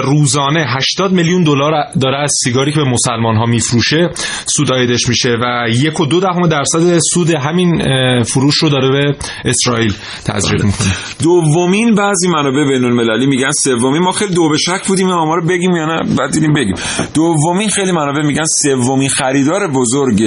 روزانه 0.04 0.66
80 0.78 1.12
میلیون 1.12 1.44
دلار 1.44 1.72
داره 2.02 2.18
از 2.18 2.34
سیگاری 2.44 2.72
که 2.72 2.80
به 2.80 2.90
مسلمان 2.90 3.36
ها 3.36 3.46
میفروشه 3.46 4.10
سود 4.46 4.72
آیدش 4.72 5.10
میشه 5.10 5.30
و 5.30 5.70
یک 5.70 6.00
و 6.00 6.06
دو 6.06 6.20
دهم 6.20 6.48
درصد 6.48 7.00
سود 7.14 7.30
همین 7.30 7.82
فروش 8.26 8.56
رو 8.56 8.70
داره 8.70 8.90
به 8.92 9.16
اسرائیل 9.46 9.94
تزریق 10.26 10.64
می‌کنه. 10.64 10.88
دومین 11.24 11.96
بعضی 11.96 12.28
منابع 12.28 12.66
بین 12.70 12.86
المللی 12.86 13.26
میگن 13.26 13.52
سومین. 13.52 14.02
ما 14.04 14.12
خیلی 14.12 14.34
دو 14.34 14.50
به 14.50 14.58
شک 14.58 14.88
بودیم 14.88 15.08
این 15.08 15.16
آمار 15.16 15.42
بگیم 15.42 15.76
یا 15.76 15.86
نه 15.86 16.16
بعد 16.18 16.32
دیدیم 16.32 16.54
بگیم. 16.54 16.76
دومین 17.14 17.70
خیلی 17.70 17.92
منابع 17.92 18.22
میگن 18.26 18.46
سومین 18.64 19.10
خریدار 19.10 19.72
بزرگ 19.72 20.24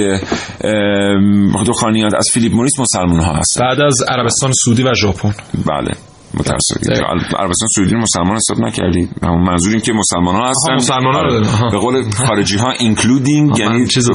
دخانیات 1.67 2.13
از 2.15 2.29
فیلیپ 2.33 2.53
موریس 2.53 2.79
مسلمان 2.79 3.19
ها 3.19 3.33
هست 3.33 3.59
بعد 3.59 3.81
از 3.81 4.03
عربستان 4.09 4.51
سعودی 4.65 4.83
و 4.83 4.93
ژاپن. 4.93 5.33
بله 5.53 5.91
متاسفم 6.33 7.03
عربستان 7.39 7.67
سعودی 7.75 7.95
مسلمان 7.95 8.35
حساب 8.35 8.59
نکردی. 8.59 9.09
همون 9.23 9.41
منظور 9.49 9.71
این 9.71 9.81
که 9.81 9.93
مسلمان 9.93 10.35
ها 10.35 10.49
هستن. 10.49 10.73
مسلمان 10.73 11.15
ها 11.45 11.69
به 11.69 11.77
قول 11.77 12.03
خارجی 12.27 12.57
ها 12.57 12.71
including 12.71 13.59
یعنی 13.59 13.87
چیز 13.87 14.09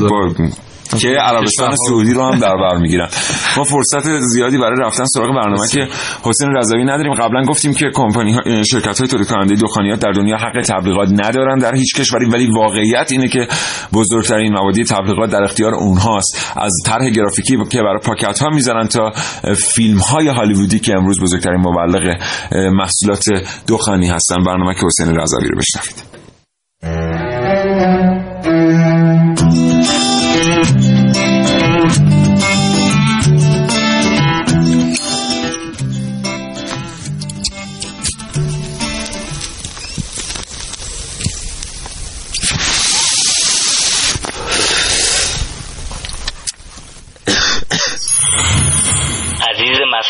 که 0.99 1.09
عربستان 1.09 1.77
سعودی 1.89 2.15
رو 2.15 2.23
هم 2.23 2.39
در 2.39 2.57
بر 2.63 2.77
می‌گیرن. 2.77 3.09
ما 3.57 3.65
فرصت 3.65 4.19
زیادی 4.21 4.59
برای 4.59 4.81
رفتن 4.81 5.05
سراغ 5.05 5.29
برنامه 5.35 5.69
که 5.69 5.89
حسین 6.23 6.49
رضوی 6.57 6.85
نداریم. 6.85 7.15
قبلا 7.15 7.43
گفتیم 7.43 7.75
که 7.75 7.91
کمپانی 7.95 8.33
ها 8.33 8.63
شرکت 8.63 8.99
های 8.99 9.09
تولید 9.09 9.29
کننده 9.29 9.55
دخانیات 9.55 10.01
در 10.01 10.13
دنیا 10.13 10.37
حق 10.37 10.63
تبلیغات 10.69 11.09
ندارن 11.13 11.59
در 11.59 11.75
هیچ 11.75 11.95
کشوری 11.95 12.27
ولی 12.27 12.49
واقعیت 12.57 13.13
اینه 13.13 13.29
که 13.29 13.49
بزرگترین 13.93 14.53
مبادی 14.53 14.85
تبلیغات 14.85 15.31
در 15.31 15.43
اختیار 15.43 15.75
اونهاست. 15.75 16.53
از 16.57 16.73
طرح 16.87 17.11
گرافیکی 17.11 17.57
که 17.71 17.79
برای 17.79 17.99
پاکت 18.05 18.39
ها 18.39 18.49
می‌ذارن 18.49 18.87
تا 18.87 19.13
فیلم 19.75 19.99
های 19.99 20.29
هالیوودی 20.29 20.79
که 20.79 20.93
امروز 20.97 21.21
بزرگترین 21.21 21.61
مبلغ 21.61 22.17
محصولات 22.53 23.25
دخانی 23.69 24.09
هستن. 24.09 24.45
برنامه 24.45 24.75
که 24.75 24.87
حسین 24.87 25.21
رضوی 25.21 25.49
رو 25.49 25.59
بشنوید. 25.59 26.22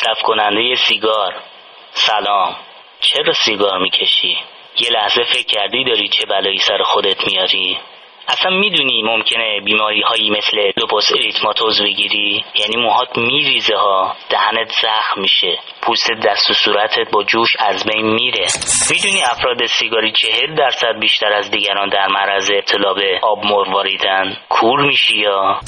فروشنده 0.02 0.74
سیگار 0.74 1.34
سلام 1.92 2.56
چرا 3.00 3.32
سیگار 3.32 3.78
می‌کشی؟ 3.78 4.38
یه 4.80 4.90
لحظه 4.90 5.24
فکر 5.24 5.46
کردی 5.46 5.84
داری 5.84 6.08
چه 6.08 6.26
بلایی 6.26 6.58
سر 6.58 6.82
خودت 6.82 7.26
میاری؟ 7.26 7.78
اصلا 8.28 8.50
می‌دونی 8.50 9.02
ممکنه 9.02 9.60
بیماری 9.64 10.00
هایی 10.00 10.30
مثل 10.30 10.72
لوپوس 10.76 11.12
اریتماتوز 11.12 11.82
بگیری. 11.82 12.44
یعنی 12.54 12.76
موهات 12.76 13.18
میریزه 13.18 13.76
ها. 13.76 14.16
دهنت 14.30 14.72
زخم 14.82 15.20
میشه. 15.20 15.58
پوست 15.82 16.10
دست 16.26 16.50
و 16.50 16.54
صورتت 16.54 17.10
با 17.12 17.22
جوش 17.24 17.50
از 17.58 17.86
بین 17.86 18.06
میره. 18.06 18.46
می‌دونی 18.90 19.22
افراد 19.22 19.66
سیگاری 19.66 20.12
چهل 20.12 20.54
درصد 20.54 20.98
بیشتر 21.00 21.32
از 21.32 21.50
دیگران 21.50 21.88
در 21.88 22.08
معرض 22.08 22.50
ابتلا 22.50 22.94
به 22.94 23.20
آب 23.22 23.44
مرواریدن 23.44 24.36
کور 24.48 24.80
میشی 24.80 25.16
یا؟ 25.18 25.60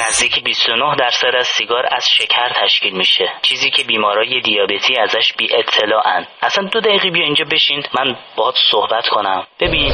نزدیک 0.00 0.44
29 0.44 0.96
درصد 0.96 1.34
از 1.38 1.46
سیگار 1.46 1.86
از 1.90 2.04
شکر 2.18 2.52
تشکیل 2.64 2.96
میشه. 2.96 3.32
چیزی 3.42 3.70
که 3.70 3.84
بیمارای 3.84 4.40
دیابتی 4.40 4.96
ازش 4.96 5.32
بی 5.38 5.48
اطلاعن. 5.54 6.26
اصلا 6.42 6.68
دو 6.68 6.80
دقیقه 6.80 7.10
بیا 7.10 7.24
اینجا 7.24 7.44
بشین. 7.44 7.82
من 7.98 8.16
باهات 8.36 8.54
صحبت 8.70 9.08
کنم. 9.08 9.46
ببین. 9.60 9.92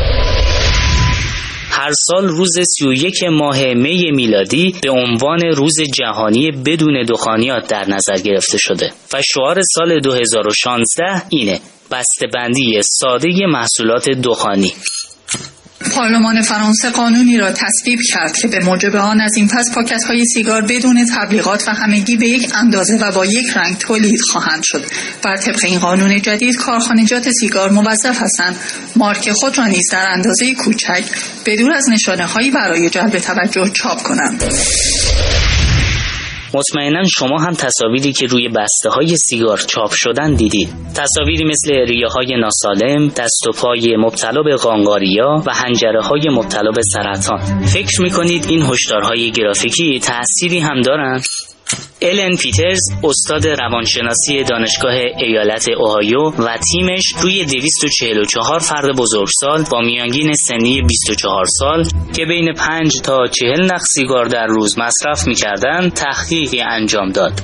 هر 1.79 1.93
سال 1.93 2.29
روز 2.29 2.59
31 2.79 3.25
ماه 3.25 3.65
می 3.75 4.11
میلادی 4.11 4.75
به 4.83 4.91
عنوان 4.91 5.41
روز 5.57 5.77
جهانی 5.95 6.51
بدون 6.51 7.03
دخانیات 7.09 7.69
در 7.69 7.85
نظر 7.89 8.17
گرفته 8.17 8.59
شده 8.59 8.93
و 9.13 9.23
شعار 9.23 9.57
سال 9.75 10.01
2016 10.01 11.23
اینه. 11.31 11.61
بسته‌بندی 11.91 12.81
ساده 12.83 13.29
محصولات 13.47 14.09
دخانی. 14.11 14.73
پارلمان 15.81 16.43
فرانسه 16.43 16.91
قانونی 16.91 17.39
را 17.39 17.53
تصویب 17.53 17.99
کرد 18.09 18.37
که 18.37 18.49
به 18.49 18.59
موجب 18.59 18.97
آن 18.97 19.21
از 19.21 19.37
این 19.37 19.49
پس 19.49 19.71
پاکت 19.75 20.05
های 20.05 20.25
سیگار 20.25 20.63
بدون 20.63 21.07
تبلیغات 21.17 21.69
و 21.69 21.71
همگی 21.71 22.17
به 22.17 22.29
یک 22.29 22.51
اندازه 22.55 22.97
و 22.97 23.13
با 23.13 23.27
یک 23.27 23.57
رنگ 23.57 23.79
تولید 23.79 24.21
خواهند 24.21 24.63
شد. 24.65 24.85
بر 25.23 25.37
طبق 25.37 25.61
این 25.65 25.79
قانون 25.79 26.23
جدید 26.23 26.57
کارخانجات 26.57 27.31
سیگار 27.31 27.71
موظف 27.71 28.23
هستند. 28.23 28.57
مارک 28.97 29.33
خود 29.33 29.59
را 29.59 29.67
نیز 29.67 29.85
در 29.93 30.07
اندازه 30.09 30.55
کوچک 30.55 31.05
بدور 31.47 31.73
از 31.73 31.89
نشانه 31.89 32.27
هایی 32.27 32.51
برای 32.51 32.91
جلب 32.91 33.19
توجه 33.19 33.71
چاپ 33.75 34.03
کنند. 34.03 34.45
مطمئنا 36.57 37.03
شما 37.19 37.37
هم 37.41 37.53
تصاویری 37.53 38.13
که 38.13 38.27
روی 38.27 38.49
بسته 38.49 38.91
های 38.91 39.17
سیگار 39.17 39.59
چاپ 39.59 39.91
شدن 39.93 40.35
دیدید. 40.35 40.69
تصاویری 40.95 41.45
مثل 41.45 41.73
ریه 41.89 42.07
های 42.17 42.37
ناسالم 42.41 43.09
دست 43.09 43.49
و 43.49 43.53
پای 43.53 43.97
مبتلا 43.99 44.43
به 44.43 44.57
قانقاریا 44.57 45.43
و 45.47 45.55
هنجره 45.55 46.03
های 46.03 46.29
مبتلا 46.31 46.71
به 46.71 46.83
سرطان. 46.93 47.67
فکر 47.67 48.03
می‌کنید 48.03 48.47
این 48.49 48.63
هشدارهای 48.63 49.31
گرافیکی 49.31 49.99
تأثیری 49.99 50.59
هم 50.59 50.81
دارند 50.81 51.23
الن 52.03 52.37
پیترز 52.37 52.81
استاد 53.05 53.47
روانشناسی 53.47 54.45
دانشگاه 54.45 54.95
ایالت 55.19 55.69
اوهایو 55.69 56.31
و 56.31 56.59
تیمش 56.73 57.03
روی 57.23 57.45
244 57.45 58.59
فرد 58.59 58.97
بزرگسال 58.97 59.65
با 59.71 59.81
میانگین 59.81 60.33
سنی 60.33 60.83
24 60.83 61.45
سال 61.45 61.85
که 62.17 62.25
بین 62.25 62.53
5 62.53 63.01
تا 63.01 63.27
40 63.27 63.73
نخ 63.73 63.83
سیگار 63.95 64.25
در 64.25 64.47
روز 64.47 64.79
مصرف 64.79 65.27
می‌کردند 65.27 65.93
تحقیقی 65.93 66.61
انجام 66.61 67.09
داد. 67.09 67.41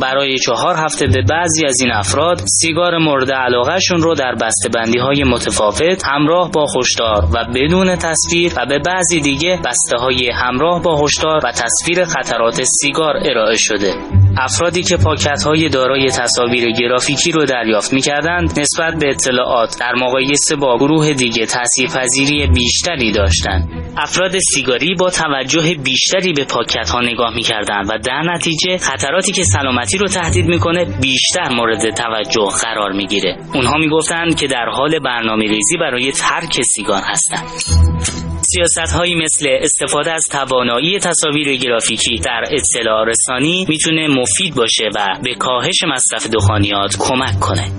برای 0.00 0.38
چهار 0.38 0.76
هفته 0.76 1.06
به 1.06 1.22
بعضی 1.30 1.66
از 1.66 1.80
این 1.80 1.92
افراد 1.92 2.40
سیگار 2.60 2.98
مورد 2.98 3.32
علاقهشون 3.32 4.02
رو 4.02 4.14
در 4.14 4.34
بندی 4.74 4.98
های 4.98 5.24
متفاوت 5.24 6.06
همراه 6.06 6.50
با 6.50 6.66
هشدار 6.76 7.24
و 7.34 7.44
بدون 7.54 7.96
تصویر 7.96 8.52
و 8.56 8.66
به 8.66 8.78
بعضی 8.78 9.20
دیگه 9.20 9.60
بسته 9.64 9.96
های 9.96 10.30
همراه 10.30 10.82
با 10.82 11.04
هشدار 11.04 11.40
و 11.44 11.52
تصویر 11.52 12.04
خطرات 12.04 12.62
سیگار 12.62 13.16
ارائه 13.24 13.56
شده. 13.56 14.21
افرادی 14.38 14.82
که 14.82 14.96
پاکت 14.96 15.42
های 15.42 15.68
دارای 15.68 16.10
تصاویر 16.10 16.70
گرافیکی 16.70 17.32
رو 17.32 17.44
دریافت 17.44 17.92
می‌کردند 17.92 18.60
نسبت 18.60 18.94
به 19.00 19.10
اطلاعات 19.10 19.76
در 19.80 19.94
مقایسه 19.94 20.56
با 20.56 20.78
گروه 20.78 21.12
دیگه 21.12 21.46
تاثیرپذیری 21.46 22.46
بیشتری 22.46 23.12
داشتند. 23.12 23.68
افراد 23.96 24.38
سیگاری 24.38 24.94
با 24.94 25.10
توجه 25.10 25.74
بیشتری 25.74 26.32
به 26.32 26.44
پاکت 26.44 26.90
ها 26.90 27.00
نگاه 27.00 27.34
می‌کردند 27.34 27.90
و 27.90 27.98
در 27.98 28.22
نتیجه 28.34 28.78
خطراتی 28.78 29.32
که 29.32 29.44
سلامتی 29.44 29.98
رو 29.98 30.08
تهدید 30.08 30.46
می‌کنه 30.46 30.84
بیشتر 30.84 31.48
مورد 31.48 31.90
توجه 31.90 32.48
قرار 32.62 32.92
می‌گیره. 32.92 33.36
اونها 33.54 33.78
می‌گفتند 33.78 34.34
که 34.34 34.46
در 34.46 34.66
حال 34.72 34.98
برنامه 34.98 35.44
ریزی 35.44 35.76
برای 35.76 36.12
ترک 36.12 36.62
سیگار 36.62 37.02
هستند. 37.04 38.11
سیاست 38.54 38.92
هایی 38.94 39.14
مثل 39.14 39.48
استفاده 39.60 40.12
از 40.12 40.22
توانایی 40.30 40.98
تصاویر 40.98 41.56
گرافیکی 41.56 42.18
در 42.18 42.44
اطلاع 42.50 43.04
رسانی 43.06 43.66
می‌تونه 43.68 44.08
مفید 44.08 44.54
باشه 44.54 44.84
و 44.96 45.06
به 45.24 45.34
کاهش 45.34 45.84
مصرف 45.88 46.26
دخانیات 46.30 46.96
کمک 46.98 47.40
کنه. 47.40 47.72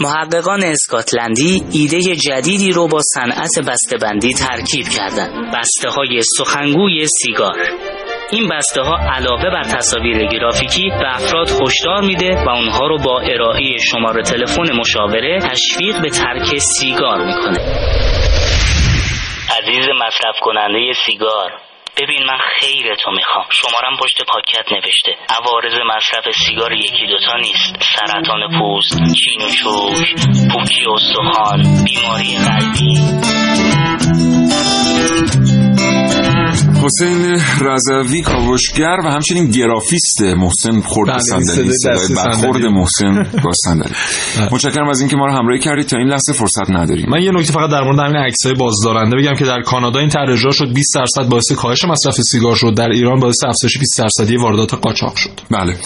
محققان 0.00 0.64
اسکاتلندی 0.64 1.62
ایده 1.72 2.00
جدیدی 2.00 2.72
رو 2.72 2.88
با 2.88 2.98
صنعت 3.14 3.58
بسته‌بندی 3.68 4.32
ترکیب 4.34 4.86
کردند. 4.88 5.54
بسته 5.54 5.88
های 5.88 6.20
سخنگوی 6.38 7.06
سیگار. 7.06 7.56
این 8.32 8.48
بسته 8.48 8.82
ها 8.82 8.96
علاوه 8.96 9.50
بر 9.50 9.62
تصاویر 9.62 10.26
گرافیکی 10.26 10.88
به 10.88 11.14
افراد 11.14 11.48
هشدار 11.62 12.00
میده 12.00 12.44
و 12.46 12.48
اونها 12.48 12.86
رو 12.86 12.98
با 12.98 13.20
ارائه 13.20 13.76
شماره 13.90 14.22
تلفن 14.22 14.76
مشاوره 14.80 15.40
تشویق 15.40 16.02
به 16.02 16.08
ترک 16.08 16.58
سیگار 16.58 17.26
می‌کنه. 17.26 17.58
عزیز 19.50 19.88
مصرف 19.88 20.36
کننده 20.40 20.92
سیگار. 21.06 21.52
ببین 21.96 22.22
من 22.26 22.38
خیر 22.38 22.94
تو 22.94 23.10
می‌خوام. 23.10 23.46
شمارم 23.50 23.96
پشت 23.96 24.22
پاکت 24.24 24.72
نوشته. 24.72 25.16
عوارض 25.38 25.74
مصرف 25.96 26.34
سیگار 26.46 26.72
یکی 26.72 27.06
دوتا 27.06 27.36
نیست. 27.36 27.76
سرطان 27.96 28.58
پوست 28.58 28.94
چین 28.94 29.42
و 29.42 29.50
چوک 29.50 30.14
پوکی 30.52 30.84
استخوان 30.94 31.84
بیماری 31.84 32.36
قلبی. 32.36 32.96
حسین 36.86 37.40
رضوی 37.60 38.22
کاوشگر 38.22 38.96
و 39.04 39.10
همچنین 39.10 39.50
گرافیست 39.50 40.22
محسن 40.22 40.80
خورد 40.80 41.10
بله 41.10 41.18
صندلی 41.18 41.72
صدای 41.72 42.14
برخورد 42.16 42.62
محسن 42.64 43.22
با 43.44 43.50
صندلی. 43.64 43.94
بله. 44.38 44.54
متشکرم 44.54 44.88
از 44.88 45.00
اینکه 45.00 45.16
ما 45.16 45.26
رو 45.26 45.32
همراهی 45.32 45.60
کردید. 45.60 45.86
تا 45.86 45.96
این 45.96 46.08
لحظه 46.08 46.32
فرصت 46.32 46.70
نداریم. 46.70 47.06
من 47.08 47.22
یه 47.22 47.30
نکته 47.30 47.52
فقط 47.52 47.70
در 47.70 47.82
مورد 47.82 47.98
همین 47.98 48.16
عکسای 48.16 48.54
بازدارنده 48.54 49.16
بگم 49.16 49.34
که 49.34 49.44
در 49.44 49.62
کانادا 49.62 50.00
این 50.00 50.08
طرح 50.08 50.32
اجرا 50.32 50.52
شد. 50.52 50.74
20 50.74 50.94
درصد 50.94 51.28
باعث 51.28 51.52
کاهش 51.52 51.84
مصرف 51.84 52.14
سیگار 52.14 52.54
شد. 52.54 52.74
در 52.74 52.88
ایران 52.88 53.20
باعث 53.20 53.44
افزایش 53.44 53.78
20 53.78 53.98
درصدی 53.98 54.36
واردات 54.36 54.74
قاچاق 54.74 55.16
شد. 55.16 55.40
بله. 55.50 55.76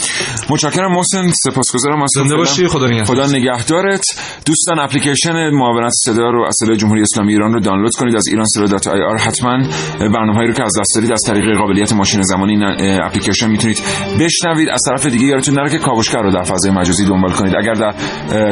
متشکرم 0.51 0.93
محسن. 0.93 1.31
سپاسگزارم. 1.31 2.03
از 2.03 2.11
زنده 2.15 2.37
باشی. 2.37 2.69
خدا 2.69 2.87
نگهدارت 2.87 3.27
خدا 3.27 3.39
نگهدارت. 3.39 4.05
دوستان 4.47 4.79
اپلیکیشن 4.79 5.51
معاونت 5.51 5.93
صدا 6.05 6.31
رو 6.31 6.47
از 6.47 6.79
جمهوری 6.79 7.01
اسلامی 7.01 7.33
ایران 7.33 7.53
رو 7.53 7.61
دانلود 7.61 7.95
کنید. 7.95 8.17
از 8.17 8.27
ایران 8.27 8.47
صدا 8.47 8.65
dot 8.65 8.89
ir 8.89 9.17
حتما 9.17 9.59
برنامه‌هایی 9.99 10.49
رو 10.49 10.55
که 10.55 10.63
از 10.63 10.73
دست 10.81 10.90
دارید 10.95 11.13
از 11.13 11.23
طریق 11.27 11.59
قابلیت 11.59 11.93
ماشین 11.93 12.23
زمانی 12.23 12.65
اپلیکیشن 13.03 13.51
می‌تونید 13.51 13.81
بشنوید. 14.21 14.69
از 14.69 14.81
طرف 14.89 15.07
دیگه 15.07 15.25
یادتون 15.25 15.55
نره 15.55 15.71
که 15.71 15.79
کاوشگر 15.79 16.23
رو 16.23 16.31
در 16.31 16.43
فضای 16.43 16.71
مجازی 16.71 17.05
دنبال 17.05 17.33
کنید. 17.33 17.55
اگر 17.57 17.73
در 17.73 17.95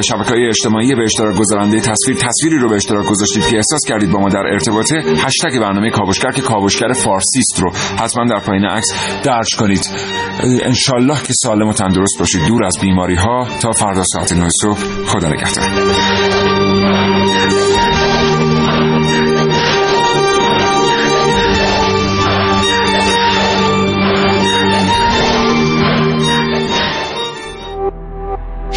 شبکه‌های 0.00 0.48
اجتماعی 0.48 0.94
به 0.94 1.04
اشتراک 1.04 1.36
گذارنده 1.36 1.80
تصویر 1.80 2.16
تصویری 2.16 2.58
رو 2.58 2.68
به 2.68 2.76
اشتراک 2.76 3.06
گذاشتید 3.06 3.46
که 3.46 3.56
احساس 3.56 3.84
کردید 3.88 4.10
با 4.10 4.20
ما 4.20 4.28
در 4.28 4.46
ارتباطه 4.52 5.02
هشتگ 5.26 5.58
برنامه 5.60 5.90
کاوشگر 5.90 6.30
که 6.30 6.42
کاوشگر 6.42 6.92
فارسی 6.92 7.38
است 7.38 7.62
رو 7.62 7.70
حتما 7.98 8.24
در 8.24 8.40
پایین 8.40 8.64
عکس 8.64 8.92
درج 9.24 9.56
کنید. 9.58 9.90
انشالله 10.62 11.22
که 11.22 11.32
سالم 11.32 11.68
و 11.68 11.72
تندرست 11.72 12.18
باشید. 12.18 12.46
دور 12.46 12.64
از 12.64 12.78
بیماری 12.80 13.16
ها 13.16 13.48
تا 13.60 13.70
فردا 13.70 14.02
ساعت 14.04 14.32
9 14.32 14.48
صبح. 14.62 14.78
خدا 15.06 15.28
نگهدار. 15.28 15.64